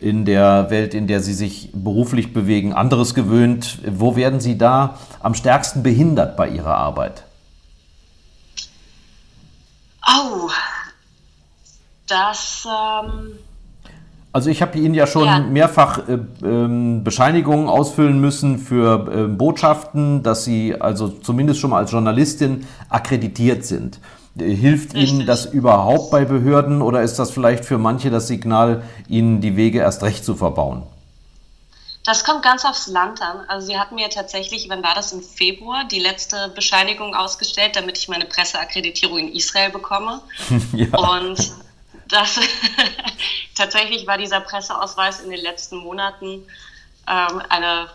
in 0.00 0.24
der 0.24 0.70
Welt, 0.70 0.94
in 0.94 1.06
der 1.06 1.20
Sie 1.20 1.34
sich 1.34 1.70
beruflich 1.72 2.32
bewegen, 2.32 2.72
anderes 2.72 3.14
gewöhnt. 3.14 3.78
Wo 3.86 4.16
werden 4.16 4.40
Sie 4.40 4.56
da 4.58 4.98
am 5.20 5.34
stärksten 5.34 5.82
behindert 5.82 6.36
bei 6.36 6.48
Ihrer 6.48 6.74
Arbeit? 6.76 7.24
Oh, 10.06 10.48
das. 12.08 12.66
Ähm 12.66 13.38
also 14.32 14.48
ich 14.48 14.62
habe 14.62 14.78
Ihnen 14.78 14.94
ja 14.94 15.06
schon 15.06 15.26
ja. 15.26 15.40
mehrfach 15.40 16.08
äh, 16.08 16.14
äh, 16.14 17.00
Bescheinigungen 17.02 17.68
ausfüllen 17.68 18.20
müssen 18.20 18.58
für 18.58 19.12
äh, 19.12 19.26
Botschaften, 19.26 20.22
dass 20.22 20.44
Sie 20.44 20.80
also 20.80 21.08
zumindest 21.08 21.60
schon 21.60 21.70
mal 21.70 21.78
als 21.78 21.90
Journalistin 21.90 22.66
akkreditiert 22.88 23.64
sind. 23.64 23.98
Hilft 24.38 24.94
Richtig. 24.94 25.10
Ihnen 25.10 25.26
das 25.26 25.46
überhaupt 25.46 26.10
bei 26.10 26.24
Behörden 26.24 26.82
oder 26.82 27.02
ist 27.02 27.18
das 27.18 27.30
vielleicht 27.30 27.64
für 27.64 27.78
manche 27.78 28.10
das 28.10 28.28
Signal, 28.28 28.84
Ihnen 29.08 29.40
die 29.40 29.56
Wege 29.56 29.80
erst 29.80 30.02
recht 30.02 30.24
zu 30.24 30.36
verbauen? 30.36 30.82
Das 32.04 32.24
kommt 32.24 32.42
ganz 32.42 32.64
aufs 32.64 32.86
Land 32.86 33.20
an. 33.20 33.44
Also 33.48 33.66
sie 33.66 33.78
hatten 33.78 33.96
mir 33.96 34.08
tatsächlich, 34.08 34.68
wann 34.68 34.82
war 34.82 34.94
das 34.94 35.12
im 35.12 35.22
Februar, 35.22 35.84
die 35.84 35.98
letzte 35.98 36.48
Bescheinigung 36.54 37.14
ausgestellt, 37.14 37.76
damit 37.76 37.98
ich 37.98 38.08
meine 38.08 38.24
Presseakkreditierung 38.24 39.18
in 39.18 39.32
Israel 39.32 39.70
bekomme. 39.70 40.22
ja. 40.72 40.96
Und 40.96 41.52
das 42.08 42.40
tatsächlich 43.54 44.06
war 44.06 44.16
dieser 44.16 44.40
Presseausweis 44.40 45.20
in 45.20 45.30
den 45.30 45.40
letzten 45.40 45.76
Monaten 45.76 46.46
ähm, 47.06 47.42
eine 47.48 47.88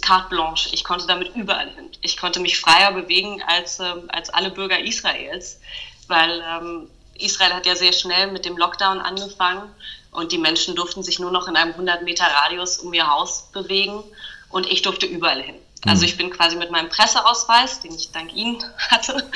carte 0.00 0.28
blanche. 0.30 0.70
Ich 0.72 0.84
konnte 0.84 1.06
damit 1.06 1.34
überall 1.36 1.68
hin. 1.70 1.90
Ich 2.00 2.16
konnte 2.16 2.40
mich 2.40 2.58
freier 2.58 2.92
bewegen 2.92 3.42
als, 3.46 3.80
ähm, 3.80 4.08
als 4.08 4.30
alle 4.30 4.50
Bürger 4.50 4.80
Israels, 4.80 5.60
weil 6.08 6.42
ähm, 6.46 6.88
Israel 7.14 7.52
hat 7.54 7.66
ja 7.66 7.76
sehr 7.76 7.92
schnell 7.92 8.30
mit 8.32 8.44
dem 8.44 8.56
Lockdown 8.56 9.00
angefangen 9.00 9.70
und 10.10 10.32
die 10.32 10.38
Menschen 10.38 10.74
durften 10.74 11.02
sich 11.02 11.18
nur 11.18 11.30
noch 11.30 11.48
in 11.48 11.56
einem 11.56 11.72
100 11.72 12.02
Meter 12.02 12.24
Radius 12.24 12.78
um 12.78 12.92
ihr 12.94 13.06
Haus 13.06 13.50
bewegen 13.52 14.02
und 14.50 14.66
ich 14.66 14.82
durfte 14.82 15.06
überall 15.06 15.42
hin. 15.42 15.56
Mhm. 15.84 15.90
Also 15.90 16.04
ich 16.04 16.16
bin 16.16 16.30
quasi 16.30 16.56
mit 16.56 16.70
meinem 16.70 16.88
Presseausweis, 16.88 17.80
den 17.80 17.94
ich 17.94 18.12
dank 18.12 18.32
Ihnen 18.34 18.62
hatte, 18.90 19.30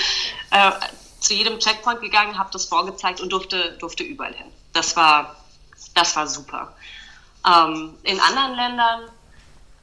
äh, 0.50 0.72
zu 1.20 1.34
jedem 1.34 1.58
Checkpoint 1.58 2.00
gegangen, 2.00 2.38
habe 2.38 2.50
das 2.52 2.66
vorgezeigt 2.66 3.20
und 3.20 3.30
durfte, 3.30 3.76
durfte 3.78 4.02
überall 4.02 4.34
hin. 4.34 4.46
Das 4.72 4.96
war, 4.96 5.36
das 5.94 6.14
war 6.14 6.26
super. 6.26 6.74
Ähm, 7.46 7.94
in 8.02 8.20
anderen 8.20 8.54
Ländern 8.54 9.10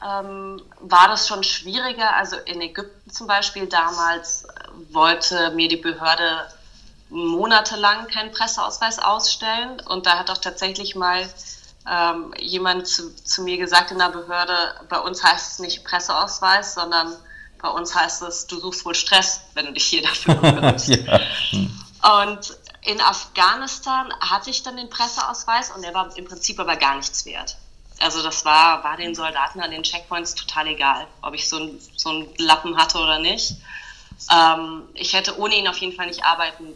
ähm, 0.04 0.62
war 0.80 1.08
das 1.08 1.28
schon 1.28 1.44
schwieriger. 1.44 2.16
Also 2.16 2.38
in 2.46 2.62
Ägypten 2.62 3.10
zum 3.12 3.28
Beispiel 3.28 3.68
damals 3.68 4.46
wollte 4.92 5.52
mir 5.52 5.68
die 5.68 5.78
Behörde 5.78 6.48
monatelang 7.10 8.08
keinen 8.08 8.32
Presseausweis 8.32 9.00
ausstellen. 9.00 9.80
Und 9.82 10.06
da 10.06 10.20
hat 10.20 10.30
auch 10.30 10.38
tatsächlich 10.38 10.96
mal 10.96 11.28
ähm, 11.90 12.34
jemand 12.38 12.88
zu, 12.88 13.16
zu, 13.16 13.44
mir 13.44 13.58
gesagt 13.58 13.92
in 13.92 14.00
der 14.00 14.10
Behörde, 14.10 14.54
bei 14.90 15.00
uns 15.00 15.24
heißt 15.24 15.54
es 15.54 15.60
nicht 15.60 15.84
Presseausweis, 15.84 16.76
sondern 16.76 17.16
bei 17.62 17.70
uns 17.70 17.96
heißt 17.96 18.24
es, 18.24 18.48
du 18.48 18.60
suchst 18.60 18.86
wohl 18.86 18.96
Stress, 18.96 19.42
wenn 19.54 19.68
du 19.68 19.74
dich 19.74 19.86
hier 19.86 20.02
dafür 20.02 20.36
bewirbst. 20.42 20.90
ja. 20.90 21.20
Und 22.22 22.58
in 22.82 23.00
Afghanistan 23.00 24.14
hatte 24.20 24.50
ich 24.50 24.64
dann 24.64 24.76
den 24.76 24.90
Presseausweis 24.90 25.72
und 25.72 25.84
der 25.84 25.94
war 25.94 26.16
im 26.18 26.26
Prinzip 26.26 26.60
aber 26.60 26.76
gar 26.76 26.96
nichts 26.96 27.26
wert. 27.26 27.56
Also 28.04 28.22
das 28.22 28.44
war, 28.44 28.84
war 28.84 28.98
den 28.98 29.16
Soldaten 29.16 29.62
an 29.62 29.72
den 29.72 29.84
Checkpoints 29.84 30.36
total 30.36 30.68
egal, 30.68 31.08
ob 31.22 31.34
ich 31.34 31.48
so, 31.48 31.58
ein, 31.58 31.80
so 31.96 32.10
einen 32.10 32.28
Lappen 32.38 32.78
hatte 32.78 32.98
oder 32.98 33.20
nicht. 33.20 33.56
Ähm, 34.32 34.84
ich 34.94 35.14
hätte 35.14 35.40
ohne 35.40 35.56
ihn 35.56 35.68
auf 35.68 35.78
jeden 35.78 35.96
Fall 35.96 36.08
nicht 36.08 36.26
arbeiten 36.26 36.76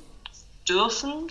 dürfen, 0.68 1.28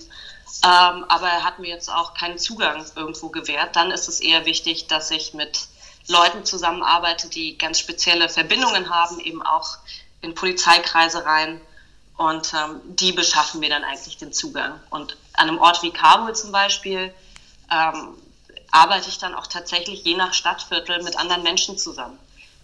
ähm, 0.64 1.04
aber 1.08 1.28
er 1.28 1.44
hat 1.44 1.58
mir 1.58 1.68
jetzt 1.68 1.90
auch 1.90 2.14
keinen 2.14 2.38
Zugang 2.38 2.84
irgendwo 2.94 3.30
gewährt. 3.30 3.74
Dann 3.74 3.90
ist 3.90 4.08
es 4.08 4.20
eher 4.20 4.44
wichtig, 4.44 4.86
dass 4.86 5.10
ich 5.10 5.32
mit 5.32 5.66
Leuten 6.08 6.44
zusammenarbeite, 6.44 7.28
die 7.28 7.56
ganz 7.56 7.78
spezielle 7.78 8.28
Verbindungen 8.28 8.90
haben, 8.90 9.18
eben 9.20 9.42
auch 9.42 9.78
in 10.20 10.34
Polizeikreise 10.34 11.24
rein. 11.24 11.60
Und 12.18 12.54
ähm, 12.54 12.80
die 12.84 13.12
beschaffen 13.12 13.60
mir 13.60 13.68
dann 13.68 13.84
eigentlich 13.84 14.16
den 14.16 14.32
Zugang. 14.32 14.80
Und 14.90 15.16
an 15.34 15.48
einem 15.48 15.58
Ort 15.58 15.82
wie 15.82 15.90
Kabul 15.90 16.34
zum 16.34 16.52
Beispiel 16.52 17.12
ähm, 17.70 18.14
arbeite 18.76 19.08
ich 19.08 19.18
dann 19.18 19.34
auch 19.34 19.46
tatsächlich 19.46 20.04
je 20.04 20.16
nach 20.16 20.34
Stadtviertel 20.34 21.02
mit 21.02 21.18
anderen 21.18 21.42
Menschen 21.42 21.78
zusammen. 21.78 22.18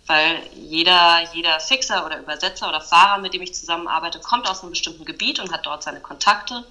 Weil 0.07 0.43
jeder, 0.69 1.21
jeder 1.33 1.59
Fixer 1.59 2.05
oder 2.05 2.19
Übersetzer 2.19 2.69
oder 2.69 2.81
Fahrer, 2.81 3.21
mit 3.21 3.33
dem 3.33 3.41
ich 3.41 3.55
zusammenarbeite, 3.55 4.19
kommt 4.19 4.49
aus 4.49 4.61
einem 4.61 4.71
bestimmten 4.71 5.05
Gebiet 5.07 5.39
und 5.39 5.53
hat 5.53 5.65
dort 5.65 5.83
seine 5.83 6.01
Kontakte. 6.01 6.65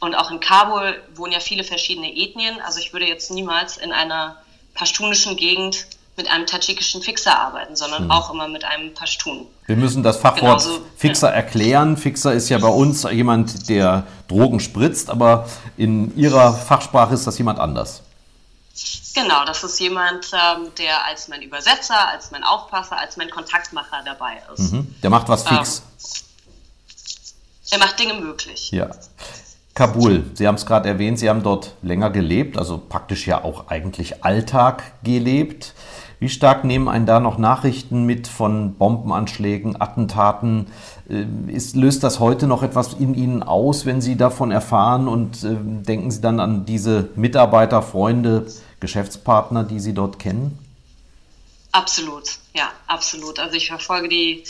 Und 0.00 0.14
auch 0.14 0.30
in 0.30 0.40
Kabul 0.40 1.02
wohnen 1.14 1.32
ja 1.32 1.40
viele 1.40 1.62
verschiedene 1.62 2.10
Ethnien. 2.10 2.60
Also 2.64 2.78
ich 2.78 2.92
würde 2.92 3.06
jetzt 3.06 3.30
niemals 3.30 3.76
in 3.76 3.92
einer 3.92 4.36
pashtunischen 4.74 5.36
Gegend 5.36 5.86
mit 6.16 6.30
einem 6.30 6.46
tadschikischen 6.46 7.02
Fixer 7.02 7.38
arbeiten, 7.38 7.76
sondern 7.76 8.04
mhm. 8.04 8.10
auch 8.12 8.32
immer 8.32 8.48
mit 8.48 8.64
einem 8.64 8.94
Pashtun. 8.94 9.46
Wir 9.66 9.76
müssen 9.76 10.02
das 10.02 10.16
Fachwort 10.16 10.62
Genauso, 10.62 10.80
Fixer 10.96 11.28
ja. 11.28 11.34
erklären. 11.34 11.96
Fixer 11.96 12.32
ist 12.32 12.48
ja 12.48 12.58
bei 12.58 12.68
uns 12.68 13.02
jemand, 13.02 13.68
der 13.68 14.06
Drogen 14.28 14.60
spritzt, 14.60 15.10
aber 15.10 15.48
in 15.76 16.16
Ihrer 16.16 16.54
Fachsprache 16.54 17.12
ist 17.14 17.26
das 17.26 17.36
jemand 17.36 17.58
anders. 17.58 18.04
Genau, 19.14 19.44
das 19.44 19.62
ist 19.62 19.78
jemand, 19.78 20.30
ähm, 20.32 20.72
der 20.76 21.06
als 21.06 21.28
mein 21.28 21.42
Übersetzer, 21.42 22.08
als 22.08 22.32
mein 22.32 22.42
Aufpasser, 22.42 22.98
als 22.98 23.16
mein 23.16 23.30
Kontaktmacher 23.30 24.02
dabei 24.04 24.42
ist. 24.52 24.72
Mhm. 24.72 24.94
Der 25.02 25.10
macht 25.10 25.28
was 25.28 25.46
fix. 25.46 25.78
Ähm, 25.78 25.84
der 27.70 27.78
macht 27.78 27.98
Dinge 27.98 28.14
möglich. 28.14 28.70
Ja. 28.72 28.90
Kabul, 29.74 30.24
Sie 30.34 30.46
haben 30.46 30.54
es 30.54 30.66
gerade 30.66 30.88
erwähnt, 30.88 31.18
Sie 31.18 31.28
haben 31.28 31.42
dort 31.42 31.74
länger 31.82 32.10
gelebt, 32.10 32.56
also 32.56 32.78
praktisch 32.78 33.26
ja 33.26 33.42
auch 33.42 33.68
eigentlich 33.68 34.24
Alltag 34.24 34.92
gelebt. 35.02 35.74
Wie 36.20 36.28
stark 36.28 36.64
nehmen 36.64 36.88
einen 36.88 37.06
da 37.06 37.20
noch 37.20 37.38
Nachrichten 37.38 38.04
mit 38.04 38.28
von 38.28 38.74
Bombenanschlägen, 38.74 39.80
Attentaten? 39.80 40.68
Äh, 41.08 41.24
ist, 41.52 41.76
löst 41.76 42.02
das 42.02 42.20
heute 42.20 42.46
noch 42.46 42.62
etwas 42.62 42.94
in 42.94 43.14
Ihnen 43.14 43.42
aus, 43.42 43.86
wenn 43.86 44.00
Sie 44.00 44.16
davon 44.16 44.50
erfahren? 44.50 45.08
Und 45.08 45.44
äh, 45.44 45.56
denken 45.58 46.10
Sie 46.10 46.20
dann 46.20 46.40
an 46.40 46.64
diese 46.66 47.10
Mitarbeiter, 47.16 47.82
Freunde, 47.82 48.46
Geschäftspartner, 48.80 49.64
die 49.64 49.80
Sie 49.80 49.94
dort 49.94 50.18
kennen? 50.18 50.58
Absolut, 51.72 52.38
ja, 52.54 52.70
absolut. 52.86 53.40
Also 53.40 53.56
ich 53.56 53.68
verfolge 53.68 54.08
die 54.08 54.44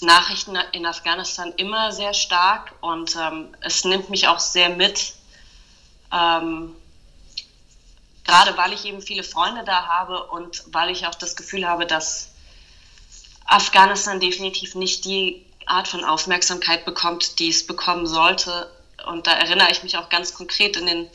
Nachrichten 0.00 0.56
in 0.72 0.86
Afghanistan 0.86 1.52
immer 1.56 1.92
sehr 1.92 2.14
stark 2.14 2.72
und 2.80 3.16
ähm, 3.16 3.48
es 3.60 3.84
nimmt 3.84 4.10
mich 4.10 4.28
auch 4.28 4.38
sehr 4.38 4.70
mit. 4.70 5.14
Ähm, 6.12 6.70
gerade 8.24 8.56
weil 8.56 8.72
ich 8.72 8.84
eben 8.84 9.02
viele 9.02 9.24
Freunde 9.24 9.64
da 9.64 9.86
habe 9.86 10.24
und 10.24 10.64
weil 10.68 10.90
ich 10.90 11.06
auch 11.06 11.14
das 11.14 11.36
Gefühl 11.36 11.66
habe, 11.66 11.86
dass 11.86 12.30
Afghanistan 13.46 14.20
definitiv 14.20 14.74
nicht 14.74 15.04
die 15.04 15.44
Art 15.66 15.88
von 15.88 16.04
Aufmerksamkeit 16.04 16.84
bekommt, 16.84 17.38
die 17.38 17.48
es 17.48 17.66
bekommen 17.66 18.06
sollte. 18.06 18.70
Und 19.06 19.26
da 19.26 19.32
erinnere 19.32 19.70
ich 19.70 19.82
mich 19.82 19.96
auch 19.96 20.08
ganz 20.08 20.34
konkret 20.34 20.76
in 20.76 20.86
den, 20.86 21.08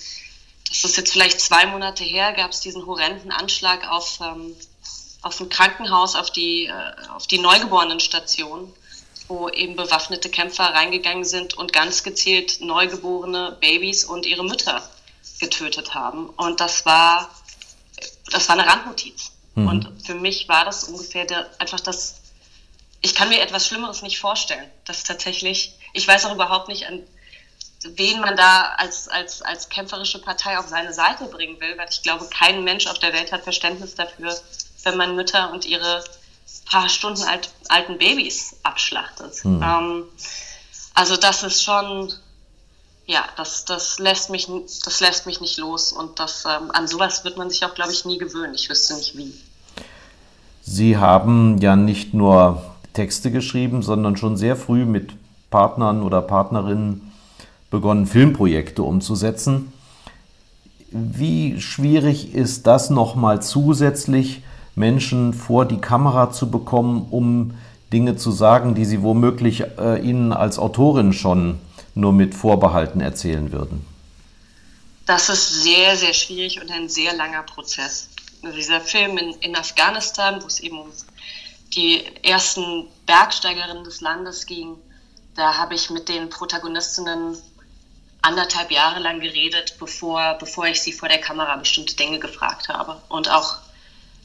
das 0.70 0.84
ist 0.84 0.98
jetzt 0.98 1.12
vielleicht 1.12 1.40
zwei 1.40 1.66
Monate 1.66 2.04
her, 2.04 2.34
gab 2.34 2.52
es 2.52 2.60
diesen 2.60 2.86
horrenden 2.86 3.32
Anschlag 3.32 3.90
auf, 3.90 4.20
ähm, 4.22 4.56
auf 5.22 5.40
ein 5.40 5.50
Krankenhaus, 5.50 6.16
auf 6.16 6.32
die, 6.32 6.66
äh, 6.66 7.08
auf 7.16 7.28
die 7.28 7.40
Neugeborenenstation, 7.40 8.74
wo 9.28 9.50
eben 9.50 9.76
bewaffnete 9.76 10.30
Kämpfer 10.30 10.66
reingegangen 10.66 11.26
sind 11.26 11.54
und 11.56 11.74
ganz 11.74 12.04
gezielt 12.04 12.62
neugeborene 12.62 13.58
Babys 13.60 14.06
und 14.06 14.26
ihre 14.26 14.44
Mütter 14.44 14.88
getötet 15.40 15.94
haben. 15.94 16.30
Und 16.30 16.60
das 16.60 16.86
war, 16.86 17.30
das 18.32 18.48
war 18.50 18.58
eine 18.58 18.68
Randnotiz. 18.68 19.32
Mhm. 19.56 19.68
Und 19.68 20.06
für 20.06 20.16
mich 20.16 20.48
war 20.48 20.66
das 20.66 20.86
ungefähr 20.86 21.26
der, 21.26 21.50
einfach 21.60 21.80
das, 21.80 22.22
ich 23.02 23.16
kann 23.16 23.30
mir 23.30 23.42
etwas 23.42 23.68
Schlimmeres 23.68 24.02
nicht 24.02 24.20
vorstellen. 24.20 24.70
Das 24.86 25.04
tatsächlich, 25.04 25.74
ich 25.94 26.08
weiß 26.08 26.26
auch 26.26 26.34
überhaupt 26.34 26.68
nicht, 26.68 26.88
an 26.88 27.04
wen 27.84 28.20
man 28.20 28.36
da 28.36 28.74
als, 28.78 29.08
als, 29.08 29.42
als 29.42 29.70
kämpferische 29.70 30.20
Partei 30.20 30.58
auf 30.58 30.68
seine 30.68 30.94
Seite 30.94 31.26
bringen 31.26 31.60
will, 31.60 31.78
weil 31.78 31.88
ich 31.90 32.02
glaube, 32.02 32.28
kein 32.30 32.64
Mensch 32.64 32.88
auf 32.88 33.00
der 33.00 33.14
Welt 33.14 33.32
hat 33.32 33.44
Verständnis 33.44 33.96
dafür, 33.96 34.36
wenn 34.84 34.98
man 34.98 35.16
Mütter 35.16 35.52
und 35.52 35.66
ihre 35.66 36.04
paar 36.66 36.90
Stunden 36.90 37.24
alt, 37.24 37.50
alten 37.70 37.98
Babys 37.98 38.56
abschlachtet. 38.64 39.44
Mhm. 39.46 39.64
Ähm, 39.64 40.04
also 40.94 41.18
das 41.18 41.44
ist 41.44 41.64
schon, 41.64 42.14
ja, 43.08 43.24
das, 43.38 43.64
das, 43.64 44.00
lässt 44.00 44.30
mich, 44.30 44.50
das 44.84 45.00
lässt 45.00 45.26
mich 45.26 45.40
nicht 45.40 45.58
los 45.58 45.94
und 45.94 46.20
das, 46.20 46.44
ähm, 46.46 46.70
an 46.72 46.88
sowas 46.88 47.24
wird 47.24 47.38
man 47.38 47.50
sich 47.50 47.64
auch, 47.66 47.74
glaube 47.74 47.94
ich, 47.94 48.04
nie 48.06 48.18
gewöhnen. 48.18 48.54
Ich 48.54 48.70
wüsste 48.70 48.96
nicht 48.96 49.18
wie. 49.18 49.34
Sie 50.62 50.98
haben 50.98 51.58
ja 51.60 51.78
nicht 51.78 52.14
nur 52.14 52.62
Texte 52.92 53.32
geschrieben, 53.32 53.82
sondern 53.82 54.18
schon 54.18 54.36
sehr 54.36 54.58
früh 54.58 54.86
mit 54.86 55.14
Partnern 55.50 56.04
oder 56.04 56.22
Partnerinnen 56.22 57.14
begonnen, 57.72 58.06
Filmprojekte 58.06 58.84
umzusetzen. 58.84 59.72
Wie 60.92 61.62
schwierig 61.62 62.34
ist 62.34 62.68
das 62.68 62.90
nochmal 62.90 63.42
zusätzlich, 63.42 64.42
Menschen 64.76 65.34
vor 65.34 65.66
die 65.66 65.80
Kamera 65.80 66.32
zu 66.32 66.52
bekommen, 66.52 67.08
um 67.10 67.56
Dinge 67.94 68.18
zu 68.18 68.32
sagen, 68.32 68.76
die 68.76 68.86
sie 68.86 69.02
womöglich 69.02 69.64
äh, 69.80 70.02
Ihnen 70.02 70.34
als 70.34 70.60
Autorin 70.60 71.14
schon 71.14 71.60
nur 71.98 72.14
mit 72.14 72.36
Vorbehalten 72.36 73.02
erzählen 73.02 73.52
würden? 73.52 73.86
Das 75.06 75.30
ist 75.30 75.64
sehr, 75.64 75.96
sehr 75.96 76.14
schwierig 76.14 76.62
und 76.62 76.70
ein 76.70 76.90
sehr 76.90 77.14
langer 77.14 77.44
Prozess. 77.44 78.10
Also 78.44 78.56
dieser 78.56 78.82
Film 78.82 79.18
in, 79.18 79.34
in 79.40 79.56
Afghanistan, 79.56 80.42
wo 80.42 80.48
es 80.48 80.60
eben 80.60 80.80
um 80.80 80.92
die 81.74 82.04
ersten 82.24 82.88
Bergsteigerinnen 83.06 83.84
des 83.84 84.02
Landes 84.02 84.46
ging, 84.46 84.76
da 85.36 85.58
habe 85.58 85.76
ich 85.76 85.90
mit 85.90 86.10
den 86.10 86.30
Protagonistinnen 86.30 87.38
anderthalb 88.22 88.72
Jahre 88.72 89.00
lang 89.00 89.20
geredet, 89.20 89.76
bevor, 89.80 90.36
bevor 90.40 90.68
ich 90.68 90.82
sie 90.82 90.92
vor 90.92 91.08
der 91.08 91.22
Kamera 91.22 91.56
bestimmte 91.56 91.96
Dinge 91.96 92.20
gefragt 92.20 92.70
habe. 92.70 93.02
Und 93.10 93.30
auch 93.30 93.58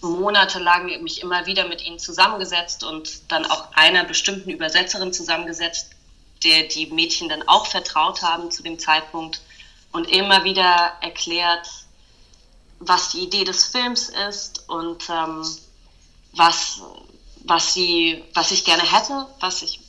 monatelang 0.00 0.86
mich 1.02 1.22
immer 1.22 1.46
wieder 1.46 1.68
mit 1.68 1.86
ihnen 1.86 1.98
zusammengesetzt 1.98 2.82
und 2.82 3.30
dann 3.30 3.44
auch 3.46 3.68
einer 3.74 4.04
bestimmten 4.04 4.50
Übersetzerin 4.50 5.12
zusammengesetzt, 5.12 5.90
der 6.44 6.64
die 6.64 6.86
Mädchen 6.86 7.28
dann 7.28 7.46
auch 7.48 7.66
vertraut 7.66 8.22
haben 8.22 8.50
zu 8.50 8.62
dem 8.62 8.78
Zeitpunkt 8.78 9.40
und 9.92 10.08
immer 10.08 10.44
wieder 10.44 10.92
erklärt, 11.00 11.68
was 12.78 13.10
die 13.10 13.20
Idee 13.20 13.44
des 13.44 13.64
Films 13.64 14.08
ist 14.28 14.68
und 14.68 15.08
ähm, 15.08 15.46
was, 16.34 16.80
was, 17.44 17.74
sie, 17.74 18.24
was 18.34 18.50
ich 18.50 18.64
gerne 18.64 18.82
hätte, 18.82 19.26
was 19.40 19.62
ich 19.62 19.80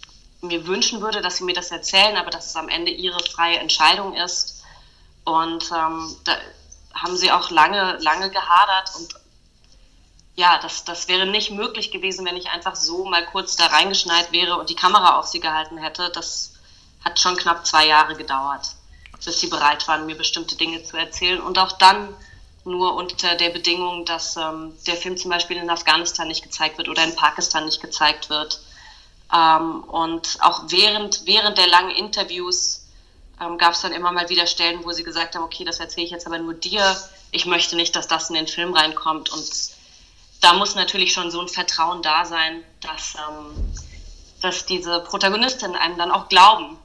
mir 0.42 0.68
wünschen 0.68 1.02
würde, 1.02 1.22
dass 1.22 1.38
sie 1.38 1.44
mir 1.44 1.54
das 1.54 1.72
erzählen, 1.72 2.18
aber 2.18 2.30
dass 2.30 2.48
es 2.48 2.56
am 2.56 2.70
Ende 2.70 2.92
ihre 2.92 3.20
freie 3.24 3.60
Entscheidung 3.60 4.13
ist. 4.13 4.62
Und 5.24 5.72
ähm, 5.72 6.16
da 6.26 6.38
haben 6.94 7.18
sie 7.18 7.32
auch 7.32 7.50
lange, 7.50 7.98
lange 8.02 8.30
gehadert 8.30 8.92
und 8.96 9.16
ja, 10.36 10.60
das, 10.62 10.84
das 10.84 11.08
wäre 11.08 11.28
nicht 11.28 11.52
möglich 11.52 11.91
gewesen, 11.91 12.26
wenn 12.26 12.38
ich 12.38 12.50
einfach 12.50 12.76
so 12.76 13.06
mal 13.06 13.26
kurz 13.28 13.56
da 13.56 13.67
reingeschneit 13.67 14.32
wäre 14.32 14.58
und 14.58 14.69
die 14.69 14.76
Kamera 14.76 15.19
auf 15.19 15.28
sie 15.28 15.39
gehalten 15.39 15.78
hätte. 15.78 16.10
Das 16.13 16.54
hat 17.04 17.19
schon 17.19 17.38
knapp 17.38 17.65
zwei 17.65 17.86
Jahre 17.86 18.15
gedauert, 18.15 18.67
bis 19.24 19.39
sie 19.39 19.48
bereit 19.48 19.88
waren, 19.88 20.06
mir 20.06 20.17
bestimmte 20.17 20.56
Dinge 20.56 20.84
zu 20.84 20.98
erzählen. 20.98 21.39
Und 21.39 21.60
auch 21.60 21.74
dann 21.74 22.15
nur 22.65 22.96
unter 22.96 23.36
der 23.36 23.50
Bedingung, 23.50 24.06
dass 24.06 24.38
ähm, 24.38 24.74
der 24.88 24.96
Film 24.96 25.17
zum 25.17 25.30
Beispiel 25.30 25.58
in 25.58 25.69
Afghanistan 25.69 26.28
nicht 26.28 26.43
gezeigt 26.43 26.78
wird 26.78 26.89
oder 26.89 27.04
in 27.04 27.15
Pakistan 27.15 27.65
nicht 27.65 27.82
gezeigt 27.82 28.30
wird. 28.30 28.60
Ähm, 29.32 29.84
und 29.84 30.38
auch 30.39 30.63
während, 30.67 31.26
während 31.26 31.58
der 31.58 31.67
langen 31.67 31.91
Interviews 31.91 32.86
ähm, 33.39 33.58
gab 33.58 33.74
es 33.74 33.82
dann 33.82 33.91
immer 33.91 34.12
mal 34.12 34.30
wieder 34.30 34.48
Stellen, 34.48 34.84
wo 34.84 34.91
sie 34.93 35.04
gesagt 35.04 35.36
haben, 35.36 35.43
okay, 35.43 35.63
das 35.63 35.80
erzähle 35.80 36.06
ich 36.06 36.12
jetzt 36.12 36.26
aber 36.26 36.39
nur 36.39 36.54
dir. 36.54 36.98
Ich 37.32 37.46
möchte 37.46 37.76
nicht, 37.76 37.96
dass 37.96 38.08
das 38.08 38.30
in 38.30 38.36
den 38.36 38.48
Film 38.48 38.74
reinkommt. 38.74 39.32
Und 39.32 39.74
da 40.43 40.53
muss 40.53 40.75
natürlich 40.75 41.13
schon 41.13 41.32
so 41.32 41.41
ein 41.41 41.47
Vertrauen 41.47 42.01
da 42.01 42.25
sein, 42.25 42.63
dass, 42.82 43.15
ähm, 43.15 43.73
dass 44.41 44.65
diese 44.65 44.99
Protagonistinnen 44.99 45.75
einem 45.75 45.97
dann 45.97 46.12
auch 46.12 46.27
Glauben 46.27 46.77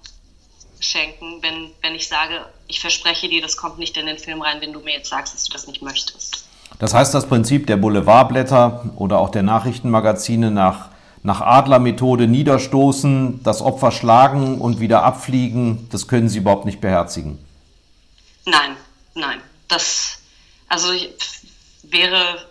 schenken, 0.81 1.43
wenn, 1.43 1.71
wenn 1.83 1.95
ich 1.97 2.07
sage, 2.07 2.47
ich 2.69 2.81
verspreche 2.81 3.29
dir, 3.29 3.43
das 3.43 3.57
kommt 3.57 3.79
nicht 3.79 3.97
in 3.97 4.07
den 4.07 4.19
Film 4.19 4.43
rein, 4.43 4.61
wenn 4.61 4.73
du 4.73 4.81
mir 4.81 4.95
jetzt 4.95 5.11
sagst, 5.11 5.35
dass 5.35 5.45
du 5.45 5.53
das 5.53 5.67
nicht 5.67 5.83
möchtest. 5.83 6.47
Das 6.79 6.95
heißt, 6.95 7.13
das 7.13 7.27
Prinzip 7.27 7.67
der 7.67 7.77
Boulevardblätter 7.77 8.91
oder 8.97 9.19
auch 9.19 9.31
der 9.31 9.43
Nachrichtenmagazine 9.43 10.53
nach, 10.53 10.91
nach 11.25 11.41
Adler-Methode 11.41 12.29
niederstoßen, 12.29 13.43
das 13.43 13.61
Opfer 13.61 13.91
schlagen 13.91 14.61
und 14.61 14.79
wieder 14.79 15.03
abfliegen, 15.03 15.89
das 15.91 16.07
können 16.07 16.29
Sie 16.29 16.39
überhaupt 16.39 16.65
nicht 16.65 16.81
beherzigen. 16.81 17.45
Nein, 18.45 18.77
nein. 19.15 19.41
Das 19.67 20.21
also 20.69 20.89
wäre 21.83 22.47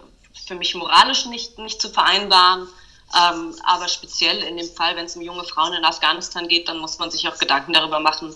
für 0.47 0.55
mich 0.55 0.73
moralisch 0.75 1.25
nicht, 1.25 1.59
nicht 1.59 1.81
zu 1.81 1.89
vereinbaren. 1.89 2.67
Ähm, 3.15 3.55
aber 3.63 3.87
speziell 3.87 4.43
in 4.43 4.57
dem 4.57 4.69
Fall, 4.69 4.95
wenn 4.95 5.05
es 5.05 5.15
um 5.15 5.21
junge 5.21 5.43
Frauen 5.43 5.73
in 5.73 5.85
Afghanistan 5.85 6.47
geht, 6.47 6.67
dann 6.67 6.79
muss 6.79 6.99
man 6.99 7.11
sich 7.11 7.27
auch 7.27 7.37
Gedanken 7.37 7.73
darüber 7.73 7.99
machen, 7.99 8.33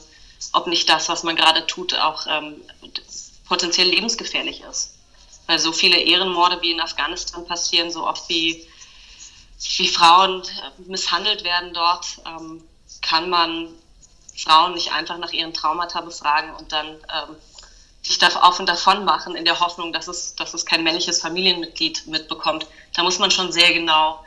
ob 0.53 0.67
nicht 0.67 0.89
das, 0.89 1.09
was 1.09 1.23
man 1.23 1.35
gerade 1.35 1.65
tut, 1.67 1.93
auch 1.95 2.25
ähm, 2.27 2.61
potenziell 3.47 3.87
lebensgefährlich 3.87 4.61
ist. 4.61 4.95
Weil 5.47 5.59
so 5.59 5.71
viele 5.71 5.97
Ehrenmorde 5.97 6.61
wie 6.61 6.71
in 6.71 6.81
Afghanistan 6.81 7.45
passieren, 7.45 7.91
so 7.91 8.07
oft 8.07 8.27
wie, 8.29 8.65
wie 9.77 9.87
Frauen 9.87 10.43
misshandelt 10.87 11.43
werden 11.43 11.73
dort, 11.73 12.21
ähm, 12.25 12.63
kann 13.01 13.29
man 13.29 13.69
Frauen 14.37 14.73
nicht 14.73 14.91
einfach 14.93 15.17
nach 15.17 15.31
ihren 15.31 15.53
Traumata 15.53 16.01
befragen 16.01 16.55
und 16.55 16.71
dann 16.71 16.87
ähm, 16.87 17.35
sich 18.01 18.17
da 18.17 18.27
auf 18.27 18.59
und 18.59 18.67
davon 18.67 19.05
machen 19.05 19.35
in 19.35 19.45
der 19.45 19.59
Hoffnung, 19.59 19.93
dass 19.93 20.07
es, 20.07 20.35
dass 20.35 20.53
es 20.53 20.65
kein 20.65 20.83
männliches 20.83 21.21
Familienmitglied 21.21 22.07
mitbekommt. 22.07 22.65
Da 22.95 23.03
muss 23.03 23.19
man 23.19 23.31
schon 23.31 23.51
sehr 23.51 23.73
genau 23.73 24.23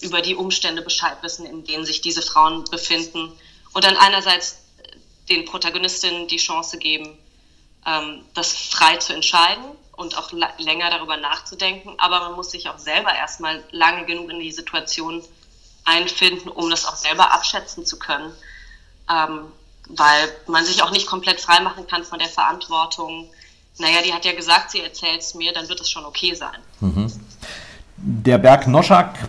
über 0.00 0.22
die 0.22 0.34
Umstände 0.34 0.82
Bescheid 0.82 1.18
wissen, 1.22 1.44
in 1.46 1.64
denen 1.64 1.84
sich 1.84 2.00
diese 2.00 2.22
Frauen 2.22 2.64
befinden. 2.64 3.32
Und 3.72 3.84
dann 3.84 3.96
einerseits 3.96 4.58
den 5.28 5.44
Protagonistinnen 5.44 6.28
die 6.28 6.36
Chance 6.36 6.78
geben, 6.78 7.18
ähm, 7.86 8.24
das 8.34 8.52
frei 8.52 8.96
zu 8.96 9.12
entscheiden 9.12 9.64
und 9.96 10.16
auch 10.16 10.32
länger 10.58 10.90
darüber 10.90 11.16
nachzudenken. 11.16 11.94
Aber 11.98 12.20
man 12.20 12.34
muss 12.34 12.50
sich 12.50 12.68
auch 12.68 12.78
selber 12.78 13.14
erstmal 13.14 13.62
lange 13.70 14.06
genug 14.06 14.30
in 14.30 14.40
die 14.40 14.52
Situation 14.52 15.22
einfinden, 15.84 16.48
um 16.48 16.70
das 16.70 16.86
auch 16.86 16.96
selber 16.96 17.32
abschätzen 17.32 17.84
zu 17.84 17.98
können. 17.98 18.32
Weil 19.96 20.28
man 20.46 20.64
sich 20.64 20.82
auch 20.82 20.90
nicht 20.90 21.06
komplett 21.06 21.40
frei 21.40 21.60
machen 21.60 21.86
kann 21.86 22.04
von 22.04 22.18
der 22.18 22.28
Verantwortung. 22.28 23.28
Naja, 23.78 23.98
die 24.04 24.12
hat 24.12 24.24
ja 24.24 24.32
gesagt, 24.32 24.70
sie 24.70 24.80
erzählt 24.80 25.20
es 25.20 25.34
mir, 25.34 25.52
dann 25.52 25.68
wird 25.68 25.80
es 25.80 25.90
schon 25.90 26.04
okay 26.04 26.34
sein. 26.34 26.58
Mhm. 26.80 27.12
Der 27.96 28.38
Berg 28.38 28.66
Noschak 28.66 29.28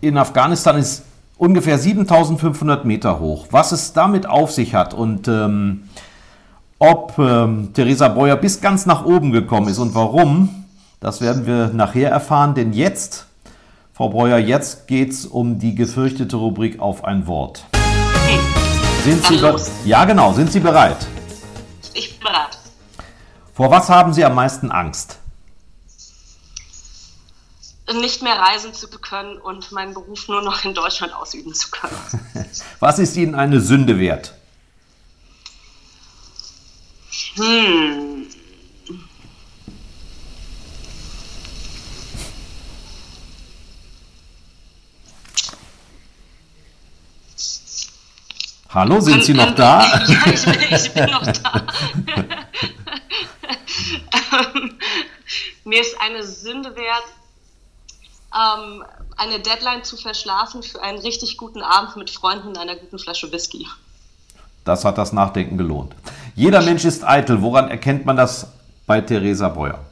in 0.00 0.16
Afghanistan 0.16 0.78
ist 0.78 1.02
ungefähr 1.36 1.78
7500 1.78 2.84
Meter 2.84 3.20
hoch. 3.20 3.46
Was 3.50 3.72
es 3.72 3.92
damit 3.92 4.26
auf 4.26 4.52
sich 4.52 4.74
hat 4.74 4.94
und 4.94 5.28
ähm, 5.28 5.88
ob 6.78 7.18
ähm, 7.18 7.70
Theresa 7.74 8.08
Breuer 8.08 8.36
bis 8.36 8.60
ganz 8.60 8.86
nach 8.86 9.04
oben 9.04 9.32
gekommen 9.32 9.68
ist 9.68 9.78
und 9.78 9.94
warum, 9.94 10.66
das 11.00 11.20
werden 11.20 11.46
wir 11.46 11.68
nachher 11.68 12.10
erfahren. 12.10 12.54
Denn 12.54 12.72
jetzt, 12.72 13.26
Frau 13.94 14.10
Breuer, 14.10 14.38
jetzt 14.38 14.86
geht 14.86 15.10
es 15.10 15.26
um 15.26 15.58
die 15.58 15.74
gefürchtete 15.74 16.36
Rubrik 16.36 16.80
auf 16.80 17.04
ein 17.04 17.26
Wort. 17.26 17.64
Okay. 17.72 18.77
Sind 19.04 19.24
Sie 19.26 19.40
ja, 19.84 20.04
genau. 20.04 20.32
Sind 20.32 20.52
Sie 20.52 20.60
bereit? 20.60 21.06
Ich 21.94 22.18
bin 22.18 22.28
bereit. 22.28 22.58
Vor 23.54 23.70
was 23.70 23.88
haben 23.88 24.12
Sie 24.12 24.24
am 24.24 24.34
meisten 24.34 24.70
Angst? 24.70 25.18
Nicht 28.00 28.22
mehr 28.22 28.38
reisen 28.38 28.74
zu 28.74 28.86
können 28.88 29.38
und 29.38 29.72
meinen 29.72 29.94
Beruf 29.94 30.28
nur 30.28 30.42
noch 30.42 30.64
in 30.64 30.74
Deutschland 30.74 31.14
ausüben 31.14 31.54
zu 31.54 31.70
können. 31.70 31.96
was 32.80 32.98
ist 32.98 33.16
Ihnen 33.16 33.34
eine 33.34 33.60
Sünde 33.60 33.98
wert? 33.98 34.34
Hm. 37.36 38.26
Hallo, 48.78 49.00
sind 49.00 49.24
Sie 49.24 49.34
noch 49.34 49.56
da? 49.56 49.82
Ja, 50.06 50.32
ich 50.32 50.44
bin, 50.44 50.54
ich 50.70 50.94
bin 50.94 51.06
noch 51.10 51.26
da. 51.26 51.66
ähm, 54.54 54.78
mir 55.64 55.80
ist 55.80 56.00
eine 56.00 56.22
Sünde 56.22 56.76
wert, 56.76 57.02
ähm, 58.32 58.84
eine 59.16 59.40
Deadline 59.40 59.82
zu 59.82 59.96
verschlafen 59.96 60.62
für 60.62 60.80
einen 60.80 60.98
richtig 60.98 61.38
guten 61.38 61.60
Abend 61.60 61.96
mit 61.96 62.08
Freunden 62.08 62.46
und 62.46 62.58
einer 62.58 62.76
guten 62.76 63.00
Flasche 63.00 63.32
Whisky. 63.32 63.66
Das 64.64 64.84
hat 64.84 64.96
das 64.96 65.12
Nachdenken 65.12 65.58
gelohnt. 65.58 65.96
Jeder 66.36 66.62
Mensch 66.62 66.84
ist 66.84 67.02
eitel. 67.02 67.42
Woran 67.42 67.70
erkennt 67.70 68.06
man 68.06 68.16
das 68.16 68.46
bei 68.86 69.00
Theresa 69.00 69.48
Breuer? 69.48 69.87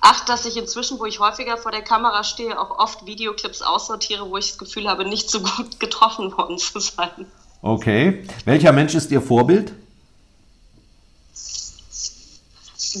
Ach, 0.00 0.24
dass 0.24 0.46
ich 0.46 0.56
inzwischen, 0.56 0.98
wo 0.98 1.04
ich 1.04 1.20
häufiger 1.20 1.58
vor 1.58 1.72
der 1.72 1.82
Kamera 1.82 2.24
stehe, 2.24 2.58
auch 2.58 2.78
oft 2.78 3.04
Videoclips 3.04 3.60
aussortiere, 3.60 4.30
wo 4.30 4.38
ich 4.38 4.48
das 4.48 4.58
Gefühl 4.58 4.88
habe, 4.88 5.06
nicht 5.06 5.28
so 5.30 5.40
gut 5.40 5.78
getroffen 5.80 6.36
worden 6.36 6.58
zu 6.58 6.80
sein. 6.80 7.26
Okay. 7.62 8.26
Welcher 8.46 8.72
Mensch 8.72 8.94
ist 8.94 9.10
Ihr 9.10 9.20
Vorbild? 9.20 9.72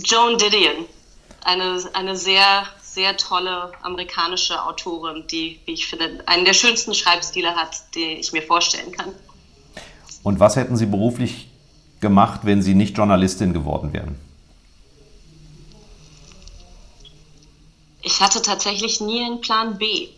Joan 0.04 0.36
Didion. 0.36 0.84
Eine, 1.42 1.82
eine 1.94 2.16
sehr, 2.16 2.66
sehr 2.82 3.16
tolle 3.16 3.72
amerikanische 3.82 4.62
Autorin, 4.62 5.24
die, 5.30 5.58
wie 5.64 5.72
ich 5.72 5.86
finde, 5.86 6.22
einen 6.26 6.44
der 6.44 6.52
schönsten 6.52 6.92
Schreibstile 6.92 7.56
hat, 7.56 7.94
den 7.94 8.18
ich 8.18 8.32
mir 8.32 8.42
vorstellen 8.42 8.92
kann. 8.92 9.14
Und 10.22 10.38
was 10.38 10.56
hätten 10.56 10.76
Sie 10.76 10.84
beruflich 10.84 11.48
gemacht, 12.00 12.40
wenn 12.42 12.60
Sie 12.60 12.74
nicht 12.74 12.98
Journalistin 12.98 13.54
geworden 13.54 13.94
wären? 13.94 14.18
Ich 18.02 18.20
hatte 18.20 18.42
tatsächlich 18.42 19.00
nie 19.00 19.24
einen 19.24 19.40
Plan 19.40 19.78
B. 19.78 20.08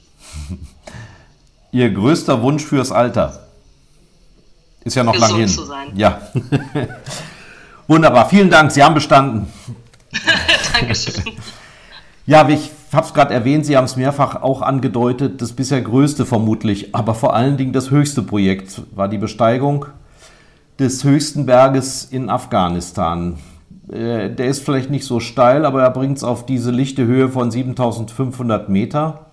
Ihr 1.72 1.90
größter 1.90 2.42
Wunsch 2.42 2.64
fürs 2.64 2.92
Alter? 2.92 3.48
Ist 4.84 4.96
ja 4.96 5.04
noch 5.04 5.12
Gesund 5.12 5.30
lang 5.30 5.40
hin. 5.40 5.48
Zu 5.48 5.64
sein. 5.64 5.92
Ja. 5.94 6.20
Wunderbar, 7.86 8.28
vielen 8.28 8.50
Dank, 8.50 8.70
Sie 8.70 8.82
haben 8.82 8.94
bestanden. 8.94 9.52
Dankeschön. 10.72 11.24
Ja, 12.26 12.48
ich 12.48 12.70
habe 12.92 13.06
es 13.06 13.14
gerade 13.14 13.34
erwähnt, 13.34 13.66
Sie 13.66 13.76
haben 13.76 13.84
es 13.84 13.96
mehrfach 13.96 14.42
auch 14.42 14.62
angedeutet, 14.62 15.40
das 15.40 15.52
bisher 15.52 15.80
größte 15.80 16.26
vermutlich, 16.26 16.94
aber 16.94 17.14
vor 17.14 17.34
allen 17.34 17.56
Dingen 17.56 17.72
das 17.72 17.90
höchste 17.90 18.22
Projekt 18.22 18.82
war 18.94 19.08
die 19.08 19.18
Besteigung 19.18 19.86
des 20.78 21.04
höchsten 21.04 21.46
Berges 21.46 22.04
in 22.04 22.28
Afghanistan. 22.28 23.38
Äh, 23.90 24.30
der 24.30 24.46
ist 24.46 24.64
vielleicht 24.64 24.90
nicht 24.90 25.04
so 25.04 25.20
steil, 25.20 25.64
aber 25.64 25.82
er 25.82 25.90
bringt 25.90 26.18
es 26.18 26.24
auf 26.24 26.46
diese 26.46 26.70
lichte 26.70 27.04
Höhe 27.04 27.28
von 27.28 27.50
7500 27.50 28.68
Meter. 28.68 29.26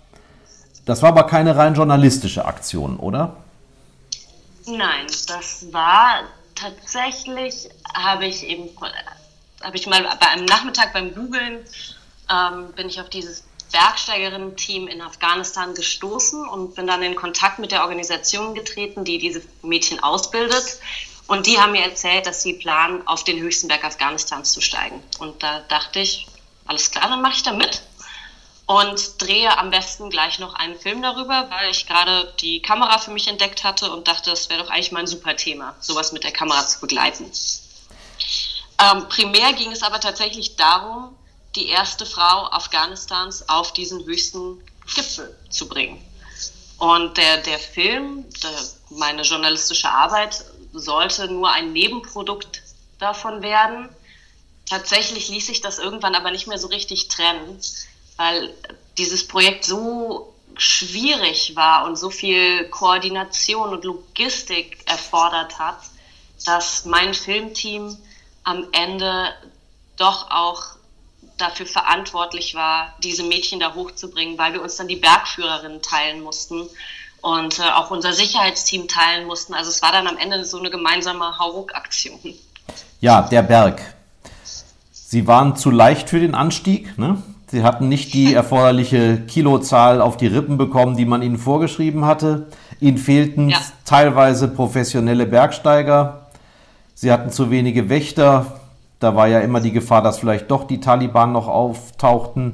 Das 0.86 1.02
war 1.02 1.10
aber 1.10 1.24
keine 1.24 1.56
rein 1.56 1.76
journalistische 1.76 2.46
Aktion, 2.46 2.98
oder? 2.98 3.38
Nein, 4.66 5.06
das 5.28 5.72
war 5.72 6.22
tatsächlich, 6.56 7.70
habe 7.94 8.26
ich 8.26 8.48
eben, 8.48 8.70
habe 9.62 9.76
ich 9.76 9.88
mal 9.88 10.02
bei 10.20 10.28
einem 10.28 10.46
Nachmittag 10.46 10.94
beim 10.94 11.14
Googlen, 11.14 11.60
ähm, 12.30 12.72
bin 12.76 12.88
ich 12.88 13.00
auf 13.00 13.10
dieses 13.10 13.44
Bergsteigerinnen-Team 13.72 14.88
in 14.88 15.02
Afghanistan 15.02 15.74
gestoßen 15.74 16.48
und 16.48 16.76
bin 16.76 16.88
dann 16.88 17.04
in 17.04 17.16
Kontakt 17.16 17.60
mit 17.60 17.72
der 17.72 17.84
Organisation 17.84 18.56
getreten, 18.56 19.04
die 19.06 19.20
diese 19.20 19.42
Mädchen 19.62 20.02
ausbildet. 20.02 20.80
Und 21.30 21.46
die 21.46 21.60
haben 21.60 21.74
mir 21.74 21.84
erzählt, 21.84 22.26
dass 22.26 22.42
sie 22.42 22.54
planen, 22.54 23.06
auf 23.08 23.24
den 23.24 23.40
höchsten 23.40 23.68
Berg 23.68 23.84
Afghanistans 23.84 24.52
zu 24.52 24.62
steigen. 24.62 25.04
Und 25.20 25.44
da 25.44 25.60
dachte 25.60 26.00
ich, 26.00 26.26
alles 26.66 26.90
klar, 26.90 27.08
dann 27.08 27.22
mache 27.22 27.36
ich 27.36 27.44
da 27.44 27.54
mit. 27.54 27.84
Und 28.66 29.22
drehe 29.22 29.56
am 29.56 29.70
besten 29.70 30.10
gleich 30.10 30.40
noch 30.40 30.56
einen 30.56 30.80
Film 30.80 31.04
darüber, 31.04 31.48
weil 31.52 31.70
ich 31.70 31.86
gerade 31.86 32.34
die 32.40 32.64
Kamera 32.64 32.98
für 32.98 33.12
mich 33.12 33.28
entdeckt 33.28 33.64
hatte 33.64 33.92
und 33.92 34.08
dachte, 34.08 34.32
das 34.32 34.50
wäre 34.50 34.64
doch 34.64 34.72
eigentlich 34.72 34.92
mal 34.92 35.02
ein 35.02 35.08
super 35.08 35.36
Thema, 35.36 35.76
sowas 35.80 36.14
mit 36.14 36.24
der 36.24 36.32
Kamera 36.32 36.66
zu 36.66 36.80
begleiten. 36.80 37.32
Ähm, 38.82 39.08
primär 39.08 39.54
ging 39.54 39.72
es 39.72 39.84
aber 39.84 40.00
tatsächlich 40.00 40.56
darum, 40.56 41.16
die 41.56 41.68
erste 41.68 42.08
Frau 42.08 42.46
Afghanistans 42.52 43.48
auf 43.50 43.72
diesen 43.74 44.04
höchsten 44.04 44.64
Gipfel 44.96 45.38
zu 45.52 45.68
bringen. 45.68 46.04
Und 46.80 47.18
der, 47.18 47.38
der 47.38 47.60
Film, 47.60 48.26
der, 48.42 48.52
meine 48.90 49.22
journalistische 49.22 49.90
Arbeit, 49.90 50.44
sollte 50.74 51.28
nur 51.28 51.52
ein 51.52 51.74
Nebenprodukt 51.74 52.62
davon 53.00 53.42
werden. 53.42 53.90
Tatsächlich 54.68 55.30
ließ 55.30 55.48
sich 55.48 55.62
das 55.62 55.80
irgendwann 55.80 56.16
aber 56.16 56.32
nicht 56.32 56.48
mehr 56.48 56.60
so 56.60 56.68
richtig 56.68 57.08
trennen, 57.08 57.60
weil 58.18 58.54
dieses 58.98 59.28
Projekt 59.28 59.66
so 59.66 60.34
schwierig 60.56 61.56
war 61.56 61.86
und 61.86 61.98
so 61.98 62.10
viel 62.10 62.66
Koordination 62.70 63.70
und 63.70 63.84
Logistik 63.84 64.78
erfordert 64.86 65.58
hat, 65.58 65.80
dass 66.46 66.86
mein 66.86 67.14
Filmteam 67.14 67.98
am 68.44 68.68
Ende 68.72 69.34
doch 69.98 70.30
auch 70.30 70.64
dafür 71.38 71.66
verantwortlich 71.66 72.56
war, 72.56 72.96
diese 73.02 73.24
Mädchen 73.24 73.60
da 73.60 73.74
hochzubringen, 73.74 74.38
weil 74.38 74.54
wir 74.54 74.62
uns 74.62 74.76
dann 74.76 74.88
die 74.88 74.98
Bergführerinnen 74.98 75.82
teilen 75.82 76.22
mussten 76.22 76.70
und 77.22 77.60
äh, 77.60 77.64
auch 77.64 77.92
unser 77.92 78.14
Sicherheitsteam 78.14 78.88
teilen 78.88 79.28
mussten. 79.28 79.54
Also 79.54 79.70
es 79.70 79.82
war 79.82 79.92
dann 79.92 80.08
am 80.08 80.18
Ende 80.18 80.44
so 80.46 80.60
eine 80.60 80.70
gemeinsame 80.70 81.38
Hauruck-Aktion. 81.38 82.20
Ja, 83.00 83.22
der 83.24 83.42
Berg. 83.42 83.82
Sie 84.92 85.28
waren 85.28 85.56
zu 85.56 85.72
leicht 85.72 86.10
für 86.10 86.20
den 86.20 86.36
Anstieg. 86.36 86.98
Ne? 86.98 87.22
Sie 87.48 87.64
hatten 87.64 87.90
nicht 87.90 88.14
die 88.14 88.34
erforderliche 88.36 89.22
Kilozahl 89.22 90.02
auf 90.02 90.18
die 90.18 90.28
Rippen 90.28 90.58
bekommen, 90.58 90.98
die 90.98 91.06
man 91.06 91.22
ihnen 91.22 91.38
vorgeschrieben 91.38 92.06
hatte. 92.06 92.48
Ihnen 92.80 92.98
fehlten 92.98 93.50
ja. 93.50 93.58
teilweise 93.86 94.48
professionelle 94.48 95.26
Bergsteiger. 95.26 96.28
Sie 96.94 97.12
hatten 97.12 97.32
zu 97.32 97.50
wenige 97.50 97.90
Wächter. 97.90 98.60
Da 99.00 99.16
war 99.16 99.28
ja 99.28 99.40
immer 99.40 99.62
die 99.62 99.72
Gefahr, 99.72 100.02
dass 100.02 100.20
vielleicht 100.20 100.52
doch 100.52 100.66
die 100.66 100.80
Taliban 100.80 101.32
noch 101.32 101.48
auftauchten. 101.48 102.54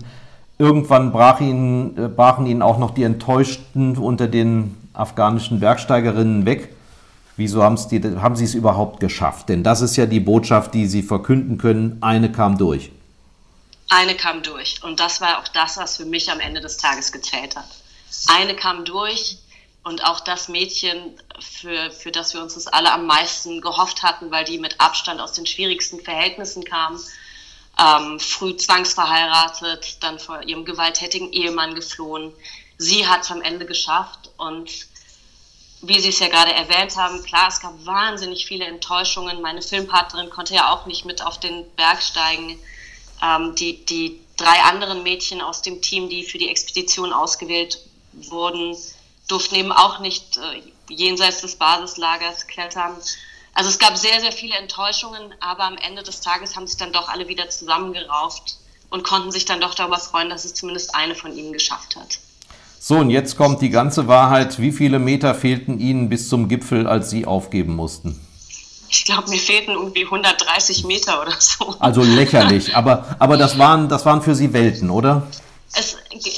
Irgendwann 0.57 1.11
brach 1.11 1.41
ihnen, 1.41 1.97
äh, 1.97 2.07
brachen 2.07 2.45
ihnen 2.45 2.61
auch 2.61 2.77
noch 2.77 2.91
die 2.91 3.03
Enttäuschten 3.03 3.97
unter 3.97 4.27
den 4.27 4.77
afghanischen 4.93 5.59
Bergsteigerinnen 5.59 6.45
weg. 6.45 6.73
Wieso 7.37 7.61
haben 7.63 7.77
sie 7.77 8.45
es 8.45 8.53
überhaupt 8.53 9.01
geschafft? 9.01 9.49
Denn 9.49 9.61
das 9.61 9.81
ist 9.81 9.97
ja 9.97 10.05
die 10.05 10.21
Botschaft, 10.21 10.73
die 10.73 10.87
sie 10.87 11.03
verkünden 11.03 11.57
können. 11.57 11.97
Eine 11.99 12.31
kam 12.31 12.57
durch. 12.57 12.91
Eine 13.89 14.15
kam 14.15 14.41
durch. 14.41 14.81
Und 14.83 15.01
das 15.01 15.19
war 15.19 15.39
auch 15.39 15.47
das, 15.49 15.75
was 15.75 15.97
für 15.97 16.05
mich 16.05 16.31
am 16.31 16.39
Ende 16.39 16.61
des 16.61 16.77
Tages 16.77 17.11
gezählt 17.11 17.57
hat. 17.57 17.67
Eine 18.27 18.55
kam 18.55 18.85
durch 18.85 19.37
und 19.83 20.03
auch 20.05 20.21
das 20.21 20.47
Mädchen, 20.47 20.97
für, 21.39 21.91
für 21.91 22.11
das 22.11 22.33
wir 22.33 22.41
uns 22.41 22.55
das 22.55 22.67
alle 22.67 22.91
am 22.93 23.05
meisten 23.05 23.61
gehofft 23.61 24.01
hatten, 24.01 24.31
weil 24.31 24.45
die 24.45 24.57
mit 24.57 24.79
Abstand 24.79 25.19
aus 25.19 25.33
den 25.33 25.45
schwierigsten 25.45 25.99
Verhältnissen 25.99 26.63
kam, 26.63 26.97
ähm, 27.79 28.19
früh 28.19 28.55
zwangsverheiratet, 28.55 30.03
dann 30.03 30.19
vor 30.19 30.41
ihrem 30.43 30.65
gewalttätigen 30.65 31.31
Ehemann 31.31 31.75
geflohen. 31.75 32.33
Sie 32.77 33.07
hat 33.07 33.23
es 33.23 33.31
am 33.31 33.41
Ende 33.41 33.65
geschafft 33.65 34.29
und 34.38 34.69
wie 35.81 35.99
Sie 35.99 36.09
es 36.09 36.19
ja 36.19 36.29
gerade 36.29 36.53
erwähnt 36.53 36.95
haben, 36.97 37.23
klar, 37.23 37.47
es 37.47 37.59
gab 37.59 37.85
wahnsinnig 37.85 38.45
viele 38.45 38.65
Enttäuschungen. 38.65 39.41
Meine 39.41 39.61
Filmpartnerin 39.61 40.29
konnte 40.29 40.55
ja 40.55 40.71
auch 40.71 40.85
nicht 40.85 41.05
mit 41.05 41.21
auf 41.21 41.39
den 41.39 41.69
Berg 41.75 42.01
steigen. 42.01 42.59
Ähm, 43.21 43.55
die, 43.55 43.85
die 43.85 44.19
drei 44.38 44.61
anderen 44.63 45.03
Mädchen 45.03 45.41
aus 45.41 45.61
dem 45.61 45.81
Team, 45.81 46.09
die 46.09 46.23
für 46.23 46.38
die 46.38 46.49
Expedition 46.49 47.13
ausgewählt 47.13 47.79
wurden, 48.13 48.75
durften 49.27 49.55
eben 49.55 49.71
auch 49.71 49.99
nicht 49.99 50.38
äh, 50.38 50.61
jenseits 50.89 51.41
des 51.41 51.55
Basislagers 51.55 52.47
klettern. 52.47 52.95
Also 53.55 53.69
es 53.69 53.79
gab 53.79 53.97
sehr, 53.97 54.19
sehr 54.19 54.33
viele 54.33 54.55
Enttäuschungen, 54.55 55.33
aber 55.39 55.63
am 55.63 55.77
Ende 55.77 56.03
des 56.03 56.19
Tages 56.19 56.57
haben 56.57 56.67
sich 56.67 56.75
dann 56.75 56.91
doch 56.91 57.07
alle 57.07 57.29
wieder 57.29 57.49
zusammengerauft 57.49 58.57
und 58.89 59.03
konnten 59.03 59.31
sich 59.31 59.45
dann 59.45 59.61
doch 59.61 59.73
darüber 59.73 59.97
freuen, 59.97 60.29
dass 60.29 60.43
es 60.43 60.53
zumindest 60.53 60.93
eine 60.93 61.15
von 61.15 61.35
ihnen 61.35 61.53
geschafft 61.53 61.95
hat. 61.95 62.19
So, 62.79 62.97
und 62.97 63.09
jetzt 63.09 63.37
kommt 63.37 63.61
die 63.61 63.69
ganze 63.69 64.07
Wahrheit. 64.09 64.59
Wie 64.59 64.73
viele 64.73 64.99
Meter 64.99 65.33
fehlten 65.33 65.79
Ihnen 65.79 66.09
bis 66.09 66.29
zum 66.29 66.49
Gipfel, 66.49 66.85
als 66.85 67.09
Sie 67.09 67.25
aufgeben 67.25 67.75
mussten? 67.75 68.19
Ich 68.89 69.05
glaube, 69.05 69.29
mir 69.29 69.39
fehlten 69.39 69.71
irgendwie 69.71 70.03
130 70.03 70.83
Meter 70.83 71.21
oder 71.21 71.33
so. 71.39 71.75
Also 71.79 72.03
lächerlich, 72.03 72.75
aber, 72.75 73.15
aber 73.19 73.37
das, 73.37 73.57
waren, 73.57 73.87
das 73.89 74.05
waren 74.05 74.21
für 74.21 74.35
Sie 74.35 74.53
Welten, 74.53 74.89
oder? 74.89 75.23
Es, 75.73 75.97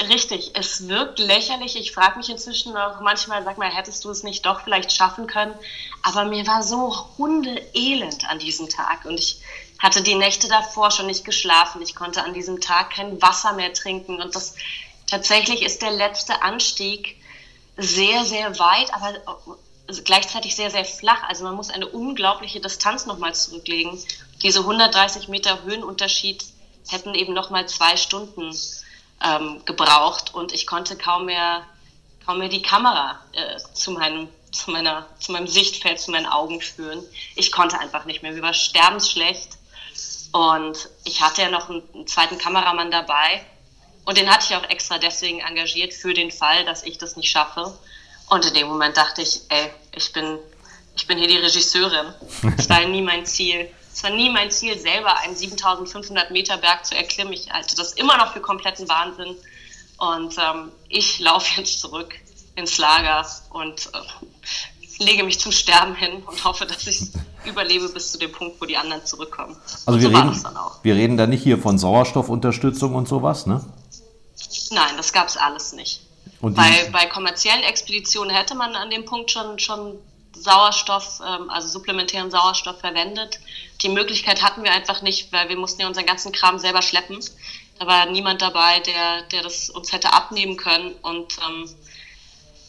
richtig, 0.09 0.51
es 0.55 0.87
wirkt 0.87 1.19
lächerlich. 1.19 1.75
Ich 1.75 1.91
frage 1.91 2.17
mich 2.17 2.29
inzwischen 2.29 2.75
auch 2.75 3.01
manchmal, 3.01 3.43
sag 3.43 3.57
mal, 3.57 3.69
hättest 3.69 4.03
du 4.03 4.09
es 4.09 4.23
nicht 4.23 4.45
doch 4.45 4.61
vielleicht 4.61 4.91
schaffen 4.91 5.27
können? 5.27 5.53
Aber 6.01 6.25
mir 6.25 6.47
war 6.47 6.63
so 6.63 7.07
hundeelend 7.17 8.29
an 8.29 8.39
diesem 8.39 8.69
Tag 8.69 9.05
und 9.05 9.19
ich 9.19 9.41
hatte 9.79 10.01
die 10.01 10.15
Nächte 10.15 10.47
davor 10.47 10.91
schon 10.91 11.05
nicht 11.05 11.23
geschlafen. 11.23 11.81
Ich 11.81 11.95
konnte 11.95 12.23
an 12.23 12.33
diesem 12.33 12.61
Tag 12.61 12.91
kein 12.91 13.21
Wasser 13.21 13.53
mehr 13.53 13.73
trinken 13.73 14.21
und 14.21 14.35
das 14.35 14.55
tatsächlich 15.05 15.61
ist 15.61 15.81
der 15.81 15.91
letzte 15.91 16.41
Anstieg 16.41 17.17
sehr, 17.77 18.25
sehr 18.25 18.57
weit, 18.57 18.91
aber 18.93 19.13
gleichzeitig 20.03 20.55
sehr, 20.55 20.71
sehr 20.71 20.85
flach. 20.85 21.23
Also 21.27 21.43
man 21.43 21.55
muss 21.55 21.69
eine 21.69 21.87
unglaubliche 21.87 22.59
Distanz 22.59 23.05
nochmal 23.05 23.35
zurücklegen. 23.35 23.99
Diese 24.41 24.59
130 24.59 25.27
Meter 25.27 25.63
Höhenunterschied 25.63 26.43
hätten 26.89 27.13
eben 27.13 27.33
nochmal 27.33 27.67
zwei 27.67 27.97
Stunden 27.97 28.51
ähm, 29.23 29.61
gebraucht 29.65 30.33
und 30.33 30.53
ich 30.53 30.67
konnte 30.67 30.97
kaum 30.97 31.25
mehr, 31.25 31.63
kaum 32.25 32.39
mehr 32.39 32.49
die 32.49 32.61
Kamera 32.61 33.19
äh, 33.33 33.57
zu, 33.73 33.91
meinem, 33.91 34.29
zu, 34.51 34.71
meiner, 34.71 35.07
zu 35.19 35.31
meinem 35.31 35.47
Sichtfeld, 35.47 35.99
zu 35.99 36.11
meinen 36.11 36.25
Augen 36.25 36.61
führen. 36.61 37.03
Ich 37.35 37.51
konnte 37.51 37.79
einfach 37.79 38.05
nicht 38.05 38.23
mehr. 38.23 38.35
Wir 38.35 38.41
waren 38.41 38.53
sterbensschlecht 38.53 39.49
und 40.31 40.89
ich 41.03 41.21
hatte 41.21 41.41
ja 41.41 41.49
noch 41.49 41.69
einen, 41.69 41.83
einen 41.93 42.07
zweiten 42.07 42.37
Kameramann 42.37 42.91
dabei 42.91 43.45
und 44.07 44.17
den 44.17 44.29
hatte 44.31 44.45
ich 44.49 44.55
auch 44.55 44.69
extra 44.69 44.99
deswegen 44.99 45.41
engagiert 45.41 45.93
für 45.93 46.13
den 46.13 46.31
Fall, 46.31 46.63
dass 46.63 46.83
ich 46.83 46.97
das 46.97 47.17
nicht 47.17 47.29
schaffe. 47.29 47.77
Und 48.29 48.45
in 48.45 48.53
dem 48.53 48.67
Moment 48.67 48.95
dachte 48.95 49.21
ich, 49.21 49.41
ey, 49.49 49.69
ich 49.93 50.13
bin, 50.13 50.39
ich 50.95 51.05
bin 51.07 51.17
hier 51.17 51.27
die 51.27 51.35
Regisseurin. 51.35 52.13
Das 52.55 52.69
war 52.69 52.85
nie 52.85 53.01
mein 53.01 53.25
Ziel. 53.25 53.69
Es 53.97 54.03
war 54.03 54.11
nie 54.11 54.29
mein 54.29 54.51
Ziel, 54.51 54.77
selber 54.77 55.17
einen 55.21 55.35
7500 55.35 56.29
Meter 56.29 56.57
Berg 56.57 56.85
zu 56.85 56.95
erklimmen. 56.95 57.33
Ich 57.33 57.51
halte 57.51 57.75
das 57.75 57.93
immer 57.93 58.15
noch 58.17 58.31
für 58.31 58.41
kompletten 58.41 58.87
Wahnsinn. 58.87 59.35
Und 59.97 60.35
ähm, 60.37 60.71
ich 60.87 61.17
laufe 61.17 61.59
jetzt 61.59 61.81
zurück 61.81 62.13
ins 62.55 62.77
Lager 62.77 63.25
und 63.49 63.89
äh, 63.95 65.03
lege 65.03 65.23
mich 65.23 65.39
zum 65.39 65.51
Sterben 65.51 65.95
hin 65.95 66.21
und 66.27 66.43
hoffe, 66.43 66.67
dass 66.67 66.85
ich 66.85 67.07
überlebe 67.43 67.89
bis 67.89 68.11
zu 68.11 68.19
dem 68.19 68.31
Punkt, 68.31 68.61
wo 68.61 68.65
die 68.65 68.77
anderen 68.77 69.03
zurückkommen. 69.03 69.57
Also 69.87 69.99
wir, 69.99 70.11
so 70.11 70.15
reden, 70.15 70.45
wir 70.83 70.95
reden 70.95 71.17
da 71.17 71.25
nicht 71.25 71.41
hier 71.41 71.57
von 71.57 71.79
Sauerstoffunterstützung 71.79 72.93
und 72.93 73.07
sowas, 73.07 73.47
ne? 73.47 73.65
Nein, 74.69 74.95
das 74.95 75.11
gab 75.11 75.27
es 75.27 75.37
alles 75.37 75.73
nicht. 75.73 76.01
bei, 76.41 76.87
bei 76.91 77.07
kommerziellen 77.07 77.63
Expeditionen 77.63 78.29
hätte 78.29 78.53
man 78.53 78.75
an 78.75 78.91
dem 78.91 79.05
Punkt 79.05 79.31
schon, 79.31 79.57
schon 79.57 79.97
Sauerstoff, 80.43 81.21
ähm, 81.25 81.49
also 81.49 81.67
supplementären 81.67 82.31
Sauerstoff 82.31 82.79
verwendet. 82.79 83.39
Die 83.81 83.89
Möglichkeit 83.89 84.41
hatten 84.41 84.63
wir 84.63 84.71
einfach 84.71 85.01
nicht, 85.01 85.31
weil 85.31 85.49
wir 85.49 85.57
mussten 85.57 85.81
ja 85.81 85.87
unseren 85.87 86.05
ganzen 86.05 86.31
Kram 86.31 86.59
selber 86.59 86.81
schleppen. 86.81 87.19
Da 87.79 87.85
war 87.85 88.05
niemand 88.07 88.41
dabei, 88.41 88.79
der, 88.79 89.23
der 89.23 89.43
das 89.43 89.69
uns 89.69 89.91
hätte 89.91 90.13
abnehmen 90.13 90.57
können. 90.57 90.93
Und 91.01 91.37
ähm, 91.47 91.69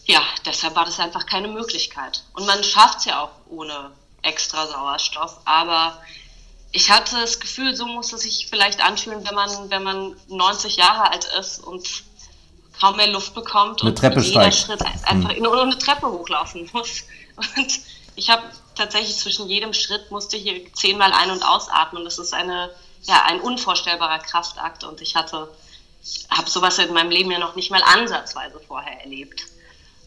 ja, 0.05 0.23
deshalb 0.45 0.75
war 0.75 0.85
das 0.85 1.01
einfach 1.01 1.27
keine 1.27 1.49
Möglichkeit. 1.49 2.25
Und 2.35 2.47
man 2.47 2.63
schafft 2.63 3.01
es 3.01 3.05
ja 3.07 3.21
auch 3.23 3.31
ohne 3.49 3.93
extra 4.23 4.67
Sauerstoff. 4.67 5.39
Aber 5.45 5.99
ich 6.73 6.91
hatte 6.91 7.21
das 7.21 7.41
Gefühl, 7.41 7.75
so 7.75 7.87
muss 7.87 8.13
es 8.13 8.23
sich 8.23 8.49
vielleicht 8.49 8.85
anfühlen, 8.85 9.27
wenn 9.27 9.35
man, 9.35 9.71
wenn 9.71 9.83
man 9.83 10.17
90 10.29 10.77
Jahre 10.77 11.11
alt 11.11 11.25
ist 11.39 11.59
und 11.59 12.05
kaum 12.79 12.97
mehr 12.97 13.09
Luft 13.09 13.35
bekommt 13.35 13.81
eine 13.81 13.91
und 13.91 13.99
Treppe 13.99 14.21
jeder. 14.21 14.53
Schritt 14.53 14.83
einfach 14.83 15.35
hm. 15.35 15.47
eine 15.47 15.79
Treppe 15.79 16.07
hochlaufen 16.07 16.69
muss. 16.73 17.05
Und 17.37 17.81
ich 18.17 18.31
habe 18.31 18.43
tatsächlich 18.75 19.17
zwischen 19.17 19.49
jedem 19.49 19.73
Schritt 19.73 20.11
musste 20.11 20.37
hier 20.37 20.73
zehnmal 20.73 21.13
ein- 21.13 21.31
und 21.31 21.43
ausatmen. 21.43 22.05
Das 22.05 22.19
ist 22.19 22.35
eine, 22.35 22.71
ja, 23.03 23.25
ein 23.27 23.41
unvorstellbarer 23.41 24.19
Kraftakt 24.19 24.85
und 24.85 25.01
ich 25.01 25.15
hatte, 25.17 25.49
habe 26.31 26.49
sowas 26.49 26.79
in 26.79 26.93
meinem 26.93 27.11
Leben 27.11 27.31
ja 27.31 27.39
noch 27.39 27.57
nicht 27.57 27.71
mal 27.71 27.83
ansatzweise 27.83 28.61
vorher 28.67 29.01
erlebt. 29.03 29.45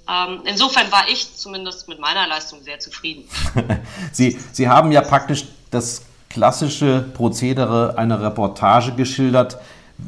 Ähm, 0.09 0.41
insofern 0.45 0.91
war 0.91 1.07
ich 1.09 1.35
zumindest 1.35 1.87
mit 1.87 1.99
meiner 1.99 2.27
Leistung 2.27 2.63
sehr 2.63 2.79
zufrieden. 2.79 3.29
Sie, 4.11 4.39
Sie 4.51 4.67
haben 4.67 4.91
ja 4.91 5.01
praktisch 5.01 5.45
das 5.69 6.03
klassische 6.29 7.01
Prozedere 7.13 7.97
einer 7.97 8.21
Reportage 8.21 8.93
geschildert. 8.93 9.57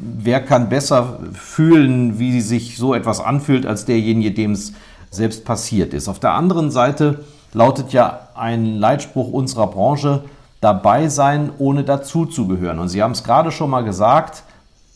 Wer 0.00 0.44
kann 0.44 0.68
besser 0.68 1.20
fühlen, 1.32 2.18
wie 2.18 2.40
sich 2.40 2.76
so 2.76 2.94
etwas 2.94 3.20
anfühlt, 3.20 3.66
als 3.66 3.84
derjenige, 3.84 4.32
dem 4.32 4.52
es 4.52 4.72
selbst 5.10 5.44
passiert 5.44 5.94
ist? 5.94 6.08
Auf 6.08 6.18
der 6.18 6.32
anderen 6.32 6.70
Seite 6.70 7.24
lautet 7.52 7.92
ja 7.92 8.28
ein 8.34 8.76
Leitspruch 8.78 9.32
unserer 9.32 9.68
Branche, 9.68 10.24
dabei 10.60 11.08
sein, 11.08 11.52
ohne 11.58 11.84
dazuzugehören. 11.84 12.78
Und 12.78 12.88
Sie 12.88 13.02
haben 13.02 13.12
es 13.12 13.22
gerade 13.22 13.52
schon 13.52 13.70
mal 13.70 13.84
gesagt, 13.84 14.42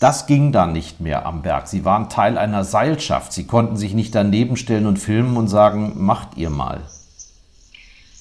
das 0.01 0.27
ging 0.27 0.53
dann 0.53 0.73
nicht 0.73 1.01
mehr 1.01 1.27
am 1.27 1.43
Berg. 1.43 1.69
Sie 1.69 1.85
waren 1.85 2.09
Teil 2.09 2.39
einer 2.39 2.65
Seilschaft. 2.65 3.33
Sie 3.33 3.47
konnten 3.47 3.77
sich 3.77 3.95
nicht 3.95 4.15
daneben 4.15 4.57
stellen 4.57 4.87
und 4.87 4.99
filmen 4.99 5.37
und 5.37 5.49
sagen, 5.49 5.93
macht 5.97 6.37
ihr 6.37 6.51
mal. 6.51 6.81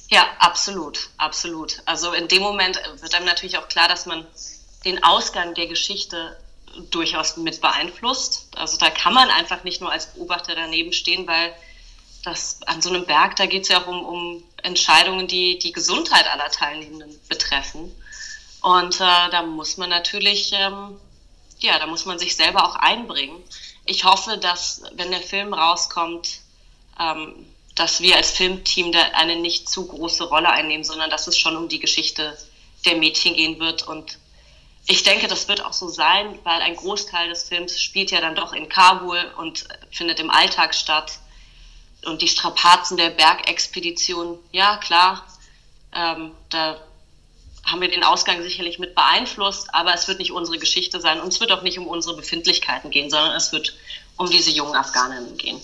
Ja, 0.10 0.24
absolut, 0.40 1.10
absolut. 1.18 1.82
Also 1.86 2.14
in 2.14 2.28
dem 2.28 2.42
Moment 2.42 2.82
wird 3.02 3.16
einem 3.16 3.26
natürlich 3.26 3.58
auch 3.58 3.68
klar, 3.68 3.88
dass 3.88 4.06
man 4.06 4.26
den 4.86 5.04
Ausgang 5.04 5.54
der 5.54 5.68
Geschichte 5.68 6.18
durchaus 6.92 7.38
mit 7.38 7.62
beeinflusst. 7.62 8.48
Also 8.56 8.78
da 8.78 8.90
kann 8.90 9.14
man 9.14 9.30
einfach 9.30 9.64
nicht 9.64 9.82
nur 9.82 9.92
als 9.92 10.14
Beobachter 10.14 10.56
daneben 10.56 10.94
stehen, 10.94 11.28
weil 11.28 11.54
das 12.24 12.60
an 12.66 12.82
so 12.82 12.90
einem 12.90 13.06
Berg, 13.06 13.36
da 13.36 13.46
geht 13.46 13.64
es 13.64 13.70
ja 13.70 13.82
auch 13.82 13.88
um, 13.88 14.04
um 14.04 14.44
Entscheidungen, 14.64 15.28
die 15.28 15.60
die 15.60 15.72
Gesundheit 15.72 16.28
aller 16.28 16.52
Teilnehmenden 16.52 17.20
betreffen. 17.30 17.92
Und 18.62 18.96
äh, 18.96 19.30
da 19.32 19.44
muss 19.44 19.78
man 19.78 19.90
natürlich, 19.90 20.52
ähm, 20.54 20.98
ja, 21.60 21.80
da 21.80 21.88
muss 21.88 22.06
man 22.06 22.20
sich 22.20 22.36
selber 22.36 22.66
auch 22.66 22.76
einbringen. 22.76 23.42
Ich 23.86 24.04
hoffe, 24.04 24.38
dass, 24.38 24.82
wenn 24.94 25.12
der 25.12 25.22
Film 25.22 25.54
rauskommt, 25.54 26.42
ähm, 27.00 27.46
dass 27.76 28.02
wir 28.02 28.16
als 28.16 28.32
Filmteam 28.32 28.92
da 28.92 29.00
eine 29.14 29.36
nicht 29.36 29.70
zu 29.70 29.88
große 29.88 30.26
Rolle 30.26 30.50
einnehmen, 30.50 30.84
sondern 30.84 31.10
dass 31.10 31.28
es 31.28 31.38
schon 31.38 31.56
um 31.56 31.70
die 31.70 31.80
Geschichte 31.80 32.36
der 32.86 32.98
Mädchen 32.98 33.36
gehen 33.36 33.60
wird. 33.60 33.88
Und 33.88 34.18
ich 34.88 35.04
denke, 35.04 35.28
das 35.28 35.50
wird 35.50 35.64
auch 35.64 35.74
so 35.74 35.90
sein, 35.90 36.40
weil 36.44 36.62
ein 36.62 36.76
Großteil 36.76 37.30
des 37.30 37.44
Films 37.44 37.80
spielt 37.80 38.10
ja 38.10 38.22
dann 38.22 38.36
doch 38.36 38.54
in 38.54 38.70
Kabul 38.70 39.20
und 39.38 39.66
findet 39.92 40.20
im 40.20 40.30
Alltag 40.30 40.74
statt. 40.74 41.20
Und 42.06 42.22
die 42.22 42.28
Strapazen 42.30 42.96
der 42.96 43.10
Bergexpedition, 43.10 44.40
ja 44.54 44.78
klar, 44.78 45.26
ähm, 45.94 46.32
da 46.50 46.78
haben 47.66 47.82
wir 47.82 47.90
den 47.90 48.04
Ausgang 48.04 48.42
sicherlich 48.42 48.80
mit 48.80 48.96
beeinflusst, 48.96 49.74
aber 49.74 49.94
es 49.94 50.08
wird 50.08 50.20
nicht 50.20 50.32
unsere 50.32 50.58
Geschichte 50.58 51.02
sein 51.02 51.20
und 51.20 51.34
es 51.34 51.42
wird 51.42 51.52
auch 51.52 51.64
nicht 51.64 51.78
um 51.78 51.88
unsere 51.88 52.16
Befindlichkeiten 52.16 52.90
gehen, 52.90 53.10
sondern 53.10 53.36
es 53.36 53.52
wird 53.52 53.74
um 54.16 54.30
diese 54.30 54.52
jungen 54.52 54.76
Afghaninnen 54.76 55.38
gehen. 55.38 55.60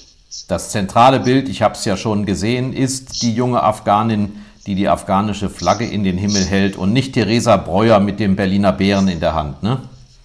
Das 0.49 0.71
zentrale 0.71 1.21
Bild, 1.21 1.47
ich 1.47 1.61
habe 1.61 1.75
es 1.75 1.85
ja 1.85 1.95
schon 1.95 2.25
gesehen, 2.25 2.73
ist 2.73 3.21
die 3.21 3.33
junge 3.33 3.63
Afghanin, 3.63 4.42
die 4.65 4.75
die 4.75 4.87
afghanische 4.87 5.49
Flagge 5.49 5.85
in 5.85 6.03
den 6.03 6.17
Himmel 6.17 6.43
hält 6.45 6.75
und 6.75 6.93
nicht 6.93 7.13
Theresa 7.13 7.57
Breuer 7.57 7.99
mit 7.99 8.19
dem 8.19 8.35
Berliner 8.35 8.71
Bären 8.71 9.07
in 9.07 9.19
der 9.19 9.35
Hand, 9.35 9.63
ne? 9.63 9.81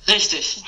Richtig. 0.06 0.62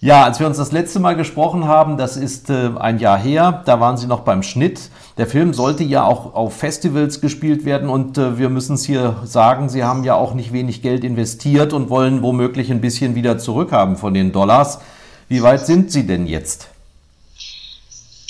Ja, 0.00 0.24
als 0.24 0.38
wir 0.38 0.46
uns 0.46 0.58
das 0.58 0.70
letzte 0.70 1.00
Mal 1.00 1.16
gesprochen 1.16 1.66
haben, 1.66 1.96
das 1.96 2.18
ist 2.18 2.50
äh, 2.50 2.72
ein 2.78 2.98
Jahr 2.98 3.18
her, 3.18 3.62
da 3.64 3.80
waren 3.80 3.96
Sie 3.96 4.06
noch 4.06 4.20
beim 4.20 4.42
Schnitt. 4.42 4.90
Der 5.16 5.26
Film 5.26 5.54
sollte 5.54 5.82
ja 5.82 6.04
auch 6.04 6.34
auf 6.34 6.54
Festivals 6.54 7.22
gespielt 7.22 7.64
werden 7.64 7.88
und 7.88 8.18
äh, 8.18 8.36
wir 8.36 8.50
müssen 8.50 8.74
es 8.74 8.84
hier 8.84 9.16
sagen, 9.24 9.70
Sie 9.70 9.82
haben 9.82 10.04
ja 10.04 10.14
auch 10.14 10.34
nicht 10.34 10.52
wenig 10.52 10.82
Geld 10.82 11.04
investiert 11.04 11.72
und 11.72 11.88
wollen 11.88 12.20
womöglich 12.22 12.70
ein 12.70 12.82
bisschen 12.82 13.14
wieder 13.14 13.38
zurückhaben 13.38 13.96
von 13.96 14.12
den 14.12 14.32
Dollars. 14.32 14.80
Wie 15.28 15.42
weit 15.42 15.64
sind 15.64 15.90
Sie 15.90 16.06
denn 16.06 16.26
jetzt? 16.26 16.68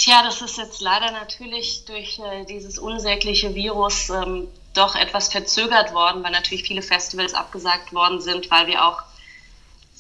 Tja, 0.05 0.23
das 0.23 0.43
ist 0.43 0.59
jetzt 0.59 0.83
leider 0.83 1.13
natürlich 1.13 1.87
durch 1.87 2.19
äh, 2.19 2.45
dieses 2.45 2.79
unsägliche 2.79 3.55
Virus 3.55 4.11
ähm, 4.11 4.49
doch 4.75 4.97
etwas 4.97 5.33
verzögert 5.33 5.95
worden, 5.95 6.23
weil 6.23 6.31
natürlich 6.31 6.65
viele 6.65 6.83
Festivals 6.83 7.33
abgesagt 7.33 7.95
worden 7.95 8.21
sind, 8.21 8.51
weil 8.51 8.67
wir 8.67 8.85
auch 8.85 9.03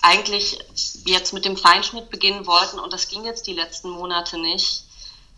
eigentlich 0.02 0.58
jetzt 1.06 1.32
mit 1.32 1.46
dem 1.46 1.56
Feinschnitt 1.56 2.10
beginnen 2.10 2.46
wollten 2.46 2.80
und 2.80 2.92
das 2.92 3.08
ging 3.08 3.24
jetzt 3.24 3.46
die 3.46 3.54
letzten 3.54 3.88
Monate 3.88 4.36
nicht. 4.36 4.84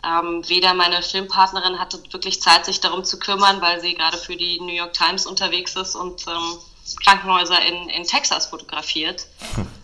Ähm, 0.03 0.43
weder 0.49 0.75
meine 0.75 1.01
Filmpartnerin 1.01 1.79
hatte 1.79 2.03
wirklich 2.13 2.43
Zeit, 2.43 2.67
sich 2.67 2.81
darum 2.81 3.05
zu 3.05 3.21
kümmern, 3.21 3.61
weil 3.61 3.81
sie 3.81 3.95
gerade 3.95 4.19
für 4.19 4.35
die 4.35 4.59
New 4.59 4.75
York 4.75 4.95
Times 4.95 5.27
unterwegs 5.27 5.77
ist 5.77 5.95
und 5.95 6.27
ähm, 6.27 6.59
Krankenhäuser 7.05 7.61
in, 7.63 7.89
in 7.89 8.05
Texas 8.05 8.47
fotografiert. 8.47 9.27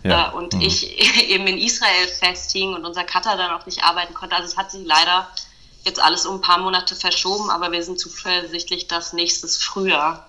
Ja. 0.03 0.29
Äh, 0.29 0.35
und 0.35 0.53
mhm. 0.53 0.61
ich 0.61 0.99
eben 1.29 1.47
in 1.47 1.57
Israel 1.57 2.07
festhing 2.07 2.73
und 2.73 2.85
unser 2.85 3.03
Cutter 3.03 3.37
dann 3.37 3.51
auch 3.51 3.65
nicht 3.65 3.83
arbeiten 3.83 4.13
konnte. 4.13 4.35
Also 4.35 4.47
es 4.47 4.57
hat 4.57 4.71
sich 4.71 4.85
leider 4.85 5.27
jetzt 5.85 6.01
alles 6.01 6.25
um 6.25 6.35
ein 6.35 6.41
paar 6.41 6.59
Monate 6.59 6.95
verschoben, 6.95 7.49
aber 7.49 7.71
wir 7.71 7.83
sind 7.83 7.99
zuversichtlich, 7.99 8.87
dass 8.87 9.13
nächstes 9.13 9.57
Frühjahr 9.57 10.27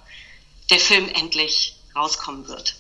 der 0.70 0.79
Film 0.79 1.09
endlich 1.09 1.77
rauskommen 1.95 2.49
wird. 2.49 2.75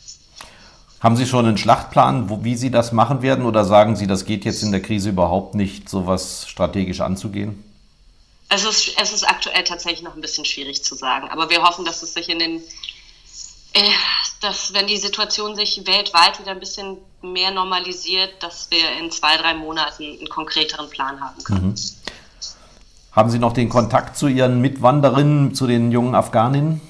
Haben 1.00 1.16
Sie 1.16 1.26
schon 1.26 1.46
einen 1.46 1.58
Schlachtplan, 1.58 2.30
wo, 2.30 2.44
wie 2.44 2.56
Sie 2.56 2.70
das 2.70 2.90
machen 2.92 3.20
werden 3.20 3.44
oder 3.44 3.64
sagen 3.64 3.94
Sie, 3.94 4.06
das 4.06 4.24
geht 4.24 4.44
jetzt 4.44 4.62
in 4.62 4.72
der 4.72 4.80
Krise 4.80 5.10
überhaupt 5.10 5.54
nicht, 5.54 5.88
sowas 5.88 6.46
strategisch 6.48 7.00
anzugehen? 7.00 7.62
Es 8.48 8.64
ist, 8.64 8.98
es 9.00 9.12
ist 9.12 9.28
aktuell 9.28 9.64
tatsächlich 9.64 10.02
noch 10.02 10.14
ein 10.14 10.20
bisschen 10.20 10.44
schwierig 10.44 10.82
zu 10.82 10.94
sagen, 10.94 11.28
aber 11.28 11.50
wir 11.50 11.62
hoffen, 11.62 11.84
dass 11.84 12.02
es 12.02 12.14
sich 12.14 12.28
in 12.28 12.38
den 12.38 12.62
dass 14.40 14.72
wenn 14.74 14.86
die 14.86 14.98
Situation 14.98 15.56
sich 15.56 15.86
weltweit 15.86 16.38
wieder 16.38 16.52
ein 16.52 16.60
bisschen 16.60 16.98
mehr 17.22 17.50
normalisiert, 17.50 18.42
dass 18.42 18.70
wir 18.70 18.98
in 18.98 19.10
zwei, 19.10 19.36
drei 19.36 19.54
Monaten 19.54 20.04
einen 20.04 20.28
konkreteren 20.28 20.88
Plan 20.90 21.20
haben 21.20 21.42
können. 21.42 21.68
Mhm. 21.68 21.74
Haben 23.12 23.30
Sie 23.30 23.38
noch 23.38 23.52
den 23.52 23.68
Kontakt 23.68 24.16
zu 24.16 24.26
Ihren 24.26 24.60
Mitwanderinnen, 24.60 25.54
zu 25.54 25.66
den 25.66 25.92
jungen 25.92 26.14
Afghaninnen? 26.14 26.80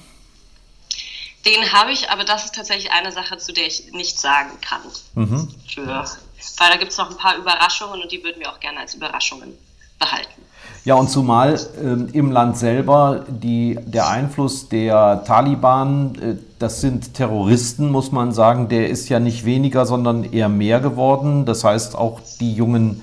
Den 1.45 1.72
habe 1.72 1.93
ich, 1.93 2.09
aber 2.09 2.24
das 2.24 2.47
ist 2.47 2.55
tatsächlich 2.55 2.91
eine 2.93 3.12
Sache, 3.12 3.37
zu 3.37 3.53
der 3.53 3.66
ich 3.66 3.93
nichts 3.93 4.22
sagen 4.22 4.59
kann. 4.62 4.80
Mhm. 5.14 5.55
Für, 5.68 5.87
weil 5.87 6.70
da 6.70 6.76
gibt 6.76 6.93
es 6.93 6.99
noch 6.99 7.11
ein 7.11 7.16
paar 7.18 7.37
Überraschungen 7.37 8.01
und 8.01 8.11
die 8.11 8.24
würden 8.24 8.41
wir 8.41 8.51
auch 8.51 8.61
gerne 8.61 8.80
als 8.80 8.95
Überraschungen 8.95 9.57
behalten. 9.99 10.43
Ja, 10.85 10.97
und 10.97 11.09
zumal 11.09 11.59
ähm, 11.80 12.11
im 12.12 12.30
Land 12.30 12.59
selber 12.59 13.24
die, 13.26 13.78
der 13.87 14.09
Einfluss 14.09 14.68
der 14.68 15.24
Taliban, 15.26 16.14
äh, 16.20 16.37
das 16.59 16.82
sind 16.82 17.14
Terroristen, 17.14 17.91
muss 17.91 18.12
man 18.12 18.32
sagen, 18.32 18.68
der 18.68 18.91
ist 18.91 19.09
ja 19.09 19.18
nicht 19.18 19.47
weniger, 19.47 19.87
sondern 19.87 20.30
eher 20.30 20.51
mehr 20.51 20.80
geworden. 20.80 21.47
Das 21.47 21.64
heißt, 21.64 21.97
auch 21.97 22.20
die 22.39 22.55
jungen 22.55 23.03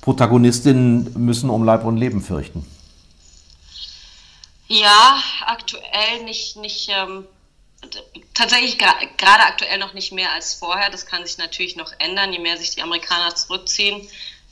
Protagonistinnen 0.00 1.12
müssen 1.18 1.50
um 1.50 1.64
Leib 1.64 1.84
und 1.84 1.98
Leben 1.98 2.22
fürchten. 2.22 2.64
Ja, 4.66 5.18
aktuell 5.46 6.24
nicht, 6.24 6.56
nicht 6.56 6.90
ähm, 6.90 7.24
tatsächlich 8.32 8.78
gerade 8.78 9.42
aktuell 9.46 9.78
noch 9.78 9.92
nicht 9.92 10.12
mehr 10.12 10.32
als 10.32 10.54
vorher. 10.54 10.90
Das 10.90 11.04
kann 11.04 11.26
sich 11.26 11.36
natürlich 11.36 11.76
noch 11.76 11.92
ändern, 11.98 12.32
je 12.32 12.38
mehr 12.38 12.56
sich 12.56 12.70
die 12.70 12.82
Amerikaner 12.82 13.34
zurückziehen. 13.34 14.08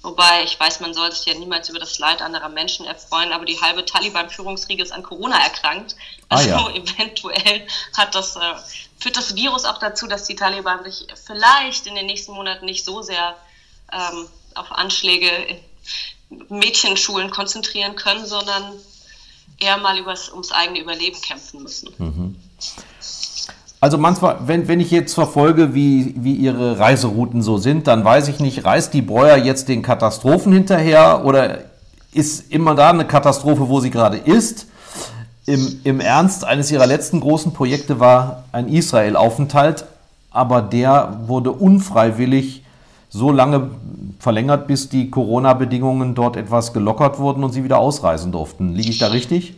Wobei 0.06 0.44
ich 0.44 0.58
weiß, 0.60 0.78
man 0.78 0.94
soll 0.94 1.10
sich 1.10 1.26
ja 1.26 1.34
niemals 1.34 1.68
über 1.68 1.80
das 1.80 1.98
Leid 1.98 2.22
anderer 2.22 2.48
Menschen 2.48 2.86
erfreuen, 2.86 3.32
aber 3.32 3.44
die 3.44 3.60
halbe 3.60 3.84
Taliban-Führungsriege 3.84 4.80
ist 4.80 4.92
an 4.92 5.02
Corona 5.02 5.36
erkrankt. 5.36 5.96
Ah, 6.28 6.36
also 6.36 6.48
ja. 6.48 6.70
eventuell 6.74 7.66
hat 7.96 8.14
das, 8.14 8.36
äh, 8.36 8.54
führt 9.00 9.16
das 9.16 9.34
Virus 9.34 9.64
auch 9.64 9.78
dazu, 9.78 10.06
dass 10.06 10.22
die 10.22 10.36
Taliban 10.36 10.84
sich 10.84 11.08
vielleicht 11.26 11.88
in 11.88 11.96
den 11.96 12.06
nächsten 12.06 12.34
Monaten 12.34 12.66
nicht 12.66 12.84
so 12.84 13.02
sehr 13.02 13.34
ähm, 13.92 14.28
auf 14.54 14.70
Anschläge 14.70 15.28
in 15.28 15.60
Mädchenschulen 16.50 17.32
konzentrieren 17.32 17.96
können, 17.96 18.26
sondern 18.26 18.74
eher 19.58 19.76
mal 19.78 19.98
übers, 19.98 20.30
ums 20.30 20.52
eigene 20.52 20.78
Überleben 20.78 21.20
kämpfen 21.20 21.64
müssen. 21.64 21.92
Mhm. 21.98 22.36
Also 23.80 23.98
manchmal, 23.98 24.38
wenn, 24.46 24.68
wenn 24.68 24.80
ich 24.80 24.90
jetzt 24.90 25.14
verfolge, 25.14 25.74
wie, 25.74 26.14
wie 26.16 26.34
Ihre 26.34 26.78
Reiserouten 26.78 27.42
so 27.42 27.58
sind, 27.58 27.86
dann 27.86 28.04
weiß 28.04 28.28
ich 28.28 28.40
nicht, 28.40 28.64
reist 28.64 28.94
die 28.94 29.02
Breuer 29.02 29.36
jetzt 29.36 29.68
den 29.68 29.82
Katastrophen 29.82 30.52
hinterher 30.52 31.24
oder 31.24 31.58
ist 32.12 32.50
immer 32.50 32.74
da 32.74 32.90
eine 32.90 33.04
Katastrophe, 33.04 33.68
wo 33.68 33.80
sie 33.80 33.90
gerade 33.90 34.16
ist? 34.16 34.66
Im, 35.44 35.80
Im 35.84 36.00
Ernst, 36.00 36.44
eines 36.44 36.72
ihrer 36.72 36.86
letzten 36.86 37.20
großen 37.20 37.52
Projekte 37.52 38.00
war 38.00 38.44
ein 38.50 38.68
Israel-Aufenthalt, 38.68 39.84
aber 40.30 40.62
der 40.62 41.20
wurde 41.26 41.52
unfreiwillig 41.52 42.64
so 43.10 43.30
lange 43.30 43.70
verlängert, 44.18 44.66
bis 44.66 44.88
die 44.88 45.10
Corona-Bedingungen 45.10 46.14
dort 46.14 46.36
etwas 46.36 46.72
gelockert 46.72 47.18
wurden 47.18 47.44
und 47.44 47.52
sie 47.52 47.62
wieder 47.62 47.78
ausreisen 47.78 48.32
durften. 48.32 48.74
Liege 48.74 48.90
ich 48.90 48.98
da 48.98 49.08
richtig? 49.08 49.54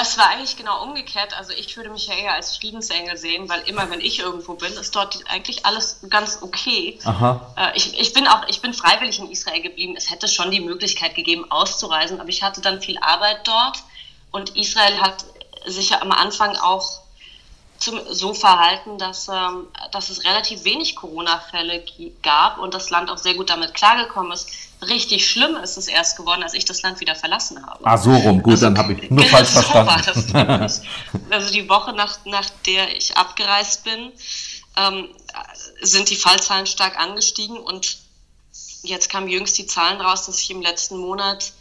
Es 0.00 0.18
war 0.18 0.28
eigentlich 0.28 0.56
genau 0.56 0.82
umgekehrt. 0.82 1.36
Also 1.36 1.52
ich 1.52 1.76
würde 1.76 1.90
mich 1.90 2.06
ja 2.08 2.14
eher 2.14 2.34
als 2.34 2.56
Friedensengel 2.56 3.16
sehen, 3.16 3.48
weil 3.48 3.60
immer 3.68 3.88
wenn 3.90 4.00
ich 4.00 4.18
irgendwo 4.18 4.54
bin, 4.54 4.72
ist 4.74 4.94
dort 4.94 5.18
eigentlich 5.28 5.64
alles 5.64 6.00
ganz 6.10 6.38
okay. 6.42 6.98
Aha. 7.04 7.54
Äh, 7.56 7.76
ich, 7.76 7.98
ich 7.98 8.12
bin 8.12 8.26
auch, 8.26 8.46
ich 8.48 8.60
bin 8.60 8.74
freiwillig 8.74 9.18
in 9.18 9.30
Israel 9.30 9.62
geblieben. 9.62 9.94
Es 9.96 10.10
hätte 10.10 10.28
schon 10.28 10.50
die 10.50 10.60
Möglichkeit 10.60 11.14
gegeben, 11.14 11.50
auszureisen, 11.50 12.20
aber 12.20 12.28
ich 12.28 12.42
hatte 12.42 12.60
dann 12.60 12.82
viel 12.82 12.98
Arbeit 12.98 13.46
dort 13.48 13.78
und 14.30 14.56
Israel 14.56 15.00
hat 15.00 15.24
sich 15.66 15.90
ja 15.90 16.02
am 16.02 16.12
Anfang 16.12 16.56
auch 16.56 17.00
zum, 17.78 18.00
so 18.10 18.34
verhalten, 18.34 18.98
dass, 18.98 19.28
ähm, 19.28 19.68
dass 19.92 20.10
es 20.10 20.24
relativ 20.24 20.64
wenig 20.64 20.96
Corona-Fälle 20.96 21.84
gab 22.22 22.58
und 22.58 22.74
das 22.74 22.90
Land 22.90 23.10
auch 23.10 23.18
sehr 23.18 23.34
gut 23.34 23.50
damit 23.50 23.74
klargekommen 23.74 24.32
ist. 24.32 24.50
Richtig 24.80 25.28
schlimm 25.28 25.56
ist 25.56 25.76
es 25.76 25.88
erst 25.88 26.16
geworden, 26.16 26.42
als 26.42 26.54
ich 26.54 26.64
das 26.64 26.82
Land 26.82 27.00
wieder 27.00 27.16
verlassen 27.16 27.64
habe. 27.66 27.84
Ah, 27.84 27.98
so 27.98 28.14
rum, 28.14 28.42
gut, 28.42 28.52
also, 28.52 28.66
dann 28.66 28.78
habe 28.78 28.92
ich 28.92 29.02
nur 29.10 29.24
genau 29.24 29.36
falsch 29.36 29.50
verstanden. 29.50 30.68
So 30.68 30.84
also 31.30 31.52
die 31.52 31.68
Woche, 31.68 31.92
nach, 31.92 32.24
nach 32.24 32.48
der 32.64 32.96
ich 32.96 33.16
abgereist 33.16 33.84
bin, 33.84 34.12
ähm, 34.76 35.08
sind 35.82 36.10
die 36.10 36.16
Fallzahlen 36.16 36.66
stark 36.66 36.98
angestiegen 36.98 37.56
und 37.56 37.98
jetzt 38.82 39.10
kamen 39.10 39.28
jüngst 39.28 39.58
die 39.58 39.66
Zahlen 39.66 40.00
raus, 40.00 40.26
dass 40.26 40.40
ich 40.40 40.50
im 40.50 40.62
letzten 40.62 40.98
Monat 40.98 41.52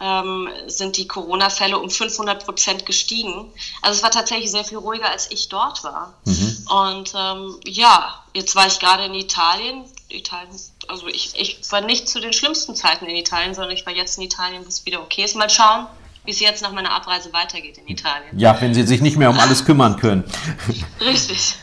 ähm, 0.00 0.48
sind 0.66 0.96
die 0.96 1.08
Corona-Fälle 1.08 1.78
um 1.78 1.90
500 1.90 2.44
Prozent 2.44 2.86
gestiegen. 2.86 3.52
Also 3.82 3.96
es 3.96 4.02
war 4.02 4.10
tatsächlich 4.10 4.50
sehr 4.50 4.64
viel 4.64 4.78
ruhiger, 4.78 5.10
als 5.10 5.30
ich 5.30 5.48
dort 5.48 5.82
war. 5.82 6.14
Mhm. 6.24 6.66
Und 6.68 7.12
ähm, 7.16 7.60
ja, 7.66 8.22
jetzt 8.34 8.54
war 8.54 8.66
ich 8.66 8.78
gerade 8.78 9.06
in 9.06 9.14
Italien. 9.14 9.84
Italien, 10.08 10.56
also 10.88 11.06
ich, 11.08 11.32
ich 11.36 11.60
war 11.70 11.82
nicht 11.82 12.08
zu 12.08 12.20
den 12.20 12.32
schlimmsten 12.32 12.74
Zeiten 12.74 13.06
in 13.06 13.16
Italien, 13.16 13.54
sondern 13.54 13.72
ich 13.72 13.86
war 13.86 13.94
jetzt 13.94 14.18
in 14.18 14.24
Italien, 14.24 14.62
wo 14.64 14.68
es 14.68 14.84
wieder 14.86 15.00
okay 15.00 15.24
ist. 15.24 15.36
Mal 15.36 15.50
schauen, 15.50 15.86
wie 16.24 16.30
es 16.30 16.40
jetzt 16.40 16.62
nach 16.62 16.72
meiner 16.72 16.92
Abreise 16.92 17.32
weitergeht 17.32 17.78
in 17.78 17.88
Italien. 17.88 18.38
Ja, 18.38 18.58
wenn 18.60 18.74
Sie 18.74 18.82
sich 18.82 19.00
nicht 19.00 19.16
mehr 19.16 19.30
um 19.30 19.38
alles 19.38 19.64
kümmern 19.64 19.96
können. 19.96 20.24
Richtig. 21.00 21.56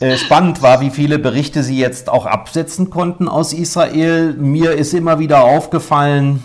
Äh, 0.00 0.16
spannend 0.16 0.62
war, 0.62 0.80
wie 0.80 0.90
viele 0.90 1.18
Berichte 1.18 1.62
Sie 1.62 1.78
jetzt 1.78 2.08
auch 2.08 2.24
absetzen 2.24 2.90
konnten 2.90 3.28
aus 3.28 3.52
Israel. 3.52 4.32
Mir 4.32 4.72
ist 4.72 4.94
immer 4.94 5.18
wieder 5.18 5.44
aufgefallen, 5.44 6.42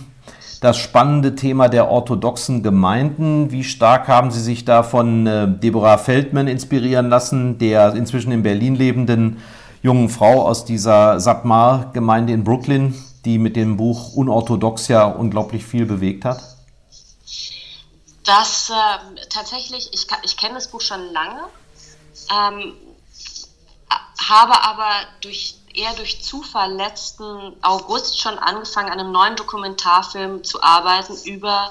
das 0.60 0.78
spannende 0.78 1.36
Thema 1.36 1.70
der 1.70 1.90
orthodoxen 1.90 2.64
Gemeinden. 2.64 3.52
Wie 3.52 3.64
stark 3.64 4.08
haben 4.10 4.32
Sie 4.32 4.42
sich 4.42 4.66
da 4.66 4.84
von 4.84 5.26
äh, 5.26 5.48
Deborah 5.48 5.98
Feldman 5.98 6.48
inspirieren 6.48 7.08
lassen, 7.08 7.58
der 7.58 7.94
inzwischen 7.94 8.32
in 8.32 8.44
Berlin 8.44 8.76
lebenden 8.76 9.38
jungen 9.86 10.10
Frau 10.10 10.48
aus 10.48 10.66
dieser 10.66 11.20
Satmar-Gemeinde 11.20 12.34
in 12.34 12.44
Brooklyn, 12.44 13.00
die 13.24 13.38
mit 13.38 13.56
dem 13.56 13.78
Buch 13.78 14.14
Unorthodox 14.14 14.88
ja 14.88 15.06
unglaublich 15.06 15.64
viel 15.64 15.86
bewegt 15.86 16.26
hat? 16.26 16.42
Das 18.24 18.72
äh, 18.72 19.28
tatsächlich, 19.30 19.92
ich, 19.94 20.08
ich 20.24 20.38
kenne 20.38 20.56
das 20.56 20.70
Buch 20.70 20.82
schon 20.82 21.14
lange, 21.14 21.40
ähm, 22.32 22.74
habe 24.28 24.60
aber 24.64 24.90
durch 25.22 25.60
eher 25.76 25.94
durch 25.94 26.24
Zufall 26.24 26.74
letzten 26.74 27.54
August 27.62 28.20
schon 28.20 28.40
angefangen, 28.40 28.90
an 28.90 29.00
einem 29.00 29.12
neuen 29.12 29.36
Dokumentarfilm 29.36 30.44
zu 30.44 30.64
arbeiten 30.64 31.16
über 31.26 31.70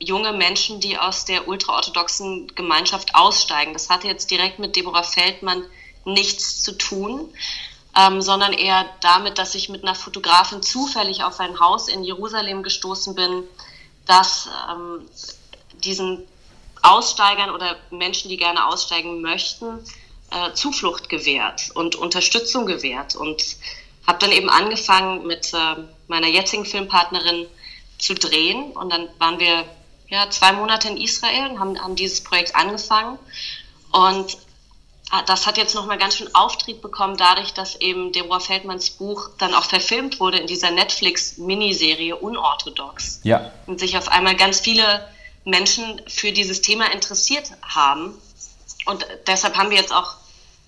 junge 0.00 0.32
Menschen, 0.32 0.80
die 0.80 0.98
aus 0.98 1.26
der 1.26 1.46
ultraorthodoxen 1.46 2.48
Gemeinschaft 2.56 3.14
aussteigen. 3.14 3.72
Das 3.72 3.88
hatte 3.88 4.08
jetzt 4.08 4.32
direkt 4.32 4.58
mit 4.58 4.74
Deborah 4.74 5.04
Feldmann 5.04 5.62
nichts 6.06 6.62
zu 6.62 6.72
tun, 6.72 7.32
ähm, 7.94 8.22
sondern 8.22 8.52
eher 8.52 8.86
damit, 9.00 9.38
dass 9.38 9.54
ich 9.54 9.68
mit 9.68 9.82
einer 9.82 9.94
Fotografin 9.94 10.62
zufällig 10.62 11.22
auf 11.22 11.40
ein 11.40 11.60
Haus 11.60 11.88
in 11.88 12.04
Jerusalem 12.04 12.62
gestoßen 12.62 13.14
bin, 13.14 13.42
das 14.06 14.48
ähm, 14.70 15.06
diesen 15.84 16.26
Aussteigern 16.82 17.50
oder 17.50 17.76
Menschen, 17.90 18.28
die 18.28 18.36
gerne 18.36 18.66
aussteigen 18.66 19.20
möchten, 19.20 19.80
äh, 20.30 20.52
Zuflucht 20.54 21.08
gewährt 21.08 21.70
und 21.74 21.96
Unterstützung 21.96 22.66
gewährt. 22.66 23.16
Und 23.16 23.42
habe 24.06 24.18
dann 24.20 24.32
eben 24.32 24.48
angefangen 24.48 25.26
mit 25.26 25.52
äh, 25.52 25.76
meiner 26.06 26.28
jetzigen 26.28 26.64
Filmpartnerin 26.64 27.46
zu 27.98 28.14
drehen. 28.14 28.72
Und 28.72 28.92
dann 28.92 29.08
waren 29.18 29.40
wir 29.40 29.64
ja 30.08 30.30
zwei 30.30 30.52
Monate 30.52 30.88
in 30.88 30.96
Israel 30.96 31.50
und 31.50 31.60
haben, 31.60 31.82
haben 31.82 31.96
dieses 31.96 32.22
Projekt 32.22 32.54
angefangen. 32.54 33.18
Und 33.90 34.38
das 35.26 35.46
hat 35.46 35.56
jetzt 35.56 35.74
nochmal 35.74 35.98
ganz 35.98 36.16
schön 36.16 36.34
Auftrieb 36.34 36.82
bekommen, 36.82 37.16
dadurch, 37.16 37.54
dass 37.54 37.76
eben 37.76 38.12
Deborah 38.12 38.40
Feldmanns 38.40 38.90
Buch 38.90 39.30
dann 39.38 39.54
auch 39.54 39.64
verfilmt 39.64 40.18
wurde 40.18 40.38
in 40.38 40.46
dieser 40.46 40.72
Netflix-Miniserie 40.72 42.16
Unorthodox. 42.16 43.20
Ja. 43.22 43.52
Und 43.66 43.78
sich 43.78 43.96
auf 43.96 44.08
einmal 44.08 44.34
ganz 44.34 44.58
viele 44.60 45.08
Menschen 45.44 46.02
für 46.08 46.32
dieses 46.32 46.60
Thema 46.60 46.92
interessiert 46.92 47.52
haben. 47.62 48.20
Und 48.84 49.06
deshalb 49.28 49.56
haben 49.56 49.70
wir 49.70 49.76
jetzt 49.76 49.92
auch 49.92 50.14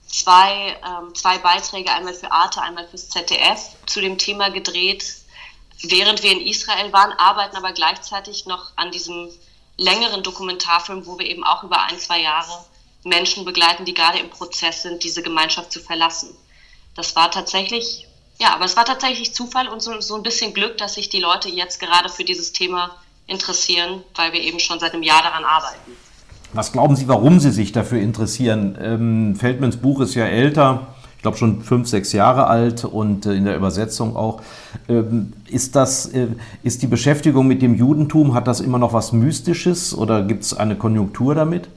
zwei, 0.07 0.77
ähm, 0.87 1.15
zwei 1.15 1.39
Beiträge, 1.39 1.93
einmal 1.93 2.15
für 2.15 2.31
Arte, 2.31 2.63
einmal 2.63 2.87
fürs 2.87 3.09
ZDF, 3.09 3.61
zu 3.87 4.01
dem 4.01 4.19
Thema 4.19 4.51
gedreht, 4.51 5.05
während 5.83 6.23
wir 6.23 6.33
in 6.33 6.41
Israel 6.41 6.93
waren, 6.93 7.13
arbeiten 7.13 7.57
aber 7.57 7.73
gleichzeitig 7.73 8.47
noch 8.47 8.71
an 8.77 8.91
diesem 8.93 9.29
längeren 9.77 10.23
Dokumentarfilm, 10.23 11.07
wo 11.07 11.19
wir 11.19 11.27
eben 11.27 11.45
auch 11.45 11.63
über 11.63 11.81
ein, 11.83 11.99
zwei 11.99 12.21
Jahre 12.21 12.65
Menschen 13.05 13.45
begleiten, 13.45 13.85
die 13.85 13.95
gerade 13.95 14.19
im 14.19 14.31
Prozess 14.31 14.83
sind, 14.83 15.05
diese 15.05 15.23
Gemeinschaft 15.23 15.73
zu 15.73 15.81
verlassen. 15.81 16.31
Das 16.95 17.15
war 17.17 17.31
tatsächlich, 17.31 18.07
ja, 18.41 18.55
aber 18.55 18.65
es 18.65 18.77
war 18.77 18.85
tatsächlich 18.85 19.35
Zufall 19.35 19.69
und 19.69 19.81
so, 19.81 20.01
so 20.01 20.17
ein 20.17 20.23
bisschen 20.23 20.53
Glück, 20.53 20.79
dass 20.79 20.95
sich 20.95 21.09
die 21.09 21.21
Leute 21.21 21.49
jetzt 21.49 21.81
gerade 21.81 22.09
für 22.09 22.25
dieses 22.25 22.53
Thema 22.53 22.97
interessieren, 23.27 24.03
weil 24.15 24.33
wir 24.33 24.41
eben 24.41 24.59
schon 24.59 24.81
seit 24.81 24.95
einem 24.95 25.03
Jahr 25.03 25.23
daran 25.23 25.45
arbeiten. 25.45 25.93
Was 26.53 26.73
glauben 26.73 26.97
Sie, 26.97 27.09
warum 27.09 27.41
Sie 27.41 27.51
sich 27.51 27.73
dafür 27.73 28.01
interessieren? 28.01 28.77
Ähm, 28.81 29.37
Feldmans 29.37 29.77
Buch 29.77 30.01
ist 30.01 30.15
ja 30.15 30.25
älter, 30.25 30.95
ich 31.17 31.23
glaube 31.23 31.37
schon 31.37 31.63
fünf, 31.63 31.89
sechs 31.89 32.13
Jahre 32.13 32.47
alt 32.47 32.85
und 32.85 33.27
äh, 33.27 33.35
in 33.35 33.45
der 33.45 33.55
Übersetzung 33.57 34.17
auch. 34.17 34.41
Ähm, 34.89 35.35
ist, 35.47 35.77
das, 35.77 36.07
äh, 36.07 36.29
ist 36.63 36.81
die 36.83 36.87
Beschäftigung 36.87 37.47
mit 37.47 37.61
dem 37.61 37.75
Judentum, 37.75 38.35
hat 38.35 38.47
das 38.47 38.61
immer 38.61 38.79
noch 38.79 38.95
was 38.95 39.13
Mystisches 39.13 39.95
oder 39.95 40.23
gibt 40.23 40.45
es 40.45 40.55
eine 40.55 40.77
Konjunktur 40.77 41.35
damit? 41.35 41.69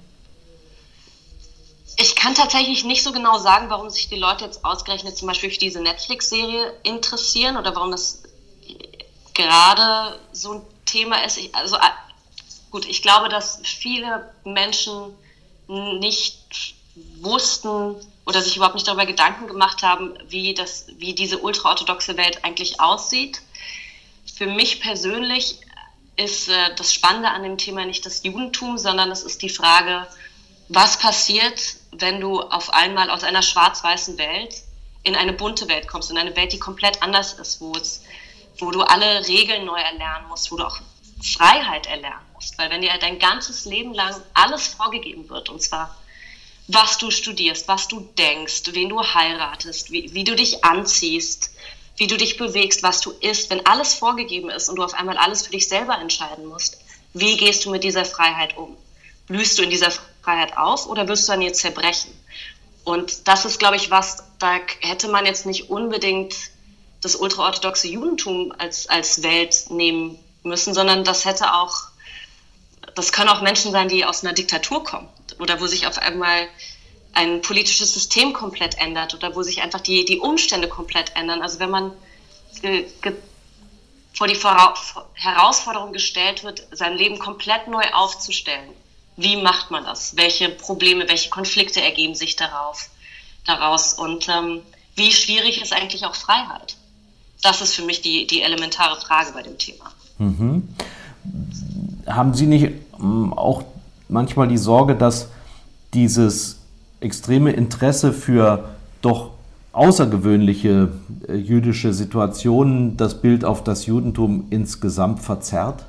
Ich 1.97 2.15
kann 2.15 2.33
tatsächlich 2.33 2.83
nicht 2.83 3.03
so 3.03 3.11
genau 3.11 3.37
sagen, 3.37 3.69
warum 3.69 3.89
sich 3.89 4.09
die 4.09 4.17
Leute 4.17 4.45
jetzt 4.45 4.65
ausgerechnet 4.65 5.17
zum 5.17 5.27
Beispiel 5.27 5.51
für 5.51 5.59
diese 5.59 5.81
Netflix-Serie 5.81 6.73
interessieren 6.83 7.57
oder 7.57 7.75
warum 7.75 7.91
das 7.91 8.23
gerade 9.33 10.19
so 10.31 10.53
ein 10.53 10.61
Thema 10.85 11.23
ist. 11.23 11.37
Ich, 11.37 11.53
also 11.55 11.77
Gut, 12.71 12.85
ich 12.85 13.01
glaube, 13.01 13.27
dass 13.27 13.59
viele 13.63 14.33
Menschen 14.45 15.13
nicht 15.67 16.73
wussten 17.19 17.95
oder 18.25 18.41
sich 18.41 18.55
überhaupt 18.55 18.75
nicht 18.75 18.87
darüber 18.87 19.05
Gedanken 19.05 19.47
gemacht 19.47 19.83
haben, 19.83 20.17
wie, 20.29 20.53
das, 20.53 20.87
wie 20.97 21.13
diese 21.13 21.39
ultraorthodoxe 21.39 22.15
Welt 22.15 22.45
eigentlich 22.45 22.79
aussieht. 22.79 23.41
Für 24.33 24.47
mich 24.47 24.79
persönlich 24.79 25.57
ist 26.15 26.47
äh, 26.47 26.75
das 26.75 26.93
Spannende 26.93 27.29
an 27.29 27.43
dem 27.43 27.57
Thema 27.57 27.85
nicht 27.85 28.05
das 28.05 28.23
Judentum, 28.23 28.77
sondern 28.77 29.11
es 29.11 29.23
ist 29.23 29.41
die 29.41 29.49
Frage, 29.49 30.07
was 30.73 30.97
passiert, 30.97 31.75
wenn 31.91 32.21
du 32.21 32.39
auf 32.39 32.73
einmal 32.73 33.09
aus 33.09 33.23
einer 33.23 33.41
schwarz-weißen 33.41 34.17
Welt 34.17 34.55
in 35.03 35.15
eine 35.15 35.33
bunte 35.33 35.67
Welt 35.67 35.87
kommst, 35.87 36.11
in 36.11 36.17
eine 36.17 36.35
Welt, 36.37 36.53
die 36.53 36.59
komplett 36.59 37.03
anders 37.03 37.33
ist, 37.33 37.59
wo, 37.59 37.73
es, 37.73 38.03
wo 38.57 38.71
du 38.71 38.81
alle 38.81 39.27
Regeln 39.27 39.65
neu 39.65 39.79
erlernen 39.79 40.29
musst, 40.29 40.49
wo 40.49 40.55
du 40.55 40.65
auch 40.65 40.79
Freiheit 41.21 41.87
erlernen 41.87 42.25
musst. 42.33 42.57
Weil 42.57 42.69
wenn 42.69 42.81
dir 42.81 42.91
dein 43.01 43.19
ganzes 43.19 43.65
Leben 43.65 43.93
lang 43.93 44.15
alles 44.33 44.67
vorgegeben 44.67 45.29
wird, 45.29 45.49
und 45.49 45.61
zwar 45.61 45.95
was 46.67 46.97
du 46.97 47.11
studierst, 47.11 47.67
was 47.67 47.89
du 47.89 47.99
denkst, 48.17 48.63
wen 48.67 48.87
du 48.87 49.01
heiratest, 49.01 49.91
wie, 49.91 50.13
wie 50.13 50.23
du 50.23 50.35
dich 50.35 50.63
anziehst, 50.63 51.51
wie 51.97 52.07
du 52.07 52.15
dich 52.15 52.37
bewegst, 52.37 52.81
was 52.81 53.01
du 53.01 53.11
isst, 53.11 53.49
wenn 53.49 53.65
alles 53.65 53.93
vorgegeben 53.93 54.49
ist 54.49 54.69
und 54.69 54.77
du 54.77 54.83
auf 54.83 54.93
einmal 54.93 55.17
alles 55.17 55.45
für 55.45 55.51
dich 55.51 55.67
selber 55.67 55.97
entscheiden 55.97 56.45
musst, 56.45 56.77
wie 57.13 57.35
gehst 57.35 57.65
du 57.65 57.71
mit 57.71 57.83
dieser 57.83 58.05
Freiheit 58.05 58.55
um? 58.55 58.77
Blühst 59.27 59.57
du 59.57 59.63
in 59.63 59.69
dieser 59.69 59.91
Freiheit 60.21 60.57
auf 60.57 60.87
oder 60.87 61.07
wirst 61.07 61.27
du 61.27 61.33
an 61.33 61.41
ihr 61.41 61.53
zerbrechen? 61.53 62.11
Und 62.83 63.27
das 63.27 63.45
ist, 63.45 63.59
glaube 63.59 63.75
ich, 63.75 63.91
was, 63.91 64.23
da 64.39 64.59
hätte 64.81 65.07
man 65.07 65.25
jetzt 65.25 65.45
nicht 65.45 65.69
unbedingt 65.69 66.35
das 67.01 67.15
ultraorthodoxe 67.15 67.87
Judentum 67.87 68.53
als, 68.57 68.87
als 68.87 69.23
Welt 69.23 69.69
nehmen 69.69 70.19
müssen, 70.43 70.73
sondern 70.73 71.03
das 71.03 71.25
hätte 71.25 71.53
auch, 71.53 71.75
das 72.95 73.11
können 73.11 73.29
auch 73.29 73.41
Menschen 73.41 73.71
sein, 73.71 73.87
die 73.87 74.05
aus 74.05 74.23
einer 74.23 74.33
Diktatur 74.33 74.83
kommen 74.83 75.09
oder 75.39 75.61
wo 75.61 75.67
sich 75.67 75.87
auf 75.87 75.97
einmal 75.97 76.47
ein 77.13 77.41
politisches 77.41 77.93
System 77.93 78.33
komplett 78.33 78.77
ändert 78.77 79.13
oder 79.13 79.35
wo 79.35 79.43
sich 79.43 79.61
einfach 79.61 79.81
die, 79.81 80.05
die 80.05 80.19
Umstände 80.19 80.67
komplett 80.67 81.15
ändern. 81.15 81.41
Also 81.41 81.59
wenn 81.59 81.69
man 81.69 81.91
ge, 82.61 82.85
vor 84.13 84.27
die 84.27 84.35
Herausforderung 84.35 85.93
gestellt 85.93 86.43
wird, 86.43 86.67
sein 86.71 86.95
Leben 86.95 87.19
komplett 87.19 87.67
neu 87.67 87.83
aufzustellen, 87.93 88.69
wie 89.17 89.41
macht 89.41 89.71
man 89.71 89.83
das? 89.83 90.15
Welche 90.15 90.49
Probleme, 90.49 91.07
welche 91.07 91.29
Konflikte 91.29 91.81
ergeben 91.81 92.15
sich 92.15 92.35
darauf, 92.35 92.89
daraus? 93.45 93.93
Und 93.93 94.27
ähm, 94.29 94.61
wie 94.95 95.11
schwierig 95.11 95.61
ist 95.61 95.73
eigentlich 95.73 96.05
auch 96.05 96.15
Freiheit? 96.15 96.75
Das 97.41 97.61
ist 97.61 97.73
für 97.73 97.83
mich 97.83 98.01
die, 98.01 98.27
die 98.27 98.41
elementare 98.41 98.99
Frage 98.99 99.31
bei 99.33 99.41
dem 99.41 99.57
Thema. 99.57 99.85
Mhm. 100.19 100.67
Haben 102.07 102.33
Sie 102.33 102.45
nicht 102.45 102.71
ähm, 102.99 103.33
auch 103.33 103.63
manchmal 104.09 104.47
die 104.47 104.57
Sorge, 104.57 104.95
dass 104.95 105.29
dieses 105.93 106.57
extreme 106.99 107.51
Interesse 107.51 108.13
für 108.13 108.75
doch 109.01 109.31
außergewöhnliche 109.73 110.91
äh, 111.27 111.35
jüdische 111.35 111.93
Situationen 111.93 112.97
das 112.97 113.21
Bild 113.21 113.45
auf 113.45 113.63
das 113.63 113.85
Judentum 113.85 114.47
insgesamt 114.49 115.21
verzerrt? 115.21 115.85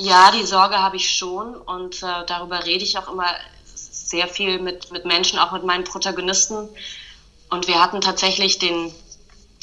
Ja, 0.00 0.30
die 0.30 0.46
Sorge 0.46 0.78
habe 0.78 0.94
ich 0.94 1.10
schon 1.10 1.56
und 1.56 2.04
äh, 2.04 2.24
darüber 2.24 2.64
rede 2.64 2.84
ich 2.84 2.96
auch 2.98 3.10
immer 3.10 3.34
sehr 3.74 4.28
viel 4.28 4.60
mit, 4.60 4.92
mit 4.92 5.04
Menschen, 5.04 5.40
auch 5.40 5.50
mit 5.50 5.64
meinen 5.64 5.82
Protagonisten. 5.82 6.68
Und 7.50 7.66
wir 7.66 7.82
hatten 7.82 8.00
tatsächlich 8.00 8.60
den, 8.60 8.94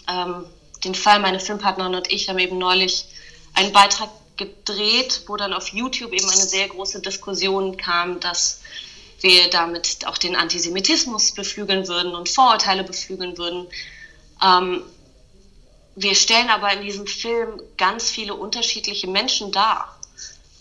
ähm, 0.09 0.43
den 0.83 0.93
Fall, 0.93 1.21
meine 1.21 1.39
Filmpartnerin 1.39 1.95
und 1.95 2.11
ich 2.11 2.27
haben 2.27 2.37
eben 2.39 2.57
neulich 2.57 3.05
einen 3.53 3.71
Beitrag 3.71 4.09
gedreht, 4.35 5.23
wo 5.27 5.37
dann 5.37 5.53
auf 5.53 5.69
YouTube 5.69 6.11
eben 6.11 6.29
eine 6.29 6.45
sehr 6.45 6.67
große 6.67 6.99
Diskussion 6.99 7.77
kam, 7.77 8.19
dass 8.19 8.59
wir 9.21 9.49
damit 9.49 10.05
auch 10.05 10.17
den 10.17 10.35
Antisemitismus 10.35 11.31
beflügeln 11.31 11.87
würden 11.87 12.13
und 12.13 12.27
Vorurteile 12.27 12.83
beflügeln 12.83 13.37
würden. 13.37 13.67
Ähm, 14.43 14.83
wir 15.95 16.13
stellen 16.13 16.49
aber 16.49 16.73
in 16.73 16.81
diesem 16.81 17.07
Film 17.07 17.61
ganz 17.77 18.09
viele 18.09 18.33
unterschiedliche 18.33 19.07
Menschen 19.07 19.53
dar 19.53 19.94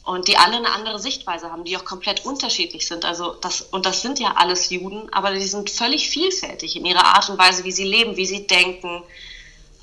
und 0.05 0.29
die 0.29 0.37
alle 0.37 0.57
eine 0.57 0.71
andere 0.71 0.99
Sichtweise 0.99 1.51
haben, 1.51 1.65
die 1.65 1.77
auch 1.77 1.85
komplett 1.85 2.27
unterschiedlich 2.27 2.87
sind. 2.87 3.07
Also 3.07 3.35
das, 3.41 3.63
und 3.63 3.87
das 3.87 4.03
sind 4.03 4.19
ja 4.19 4.35
alles 4.37 4.69
Juden, 4.69 5.11
aber 5.13 5.33
die 5.33 5.47
sind 5.47 5.71
völlig 5.71 6.11
vielfältig 6.11 6.77
in 6.77 6.85
ihrer 6.85 7.05
Art 7.05 7.29
und 7.31 7.39
Weise, 7.39 7.65
wie 7.65 7.73
sie 7.73 7.85
leben, 7.85 8.17
wie 8.17 8.27
sie 8.27 8.47
denken. 8.47 9.03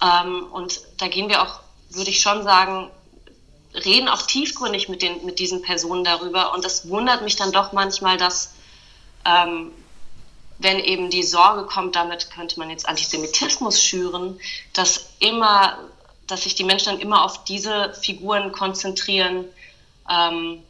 Ähm, 0.01 0.45
und 0.51 0.81
da 0.97 1.07
gehen 1.07 1.27
wir 1.27 1.41
auch, 1.41 1.59
würde 1.89 2.11
ich 2.11 2.21
schon 2.21 2.43
sagen, 2.43 2.91
reden 3.73 4.07
auch 4.07 4.21
tiefgründig 4.21 4.89
mit, 4.89 5.01
den, 5.01 5.25
mit 5.25 5.39
diesen 5.39 5.63
Personen 5.63 6.03
darüber. 6.03 6.53
Und 6.53 6.63
das 6.63 6.87
wundert 6.87 7.23
mich 7.23 7.35
dann 7.35 7.51
doch 7.51 7.71
manchmal, 7.71 8.17
dass 8.17 8.53
ähm, 9.25 9.71
wenn 10.59 10.79
eben 10.79 11.09
die 11.09 11.23
Sorge 11.23 11.65
kommt, 11.65 11.95
damit 11.95 12.29
könnte 12.29 12.59
man 12.59 12.69
jetzt 12.69 12.87
Antisemitismus 12.87 13.81
schüren, 13.81 14.39
dass 14.73 15.09
immer, 15.17 15.79
dass 16.27 16.43
sich 16.43 16.53
die 16.53 16.63
Menschen 16.63 16.91
dann 16.91 16.99
immer 16.99 17.25
auf 17.25 17.43
diese 17.45 17.95
Figuren 17.95 18.51
konzentrieren, 18.51 19.45
ähm, 20.09 20.63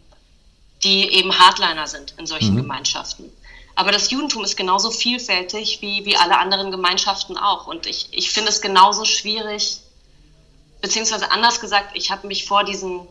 die 0.84 1.14
eben 1.14 1.38
Hardliner 1.38 1.88
sind 1.88 2.16
in 2.18 2.26
solchen 2.26 2.54
mhm. 2.54 2.64
Gemeinschaften. 2.64 3.32
Aber 3.76 3.92
das 3.92 4.12
Judentum 4.12 4.44
ist 4.44 4.58
genauso 4.58 4.92
vielfältig 4.92 5.82
wie, 5.82 6.06
wie 6.06 6.18
alle 6.18 6.38
anderen 6.38 6.72
Gemeinschaften 6.72 7.38
auch. 7.38 7.68
Und 7.68 7.86
ich, 7.86 8.10
ich 8.12 8.32
finde 8.32 8.50
es 8.50 8.62
genauso 8.62 9.06
schwierig, 9.06 9.80
beziehungsweise 10.82 11.32
anders 11.32 11.60
gesagt, 11.60 11.96
ich 11.96 12.12
habe 12.12 12.28
mich 12.28 12.46
vor 12.46 12.64
diesem 12.64 13.08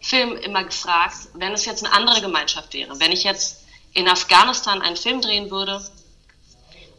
Film 0.00 0.36
immer 0.36 0.64
gefragt, 0.64 1.16
wenn 1.34 1.52
es 1.52 1.64
jetzt 1.64 1.84
eine 1.84 1.94
andere 1.94 2.20
Gemeinschaft 2.20 2.74
wäre, 2.74 3.00
wenn 3.00 3.10
ich 3.10 3.24
jetzt 3.24 3.64
in 3.94 4.08
Afghanistan 4.08 4.82
einen 4.82 4.96
Film 4.96 5.20
drehen 5.20 5.50
würde 5.50 5.84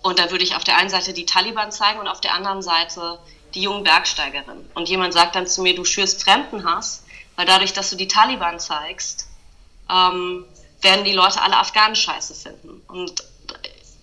und 0.02 0.20
da 0.20 0.32
würde 0.32 0.44
ich 0.44 0.56
auf 0.56 0.64
der 0.64 0.78
einen 0.78 0.90
Seite 0.90 1.14
die 1.14 1.26
Taliban 1.26 1.72
zeigen 1.72 2.00
und 2.00 2.08
auf 2.08 2.22
der 2.22 2.34
anderen 2.34 2.62
Seite 2.62 3.20
die 3.54 3.62
jungen 3.62 3.84
Bergsteigerinnen. 3.84 4.70
Und 4.74 4.90
jemand 4.90 5.14
sagt 5.14 5.36
dann 5.36 5.48
zu 5.48 5.62
mir, 5.62 5.76
du 5.76 5.86
schürst 5.86 6.24
Fremdenhass, 6.24 7.05
weil 7.36 7.46
dadurch, 7.46 7.74
dass 7.74 7.90
du 7.90 7.96
die 7.96 8.08
Taliban 8.08 8.60
zeigst, 8.60 9.28
ähm, 9.90 10.46
werden 10.82 11.06
die 11.06 11.14
Leute 11.14 11.42
alle 11.42 11.58
Afghanen 11.58 11.96
scheiße 11.96 12.34
finden. 12.36 12.82
Und 12.88 13.24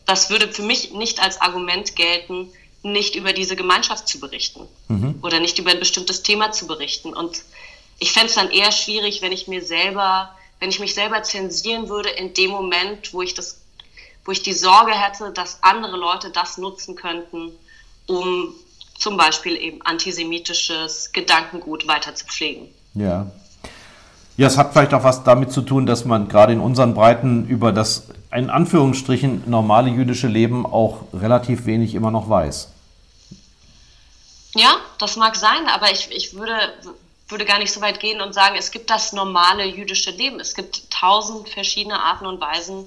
das 0.07 0.31
würde 0.31 0.49
für 0.49 0.63
mich 0.63 0.93
nicht 0.93 1.21
als 1.21 1.41
Argument 1.41 1.97
gelten, 1.97 2.53
nicht 2.83 3.15
über 3.15 3.33
diese 3.33 3.57
Gemeinschaft 3.57 4.09
zu 4.09 4.19
berichten 4.19 4.69
mhm. 4.89 5.19
oder 5.23 5.41
nicht 5.41 5.59
über 5.59 5.71
ein 5.71 5.79
bestimmtes 5.79 6.23
Thema 6.23 6.53
zu 6.53 6.67
berichten. 6.67 7.15
Und 7.15 7.43
ich 7.99 8.13
fände 8.13 8.29
es 8.29 8.35
dann 8.35 8.51
eher 8.51 8.73
schwierig, 8.73 9.23
wenn 9.23 9.33
ich 9.33 9.47
mir 9.47 9.63
selber, 9.63 10.37
wenn 10.59 10.71
ich 10.71 10.81
mich 10.81 10.95
selber 10.95 11.23
zensieren 11.23 11.89
würde 11.89 12.11
in 12.11 12.35
dem 12.35 12.51
Moment, 12.51 13.13
wo 13.13 13.23
ich 13.23 13.35
das, 13.35 13.61
wo 14.25 14.33
ich 14.33 14.43
die 14.43 14.53
Sorge 14.53 14.93
hätte, 14.93 15.31
dass 15.31 15.63
andere 15.63 15.97
Leute 15.97 16.31
das 16.31 16.59
nutzen 16.59 16.97
könnten, 16.97 17.53
um 18.09 18.55
zum 18.99 19.17
Beispiel 19.17 19.57
eben 19.57 19.83
antisemitisches 19.83 21.13
Gedankengut 21.13 21.87
weiter 21.87 22.15
zu 22.15 22.27
pflegen. 22.27 22.73
Ja. 22.95 23.27
Ja, 24.37 24.47
es 24.47 24.57
hat 24.57 24.73
vielleicht 24.73 24.95
auch 24.95 25.05
was 25.05 25.25
damit 25.25 25.53
zu 25.53 25.61
tun, 25.63 25.87
dass 25.87 26.05
man 26.05 26.29
gerade 26.29 26.53
in 26.53 26.61
unseren 26.61 26.95
Breiten 26.95 27.47
über 27.47 27.71
das 27.71 28.09
in 28.33 28.49
Anführungsstrichen 28.49 29.49
normale 29.49 29.91
jüdische 29.91 30.27
Leben 30.27 30.65
auch 30.65 31.03
relativ 31.13 31.67
wenig 31.67 31.95
immer 31.95 32.11
noch 32.11 32.31
weiß. 32.31 32.69
Ja, 34.55 34.77
das 34.99 35.17
mag 35.17 35.37
sein, 35.37 35.67
aber 35.69 35.93
ich, 35.93 36.11
ich 36.11 36.35
würde, 36.35 36.57
würde 37.29 37.45
gar 37.45 37.59
nicht 37.59 37.73
so 37.73 37.81
weit 37.81 38.01
gehen 38.01 38.21
und 38.21 38.33
sagen, 38.33 38.57
es 38.59 38.71
gibt 38.71 38.91
das 38.91 39.13
normale 39.13 39.65
jüdische 39.67 40.11
Leben. 40.11 40.41
Es 40.41 40.55
gibt 40.55 40.91
tausend 40.91 41.49
verschiedene 41.49 42.01
Arten 42.01 42.27
und 42.27 42.41
Weisen, 42.41 42.85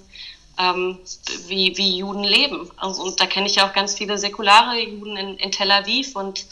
ähm, 0.57 0.99
wie, 1.47 1.77
wie 1.77 1.97
Juden 1.97 2.23
leben. 2.23 2.71
Also, 2.77 3.03
und 3.03 3.19
da 3.19 3.25
kenne 3.25 3.47
ich 3.47 3.55
ja 3.55 3.67
auch 3.67 3.73
ganz 3.73 3.95
viele 3.95 4.17
säkulare 4.17 4.79
Juden 4.79 5.15
in, 5.17 5.37
in 5.37 5.51
Tel 5.51 5.71
Aviv 5.71 6.15
und 6.15 6.45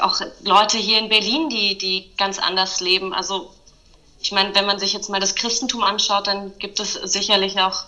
auch 0.00 0.20
Leute 0.42 0.78
hier 0.78 0.98
in 0.98 1.08
Berlin, 1.08 1.48
die, 1.48 1.76
die 1.76 2.10
ganz 2.16 2.38
anders 2.38 2.80
leben. 2.80 3.12
Also 3.12 3.52
ich 4.20 4.32
meine, 4.32 4.54
wenn 4.54 4.66
man 4.66 4.78
sich 4.78 4.92
jetzt 4.92 5.10
mal 5.10 5.20
das 5.20 5.34
Christentum 5.34 5.82
anschaut, 5.82 6.26
dann 6.26 6.56
gibt 6.58 6.80
es 6.80 6.92
sicherlich 6.94 7.60
auch, 7.60 7.84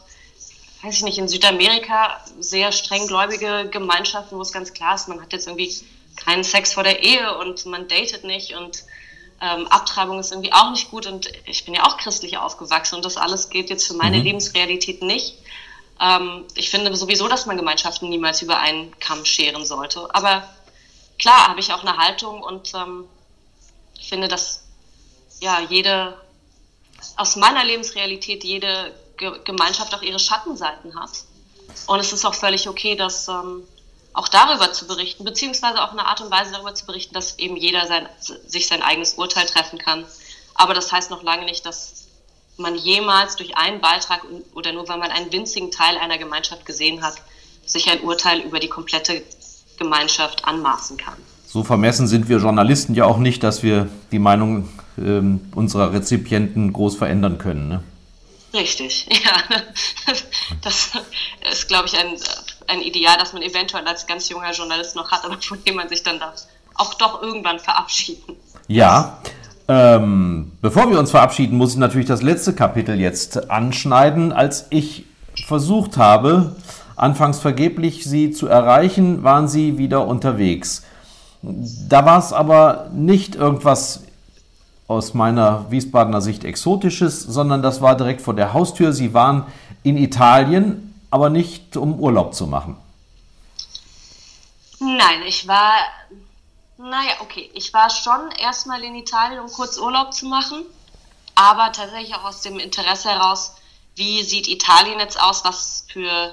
weiß 0.83 0.97
ich 0.97 1.03
nicht, 1.03 1.19
in 1.19 1.29
Südamerika 1.29 2.21
sehr 2.39 2.73
streng 2.73 3.07
gläubige 3.07 3.69
Gemeinschaften, 3.71 4.37
wo 4.37 4.43
es 4.43 4.53
ganz 4.53 4.73
klar 4.73 4.97
ist, 4.97 5.09
man 5.09 5.23
hat 5.23 5.33
jetzt 5.33 5.47
irgendwie 5.47 5.73
keinen 6.17 6.45
Sex 6.45 6.73
vor 6.73 6.83
der 6.83 7.03
Ehe 7.03 7.39
und 7.39 7.67
man 7.67 7.89
datet 7.89 8.25
nicht 8.25 8.55
und 8.55 8.85
ähm, 9.41 9.67
Abtreibung 9.69 10.19
ist 10.19 10.31
irgendwie 10.31 10.53
auch 10.53 10.71
nicht 10.71 10.91
gut 10.91 11.07
und 11.07 11.31
ich 11.47 11.65
bin 11.65 11.75
ja 11.75 11.85
auch 11.85 11.97
christlich 11.97 12.39
aufgewachsen 12.39 12.97
und 12.97 13.05
das 13.05 13.17
alles 13.17 13.51
gilt 13.51 13.71
jetzt 13.71 13.87
für 13.87 13.95
meine 13.95 14.19
mhm. 14.19 14.25
Lebensrealität 14.25 15.03
nicht. 15.03 15.35
Ähm, 16.01 16.45
ich 16.55 16.71
finde 16.71 16.95
sowieso, 16.97 17.29
dass 17.29 17.47
man 17.47 17.57
Gemeinschaften 17.57 18.09
niemals 18.09 18.43
über 18.43 18.59
einen 18.59 18.97
Kamm 18.99 19.25
scheren 19.25 19.65
sollte. 19.65 20.09
Aber 20.15 20.49
klar 21.19 21.49
habe 21.49 21.61
ich 21.61 21.73
auch 21.73 21.83
eine 21.83 21.97
Haltung 21.97 22.43
und 22.43 22.73
ähm, 22.75 23.09
finde, 24.01 24.29
dass 24.29 24.65
ja 25.41 25.61
jede 25.61 26.17
aus 27.17 27.37
meiner 27.37 27.65
Lebensrealität 27.65 28.45
jede 28.45 28.95
Ge 29.17 29.41
Gemeinschaft 29.45 29.95
auch 29.95 30.03
ihre 30.03 30.19
Schattenseiten 30.19 30.99
hat. 30.99 31.11
Und 31.87 32.01
es 32.01 32.13
ist 32.13 32.25
auch 32.25 32.35
völlig 32.35 32.69
okay, 32.69 32.97
dass 32.97 33.29
ähm, 33.29 33.67
auch 34.13 34.29
darüber 34.29 34.73
zu 34.73 34.87
berichten, 34.87 35.25
beziehungsweise 35.25 35.83
auch 35.83 35.93
eine 35.93 36.07
Art 36.07 36.21
und 36.21 36.31
Weise 36.31 36.53
darüber 36.53 36.75
zu 36.75 36.87
berichten, 36.87 37.15
dass 37.15 37.39
eben 37.39 37.57
jeder 37.57 37.87
sein, 37.87 38.09
sich 38.47 38.67
sein 38.67 38.83
eigenes 38.83 39.15
Urteil 39.15 39.47
treffen 39.47 39.79
kann. 39.79 40.05
Aber 40.55 40.75
das 40.75 40.93
heißt 40.93 41.11
noch 41.11 41.23
lange 41.23 41.45
nicht, 41.45 41.67
dass 41.67 42.07
man 42.57 42.77
jemals 42.77 43.37
durch 43.37 43.57
einen 43.57 43.81
Beitrag 43.81 44.25
oder 44.55 44.73
nur 44.73 44.89
weil 44.89 44.99
man 44.99 45.11
einen 45.11 45.33
winzigen 45.33 45.73
Teil 45.73 45.99
einer 45.99 46.19
Gemeinschaft 46.19 46.65
gesehen 46.65 47.03
hat, 47.03 47.15
sich 47.67 47.91
ein 47.91 48.03
Urteil 48.03 48.41
über 48.41 48.61
die 48.61 48.69
komplette 48.69 49.25
Gemeinschaft 49.79 50.45
anmaßen 50.45 50.97
kann. 50.97 51.15
So 51.47 51.63
vermessen 51.63 52.09
sind 52.09 52.29
wir 52.29 52.39
Journalisten 52.39 52.95
ja 52.95 53.05
auch 53.05 53.19
nicht, 53.19 53.43
dass 53.43 53.63
wir 53.63 53.89
die 54.11 54.19
Meinung 54.19 54.69
äh, 54.97 55.21
unserer 55.55 55.93
Rezipienten 55.93 56.73
groß 56.73 56.97
verändern 56.97 57.39
können. 57.39 57.69
Ne? 57.69 57.83
Richtig, 58.53 59.09
ja. 59.25 60.13
Das 60.63 60.91
ist, 61.51 61.69
glaube 61.69 61.87
ich, 61.87 61.97
ein, 61.99 62.17
ein 62.69 62.81
Ideal, 62.81 63.17
das 63.19 63.33
man 63.33 63.43
eventuell 63.43 63.87
als 63.87 64.07
ganz 64.07 64.29
junger 64.29 64.53
Journalist 64.53 64.97
noch 64.97 65.11
hat, 65.11 65.25
aber 65.25 65.41
von 65.41 65.59
dem 65.65 65.77
man 65.77 65.89
sich 65.89 66.03
dann 66.03 66.19
darf 66.19 66.45
auch 66.75 66.95
doch 66.95 67.23
irgendwann 67.23 67.59
verabschieden. 67.59 68.37
Ja. 68.69 69.19
Ähm, 69.67 70.53
bevor 70.61 70.91
wir 70.91 70.99
uns 70.99 71.11
verabschieden, 71.11 71.57
muss 71.57 71.73
ich 71.73 71.79
natürlich 71.79 72.07
das 72.07 72.21
letzte 72.21 72.55
Kapitel 72.55 73.01
jetzt 73.01 73.51
anschneiden. 73.51 74.33
Als 74.33 74.67
ich 74.71 75.07
versucht 75.47 75.97
habe, 75.97 76.55
anfangs 76.97 77.41
vergeblich 77.41 78.05
sie 78.05 78.31
zu 78.31 78.47
erreichen, 78.47 79.23
waren 79.23 79.49
sie 79.49 79.79
wieder 79.79 80.07
unterwegs. 80.07 80.85
Da 81.43 82.05
war 82.07 82.19
es 82.19 82.33
aber 82.33 82.91
nicht 82.93 83.35
irgendwas 83.35 84.05
aus 84.87 85.15
meiner 85.15 85.71
Wiesbadener 85.71 86.21
Sicht 86.21 86.45
Exotisches, 86.45 87.23
sondern 87.23 87.63
das 87.63 87.81
war 87.81 87.97
direkt 87.97 88.23
vor 88.23 88.35
der 88.35 88.53
Haustür. 88.53 88.93
Sie 88.93 89.15
waren 89.15 89.47
in 89.83 89.97
Italien, 89.97 90.95
aber 91.11 91.31
nicht 91.31 91.77
um 91.77 91.99
Urlaub 91.99 92.35
zu 92.35 92.47
machen. 92.47 92.77
Nein, 94.81 95.23
ich 95.27 95.49
war, 95.49 95.73
naja, 96.77 97.13
okay, 97.21 97.51
ich 97.55 97.73
war 97.73 97.89
schon 97.89 98.31
erstmal 98.39 98.83
in 98.83 98.95
Italien, 98.95 99.41
um 99.41 99.51
kurz 99.51 99.79
Urlaub 99.79 100.13
zu 100.13 100.27
machen, 100.27 100.65
aber 101.35 101.73
tatsächlich 101.73 102.15
auch 102.15 102.25
aus 102.25 102.43
dem 102.43 102.59
Interesse 102.59 103.09
heraus, 103.09 103.55
wie 103.97 104.23
sieht 104.23 104.49
Italien 104.49 104.99
jetzt 104.99 105.21
aus, 105.21 105.45
was 105.45 105.87
für, 105.89 106.33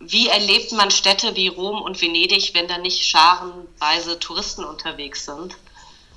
wie 0.00 0.28
erlebt 0.28 0.72
man 0.72 0.90
Städte 0.90 1.34
wie 1.34 1.48
Rom 1.48 1.82
und 1.82 2.00
Venedig, 2.00 2.54
wenn 2.54 2.68
da 2.68 2.78
nicht 2.78 3.04
scharenweise 3.04 4.18
Touristen 4.18 4.64
unterwegs 4.64 5.24
sind. 5.24 5.56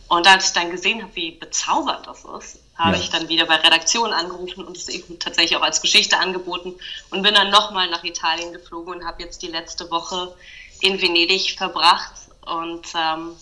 Und 0.07 0.27
als 0.27 0.47
ich 0.47 0.53
dann 0.53 0.71
gesehen 0.71 1.01
habe, 1.01 1.15
wie 1.15 1.31
bezaubernd 1.31 2.05
das 2.05 2.25
ist, 2.25 2.59
habe 2.75 2.97
ja. 2.97 3.01
ich 3.01 3.09
dann 3.09 3.29
wieder 3.29 3.45
bei 3.45 3.55
Redaktion 3.55 4.11
angerufen 4.11 4.65
und 4.65 4.75
es 4.75 4.89
eben 4.89 5.19
tatsächlich 5.19 5.57
auch 5.57 5.61
als 5.63 5.81
Geschichte 5.81 6.17
angeboten 6.17 6.75
und 7.11 7.21
bin 7.21 7.33
dann 7.33 7.49
nochmal 7.49 7.89
nach 7.89 8.03
Italien 8.03 8.51
geflogen 8.51 8.95
und 8.95 9.05
habe 9.05 9.23
jetzt 9.23 9.41
die 9.41 9.47
letzte 9.47 9.89
Woche 9.89 10.35
in 10.81 11.01
Venedig 11.01 11.55
verbracht 11.57 12.13
und 12.45 12.85
ähm, 12.95 13.35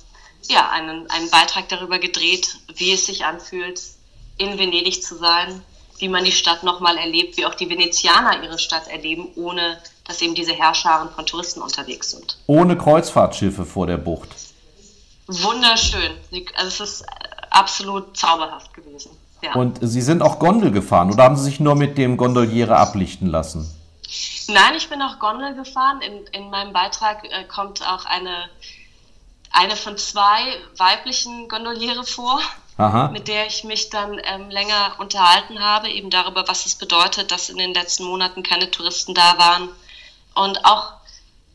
ja, 0.48 0.70
einen, 0.70 1.10
einen 1.10 1.30
Beitrag 1.30 1.70
darüber 1.70 2.00
gedreht, 2.00 2.58
wie 2.76 2.92
es 2.92 3.06
sich 3.06 3.26
anfühlt, 3.26 3.82
in 4.38 4.58
Venedig 4.58 5.04
zu 5.04 5.18
sein, 5.18 5.64
wie 5.98 6.08
man 6.08 6.24
die 6.24 6.32
Stadt 6.32 6.64
nochmal 6.64 6.98
erlebt, 6.98 7.38
wie 7.38 7.46
auch 7.46 7.56
die 7.56 7.70
Venezianer 7.70 8.44
ihre 8.44 8.60
Stadt 8.60 8.88
erleben, 8.88 9.30
ohne 9.36 9.82
dass 10.10 10.22
eben 10.22 10.36
diese 10.36 10.52
Herrscharen 10.52 11.10
von 11.12 11.26
Touristen 11.26 11.62
unterwegs 11.62 12.12
sind. 12.12 12.38
Ohne 12.48 12.78
Kreuzfahrtschiffe 12.78 13.64
vor 13.64 13.88
der 13.88 13.98
Bucht 13.98 14.36
wunderschön. 15.30 16.18
Also 16.56 16.84
es 16.84 16.92
ist 16.92 17.06
absolut 17.50 18.18
zauberhaft 18.18 18.74
gewesen. 18.74 19.12
Ja. 19.42 19.54
Und 19.54 19.80
Sie 19.82 20.02
sind 20.02 20.22
auch 20.22 20.40
Gondel 20.40 20.72
gefahren 20.72 21.12
oder 21.12 21.24
haben 21.24 21.38
Sie 21.38 21.44
sich 21.44 21.60
nur 21.60 21.76
mit 21.76 21.98
dem 21.98 22.18
Gondoliere 22.18 22.76
ablichten 22.76 23.28
lassen? 23.28 23.74
Nein, 24.48 24.74
ich 24.76 24.90
bin 24.90 25.02
auch 25.02 25.20
Gondel 25.20 25.56
gefahren. 25.56 26.02
In, 26.02 26.26
in 26.34 26.50
meinem 26.50 26.74
Beitrag 26.74 27.24
äh, 27.24 27.46
kommt 27.46 27.88
auch 27.88 28.06
eine, 28.06 28.50
eine 29.52 29.76
von 29.76 29.98
zwei 29.98 30.58
weiblichen 30.76 31.48
Gondoliere 31.48 32.04
vor, 32.04 32.42
Aha. 32.78 33.10
mit 33.10 33.28
der 33.28 33.46
ich 33.46 33.64
mich 33.64 33.90
dann 33.90 34.20
ähm, 34.24 34.50
länger 34.50 34.96
unterhalten 34.98 35.60
habe, 35.60 35.90
eben 35.90 36.10
darüber, 36.10 36.46
was 36.48 36.66
es 36.66 36.76
bedeutet, 36.76 37.32
dass 37.32 37.50
in 37.50 37.58
den 37.58 37.74
letzten 37.74 38.04
Monaten 38.04 38.44
keine 38.44 38.72
Touristen 38.72 39.14
da 39.14 39.38
waren. 39.38 39.70
Und 40.40 40.64
auch 40.64 40.94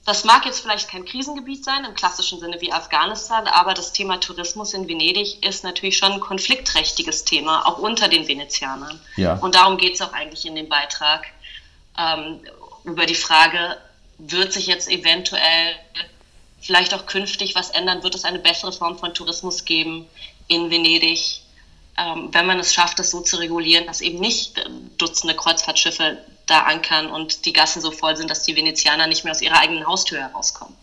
das 0.05 0.24
mag 0.24 0.45
jetzt 0.45 0.61
vielleicht 0.61 0.91
kein 0.91 1.07
Krisengebiet 1.07 1.64
sein, 1.64 1.87
im 1.87 1.95
klassischen 1.95 2.39
Sinne 2.39 2.61
wie 2.61 2.70
Afghanistan, 2.70 3.47
aber 3.47 3.72
das 3.72 3.95
Thema 3.95 4.20
Tourismus 4.20 4.74
in 4.74 4.87
Venedig 4.87 5.43
ist 5.43 5.64
natürlich 5.64 5.97
schon 5.97 6.12
ein 6.12 6.20
konfliktträchtiges 6.20 7.24
Thema, 7.24 7.66
auch 7.66 7.78
unter 7.78 8.09
den 8.09 8.28
Venezianern. 8.28 9.01
Ja. 9.16 9.39
Und 9.39 9.55
darum 9.55 9.78
geht 9.78 9.95
es 9.95 10.03
auch 10.03 10.12
eigentlich 10.12 10.45
in 10.45 10.55
dem 10.55 10.68
Beitrag 10.68 11.24
ähm, 11.97 12.41
über 12.85 13.07
die 13.07 13.14
Frage, 13.14 13.78
wird 14.18 14.53
sich 14.53 14.66
jetzt 14.66 14.91
eventuell 14.91 15.76
vielleicht 16.61 16.93
auch 16.93 17.07
künftig 17.07 17.55
was 17.55 17.70
ändern? 17.70 18.03
Wird 18.03 18.14
es 18.14 18.24
eine 18.24 18.39
bessere 18.39 18.72
Form 18.72 18.99
von 18.99 19.14
Tourismus 19.14 19.64
geben 19.64 20.07
in 20.49 20.70
Venedig? 20.70 21.41
Ähm, 21.97 22.28
wenn 22.32 22.47
man 22.47 22.61
es 22.61 22.74
schafft, 22.74 22.99
das 22.99 23.11
so 23.11 23.22
zu 23.22 23.37
regulieren, 23.37 23.87
dass 23.87 24.03
eben 24.03 24.20
nicht 24.20 24.62
Dutzende 24.99 25.35
Kreuzfahrtschiffe 25.35 26.18
da 26.47 26.61
ankern 26.61 27.07
und 27.07 27.47
die 27.47 27.53
Gassen 27.53 27.80
so 27.80 27.90
voll 27.90 28.16
sind, 28.16 28.30
dass 28.30 28.42
die 28.42 28.57
Venezianer 28.57 29.07
nicht 29.07 29.24
mehr 29.24 29.32
aus 29.32 29.42
ihrer 29.42 29.61
eigenen 29.61 29.86
Haustür 29.86 30.18
herauskommen. 30.18 30.74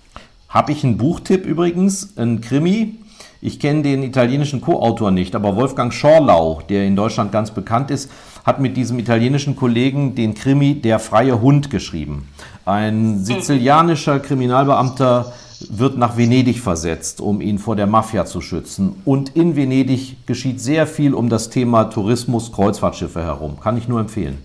Habe 0.49 0.71
ich 0.71 0.83
einen 0.83 0.97
Buchtipp 0.97 1.45
übrigens, 1.45 2.17
ein 2.17 2.41
Krimi. 2.41 2.99
Ich 3.43 3.59
kenne 3.59 3.81
den 3.81 4.03
italienischen 4.03 4.61
Co-Autor 4.61 5.09
nicht, 5.09 5.33
aber 5.33 5.55
Wolfgang 5.55 5.93
Schorlau, 5.93 6.61
der 6.69 6.85
in 6.85 6.95
Deutschland 6.95 7.31
ganz 7.31 7.51
bekannt 7.51 7.89
ist, 7.89 8.11
hat 8.43 8.59
mit 8.59 8.77
diesem 8.77 8.99
italienischen 8.99 9.55
Kollegen 9.55 10.13
den 10.13 10.33
Krimi 10.33 10.81
Der 10.81 10.99
freie 10.99 11.41
Hund 11.41 11.69
geschrieben. 11.69 12.27
Ein 12.65 13.23
sizilianischer 13.23 14.19
Kriminalbeamter 14.19 15.33
wird 15.69 15.97
nach 15.97 16.17
Venedig 16.17 16.59
versetzt, 16.59 17.21
um 17.21 17.41
ihn 17.41 17.59
vor 17.59 17.75
der 17.75 17.87
Mafia 17.87 18.25
zu 18.25 18.41
schützen. 18.41 19.01
Und 19.05 19.35
in 19.35 19.55
Venedig 19.55 20.25
geschieht 20.25 20.59
sehr 20.59 20.87
viel 20.87 21.13
um 21.13 21.29
das 21.29 21.49
Thema 21.49 21.85
Tourismus, 21.85 22.51
Kreuzfahrtschiffe 22.51 23.21
herum. 23.21 23.59
Kann 23.59 23.77
ich 23.77 23.87
nur 23.87 23.99
empfehlen. 23.99 24.39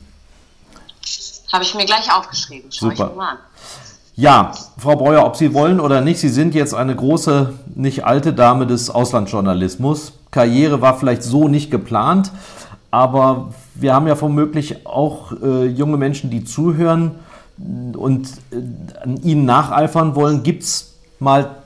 Habe 1.52 1.64
ich 1.64 1.74
mir 1.74 1.84
gleich 1.86 2.12
aufgeschrieben. 2.12 2.70
Schau 2.72 2.90
Super. 2.90 3.10
Ich 3.10 3.16
mal 3.16 3.30
an. 3.30 3.38
Ja, 4.18 4.52
Frau 4.78 4.96
Breuer, 4.96 5.24
ob 5.26 5.36
Sie 5.36 5.52
wollen 5.52 5.78
oder 5.78 6.00
nicht, 6.00 6.18
Sie 6.20 6.30
sind 6.30 6.54
jetzt 6.54 6.72
eine 6.72 6.96
große, 6.96 7.52
nicht 7.74 8.06
alte 8.06 8.32
Dame 8.32 8.66
des 8.66 8.88
Auslandsjournalismus. 8.88 10.14
Karriere 10.30 10.80
war 10.80 10.98
vielleicht 10.98 11.22
so 11.22 11.48
nicht 11.48 11.70
geplant, 11.70 12.30
aber 12.90 13.52
wir 13.74 13.92
haben 13.94 14.06
ja 14.06 14.18
womöglich 14.18 14.86
auch 14.86 15.32
äh, 15.42 15.66
junge 15.66 15.98
Menschen, 15.98 16.30
die 16.30 16.44
zuhören 16.44 17.16
und 17.58 18.28
äh, 18.50 19.08
Ihnen 19.22 19.44
nacheifern 19.44 20.14
wollen. 20.14 20.42
Gibt 20.42 20.62
es 20.62 20.94
mal 21.18 21.56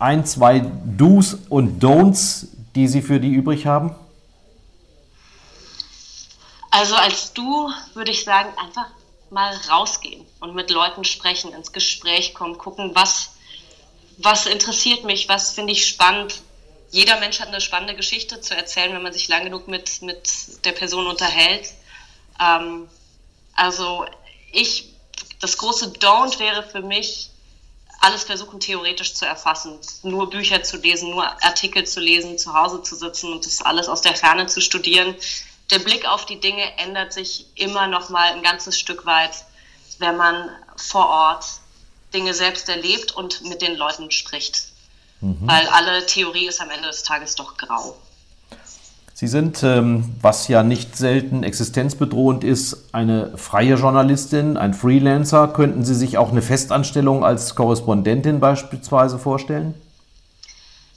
ein, 0.00 0.24
zwei 0.26 0.64
Do's 0.84 1.38
und 1.48 1.82
Don'ts, 1.82 2.48
die 2.74 2.88
Sie 2.88 3.00
für 3.00 3.20
die 3.20 3.32
übrig 3.32 3.66
haben? 3.66 3.94
Also 6.72 6.96
als 6.96 7.32
Du 7.32 7.70
würde 7.94 8.10
ich 8.10 8.24
sagen, 8.24 8.48
einfach 8.60 8.86
mal 9.32 9.54
rausgehen 9.68 10.24
und 10.40 10.54
mit 10.54 10.70
Leuten 10.70 11.04
sprechen, 11.04 11.52
ins 11.52 11.72
Gespräch 11.72 12.34
kommen, 12.34 12.58
gucken, 12.58 12.94
was, 12.94 13.30
was 14.18 14.46
interessiert 14.46 15.04
mich, 15.04 15.28
was 15.28 15.52
finde 15.52 15.72
ich 15.72 15.86
spannend. 15.86 16.42
Jeder 16.90 17.18
Mensch 17.18 17.40
hat 17.40 17.48
eine 17.48 17.62
spannende 17.62 17.96
Geschichte 17.96 18.40
zu 18.40 18.54
erzählen, 18.54 18.92
wenn 18.92 19.02
man 19.02 19.14
sich 19.14 19.28
lang 19.28 19.44
genug 19.44 19.66
mit, 19.66 20.02
mit 20.02 20.64
der 20.64 20.72
Person 20.72 21.06
unterhält. 21.06 21.72
Ähm, 22.38 22.88
also 23.54 24.04
ich, 24.52 24.90
das 25.40 25.56
große 25.56 25.94
Don't 25.94 26.38
wäre 26.38 26.62
für 26.62 26.82
mich, 26.82 27.30
alles 28.00 28.24
versuchen 28.24 28.58
theoretisch 28.58 29.14
zu 29.14 29.24
erfassen, 29.24 29.78
nur 30.02 30.28
Bücher 30.28 30.62
zu 30.64 30.76
lesen, 30.76 31.10
nur 31.10 31.24
Artikel 31.42 31.86
zu 31.86 32.00
lesen, 32.00 32.36
zu 32.36 32.52
Hause 32.52 32.82
zu 32.82 32.96
sitzen 32.96 33.32
und 33.32 33.46
das 33.46 33.62
alles 33.62 33.88
aus 33.88 34.02
der 34.02 34.16
Ferne 34.16 34.48
zu 34.48 34.60
studieren 34.60 35.16
der 35.72 35.78
Blick 35.78 36.06
auf 36.06 36.26
die 36.26 36.38
Dinge 36.38 36.62
ändert 36.78 37.12
sich 37.12 37.46
immer 37.54 37.86
noch 37.86 38.10
mal 38.10 38.32
ein 38.32 38.42
ganzes 38.42 38.78
Stück 38.78 39.06
weit, 39.06 39.44
wenn 39.98 40.16
man 40.16 40.50
vor 40.76 41.08
Ort 41.08 41.44
Dinge 42.12 42.34
selbst 42.34 42.68
erlebt 42.68 43.12
und 43.12 43.48
mit 43.48 43.62
den 43.62 43.76
Leuten 43.76 44.10
spricht. 44.10 44.68
Mhm. 45.20 45.38
Weil 45.40 45.66
alle 45.68 46.04
Theorie 46.06 46.46
ist 46.46 46.60
am 46.60 46.70
Ende 46.70 46.88
des 46.88 47.04
Tages 47.04 47.34
doch 47.34 47.56
grau. 47.56 47.96
Sie 49.14 49.28
sind, 49.28 49.62
ähm, 49.62 50.16
was 50.20 50.48
ja 50.48 50.62
nicht 50.62 50.96
selten 50.96 51.42
existenzbedrohend 51.42 52.44
ist, 52.44 52.88
eine 52.92 53.38
freie 53.38 53.76
Journalistin, 53.76 54.56
ein 54.56 54.74
Freelancer. 54.74 55.48
Könnten 55.48 55.84
Sie 55.84 55.94
sich 55.94 56.18
auch 56.18 56.32
eine 56.32 56.42
Festanstellung 56.42 57.24
als 57.24 57.54
Korrespondentin 57.54 58.40
beispielsweise 58.40 59.18
vorstellen? 59.18 59.74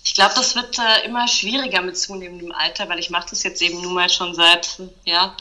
Ich 0.06 0.14
glaube, 0.14 0.36
das 0.36 0.56
wird 0.56 0.78
äh, 0.78 1.06
immer 1.06 1.28
schwieriger 1.28 1.82
mit 1.82 1.98
zunehmendem 1.98 2.52
Alter, 2.52 2.88
weil 2.88 3.00
ich 3.00 3.10
mache 3.10 3.32
das 3.32 3.42
jetzt 3.42 3.62
eben 3.64 3.82
nun 3.82 3.96
mal 3.96 4.08
schon 4.08 4.36
seit 4.36 4.80
ja, 5.04 5.36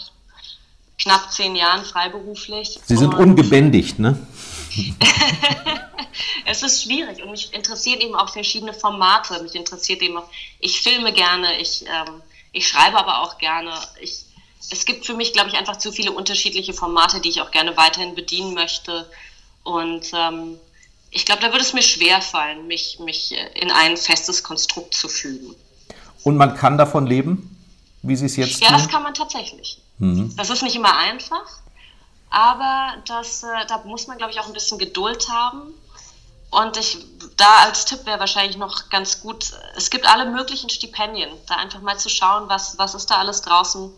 knapp 0.99 1.31
zehn 1.31 1.55
Jahren 1.55 1.85
freiberuflich. 1.85 2.81
Sie 2.83 2.97
sind 2.97 3.15
ungebändigt, 3.15 3.99
ne? 3.99 4.27
es 6.47 6.63
ist 6.63 6.83
schwierig 6.83 7.23
und 7.23 7.31
mich 7.31 7.53
interessieren 7.53 8.01
eben 8.01 8.15
auch 8.15 8.31
verschiedene 8.31 8.73
Formate. 8.73 9.43
Mich 9.43 9.55
interessiert 9.55 10.01
eben 10.01 10.17
auch, 10.17 10.29
ich 10.59 10.81
filme 10.81 11.13
gerne, 11.13 11.61
ich, 11.61 11.83
ähm, 11.83 12.23
ich 12.53 12.67
schreibe 12.67 12.99
aber 12.99 13.21
auch 13.21 13.37
gerne. 13.37 13.71
Ich, 14.01 14.25
es 14.71 14.87
gibt 14.87 15.05
für 15.05 15.15
mich, 15.15 15.35
glaube 15.35 15.51
ich, 15.51 15.57
einfach 15.57 15.77
zu 15.77 15.93
viele 15.93 16.13
unterschiedliche 16.13 16.73
Formate, 16.73 17.21
die 17.21 17.29
ich 17.29 17.43
auch 17.43 17.51
gerne 17.51 17.77
weiterhin 17.77 18.15
bedienen 18.15 18.55
möchte. 18.55 19.11
Und 19.63 20.11
ähm, 20.15 20.59
ich 21.15 21.25
glaube, 21.25 21.41
da 21.41 21.53
würde 21.53 21.65
es 21.65 21.73
mir 21.73 21.83
schwer 21.83 22.21
fallen, 22.21 22.67
mich, 22.67 22.99
mich 22.99 23.33
äh, 23.33 23.61
in 23.61 23.71
ein 23.71 23.97
festes 23.97 24.43
Konstrukt 24.43 24.95
zu 24.95 25.09
fügen. 25.09 25.55
Und 26.25 26.37
man 26.37 26.57
kann 26.57 26.77
davon 26.77 27.07
leben, 27.07 27.57
wie 28.03 28.17
Sie 28.17 28.27
es 28.27 28.37
jetzt 28.37 28.61
Ja, 28.61 28.69
tun? 28.69 28.79
das 28.79 28.89
kann 28.89 29.03
man 29.03 29.15
tatsächlich. 29.15 29.79
Mhm. 29.99 30.35
Das 30.37 30.51
ist 30.51 30.63
nicht 30.63 30.75
immer 30.75 30.97
einfach, 30.97 31.47
aber 32.31 32.95
das, 33.07 33.45
äh, 33.45 33.47
da 33.69 33.83
muss 33.85 34.09
man, 34.09 34.19
glaube 34.19 34.33
ich, 34.33 34.41
auch 34.41 34.47
ein 34.49 34.53
bisschen 34.53 34.79
Geduld 34.79 35.29
haben. 35.29 35.73
Und 36.51 36.77
ich, 36.77 36.99
da 37.37 37.63
als 37.65 37.85
Tipp 37.85 38.07
wäre 38.07 38.19
wahrscheinlich 38.19 38.57
noch 38.57 38.89
ganz 38.91 39.21
gut, 39.21 39.53
es 39.77 39.91
gibt 39.91 40.07
alle 40.07 40.29
möglichen 40.31 40.69
Stipendien, 40.69 41.31
da 41.47 41.57
einfach 41.57 41.81
mal 41.81 41.99
zu 41.99 42.09
schauen, 42.09 42.49
was, 42.49 42.77
was 42.79 42.95
ist 42.95 43.11
da 43.11 43.17
alles 43.17 43.43
draußen, 43.43 43.91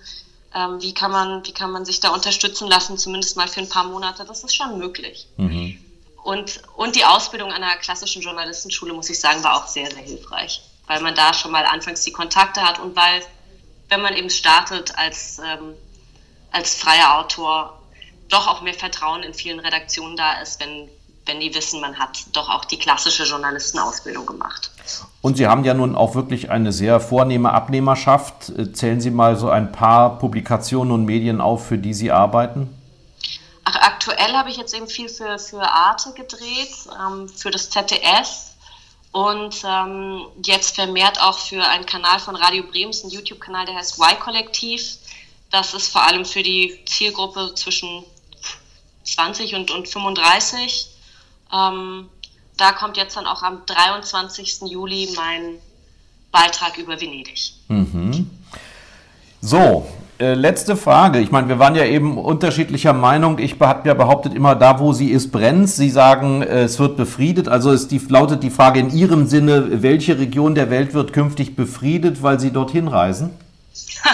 ähm, 0.54 0.82
wie, 0.82 0.92
kann 0.92 1.10
man, 1.10 1.46
wie 1.46 1.52
kann 1.52 1.70
man 1.70 1.84
sich 1.86 2.00
da 2.00 2.10
unterstützen 2.10 2.68
lassen, 2.68 2.98
zumindest 2.98 3.36
mal 3.36 3.48
für 3.48 3.60
ein 3.60 3.68
paar 3.68 3.84
Monate, 3.84 4.24
das 4.26 4.44
ist 4.44 4.54
schon 4.54 4.78
möglich. 4.78 5.26
Mhm. 5.38 5.78
Und, 6.27 6.61
und 6.74 6.97
die 6.97 7.05
Ausbildung 7.05 7.53
an 7.53 7.62
einer 7.62 7.77
klassischen 7.77 8.20
Journalistenschule, 8.20 8.93
muss 8.93 9.09
ich 9.09 9.20
sagen, 9.20 9.45
war 9.45 9.59
auch 9.59 9.68
sehr, 9.68 9.89
sehr 9.89 10.03
hilfreich, 10.03 10.61
weil 10.89 11.01
man 11.01 11.14
da 11.14 11.33
schon 11.33 11.53
mal 11.53 11.64
anfangs 11.64 12.03
die 12.03 12.11
Kontakte 12.11 12.62
hat 12.62 12.81
und 12.81 12.97
weil, 12.97 13.22
wenn 13.91 14.03
man 14.03 14.12
eben 14.12 14.29
startet 14.29 14.99
als, 14.99 15.39
ähm, 15.39 15.74
als 16.51 16.74
freier 16.74 17.20
Autor, 17.20 17.81
doch 18.29 18.49
auch 18.49 18.61
mehr 18.61 18.74
Vertrauen 18.74 19.22
in 19.22 19.35
vielen 19.35 19.61
Redaktionen 19.61 20.16
da 20.16 20.41
ist, 20.41 20.61
wenn, 20.61 20.89
wenn 21.27 21.39
die 21.39 21.55
wissen, 21.55 21.81
man 21.81 21.97
hat 21.97 22.18
doch 22.33 22.51
auch 22.51 22.64
die 22.64 22.81
klassische 22.81 23.22
Journalistenausbildung 23.22 24.27
gemacht. 24.27 24.72
Und 25.22 25.37
Sie 25.37 25.47
haben 25.47 25.62
ja 25.62 25.74
nun 25.74 25.95
auch 25.95 26.16
wirklich 26.16 26.51
eine 26.51 26.72
sehr 26.72 26.99
vornehme 26.99 27.53
Abnehmerschaft. 27.53 28.53
Zählen 28.72 29.01
Sie 29.01 29.12
mal 29.12 29.37
so 29.37 29.49
ein 29.49 29.70
paar 29.70 30.18
Publikationen 30.18 30.93
und 30.93 31.05
Medien 31.05 31.41
auf, 31.41 31.68
für 31.68 31.79
die 31.79 31.95
Sie 31.95 32.11
arbeiten? 32.11 32.76
Aktuell 33.74 34.32
habe 34.34 34.50
ich 34.50 34.56
jetzt 34.56 34.74
eben 34.74 34.88
viel 34.88 35.08
für, 35.08 35.38
für 35.38 35.62
Arte 35.62 36.12
gedreht, 36.12 36.72
ähm, 37.00 37.28
für 37.28 37.50
das 37.50 37.70
ZDF 37.70 38.28
und 39.12 39.62
ähm, 39.64 40.26
jetzt 40.44 40.74
vermehrt 40.74 41.20
auch 41.20 41.38
für 41.38 41.64
einen 41.66 41.86
Kanal 41.86 42.20
von 42.20 42.36
Radio 42.36 42.64
Brems, 42.64 43.02
ein 43.02 43.10
YouTube-Kanal, 43.10 43.66
der 43.66 43.76
heißt 43.76 43.98
Y-Kollektiv. 43.98 44.98
Das 45.50 45.74
ist 45.74 45.88
vor 45.88 46.02
allem 46.02 46.24
für 46.24 46.42
die 46.42 46.78
Zielgruppe 46.86 47.54
zwischen 47.54 48.04
20 49.04 49.54
und, 49.54 49.70
und 49.70 49.88
35. 49.88 50.88
Ähm, 51.52 52.08
da 52.56 52.72
kommt 52.72 52.96
jetzt 52.96 53.16
dann 53.16 53.26
auch 53.26 53.42
am 53.42 53.64
23. 53.66 54.62
Juli 54.62 55.08
mein 55.16 55.58
Beitrag 56.30 56.76
über 56.78 57.00
Venedig. 57.00 57.52
Mhm. 57.68 58.30
So, 59.40 59.86
äh, 60.18 60.32
letzte 60.32 60.76
Frage. 60.76 61.18
Ich 61.20 61.30
meine, 61.30 61.48
wir 61.48 61.58
waren 61.58 61.74
ja 61.74 61.84
eben 61.84 62.16
unterschiedlicher 62.16 62.94
Meinung. 62.94 63.38
Ich 63.38 63.60
habe 63.60 63.86
ja 63.86 63.94
behauptet, 63.94 64.32
immer 64.32 64.54
da, 64.54 64.80
wo 64.80 64.94
sie 64.94 65.10
ist, 65.10 65.30
brennt. 65.30 65.68
Sie 65.68 65.90
sagen, 65.90 66.42
äh, 66.42 66.62
es 66.62 66.78
wird 66.78 66.96
befriedet. 66.96 67.48
Also 67.48 67.70
ist 67.70 67.90
die, 67.90 67.98
lautet 67.98 68.42
die 68.42 68.50
Frage 68.50 68.80
in 68.80 68.90
Ihrem 68.90 69.26
Sinne, 69.26 69.82
welche 69.82 70.18
Region 70.18 70.54
der 70.54 70.70
Welt 70.70 70.94
wird 70.94 71.12
künftig 71.12 71.54
befriedet, 71.54 72.22
weil 72.22 72.40
Sie 72.40 72.50
dorthin 72.50 72.88
reisen? 72.88 73.38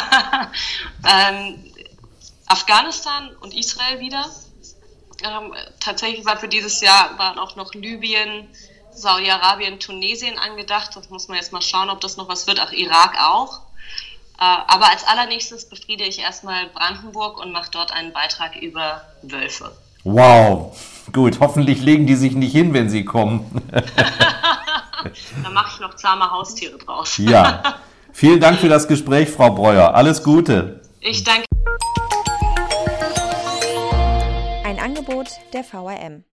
ähm, 1.09 1.55
Afghanistan 2.47 3.31
und 3.41 3.55
Israel 3.55 4.01
wieder. 4.01 4.25
Ähm, 5.23 5.55
tatsächlich 5.79 6.25
war 6.25 6.37
für 6.37 6.49
dieses 6.49 6.81
Jahr 6.81 7.17
waren 7.17 7.39
auch 7.39 7.55
noch 7.55 7.75
Libyen, 7.75 8.49
Saudi-Arabien, 8.93 9.79
Tunesien 9.79 10.37
angedacht. 10.39 10.97
Das 10.97 11.11
muss 11.11 11.29
man 11.29 11.37
jetzt 11.37 11.53
mal 11.53 11.63
schauen, 11.63 11.91
ob 11.91 12.01
das 12.01 12.17
noch 12.17 12.29
was 12.29 12.49
wird. 12.49 12.59
Ach, 12.61 12.73
Irak 12.73 13.17
auch. 13.21 13.61
Aber 14.45 14.91
als 14.91 15.05
allernächstes 15.07 15.69
befriede 15.69 16.05
ich 16.05 16.19
erstmal 16.19 16.67
Brandenburg 16.69 17.39
und 17.39 17.53
mache 17.53 17.71
dort 17.71 17.93
einen 17.93 18.13
Beitrag 18.13 18.57
über 18.57 19.03
Wölfe. 19.23 19.73
Wow, 20.05 20.77
gut, 21.13 21.39
hoffentlich 21.39 21.81
legen 21.81 22.07
die 22.07 22.17
sich 22.17 22.35
nicht 22.35 22.53
hin, 22.53 22.75
wenn 22.75 22.91
sie 22.91 23.05
kommen. 23.05 23.63
da 23.71 25.51
mache 25.51 25.73
ich 25.75 25.81
noch 25.81 25.95
zahme 25.95 26.31
Haustiere 26.31 26.77
draus. 26.79 27.19
ja, 27.19 27.77
vielen 28.13 28.41
Dank 28.41 28.59
für 28.59 28.69
das 28.69 28.89
Gespräch, 28.89 29.31
Frau 29.31 29.51
Breuer. 29.51 29.95
Alles 29.95 30.25
Gute. 30.25 30.81
Ich 31.01 31.23
danke. 31.23 31.45
Ein 34.65 34.81
Angebot 34.81 35.29
der 35.53 35.63
VRM. 35.63 36.25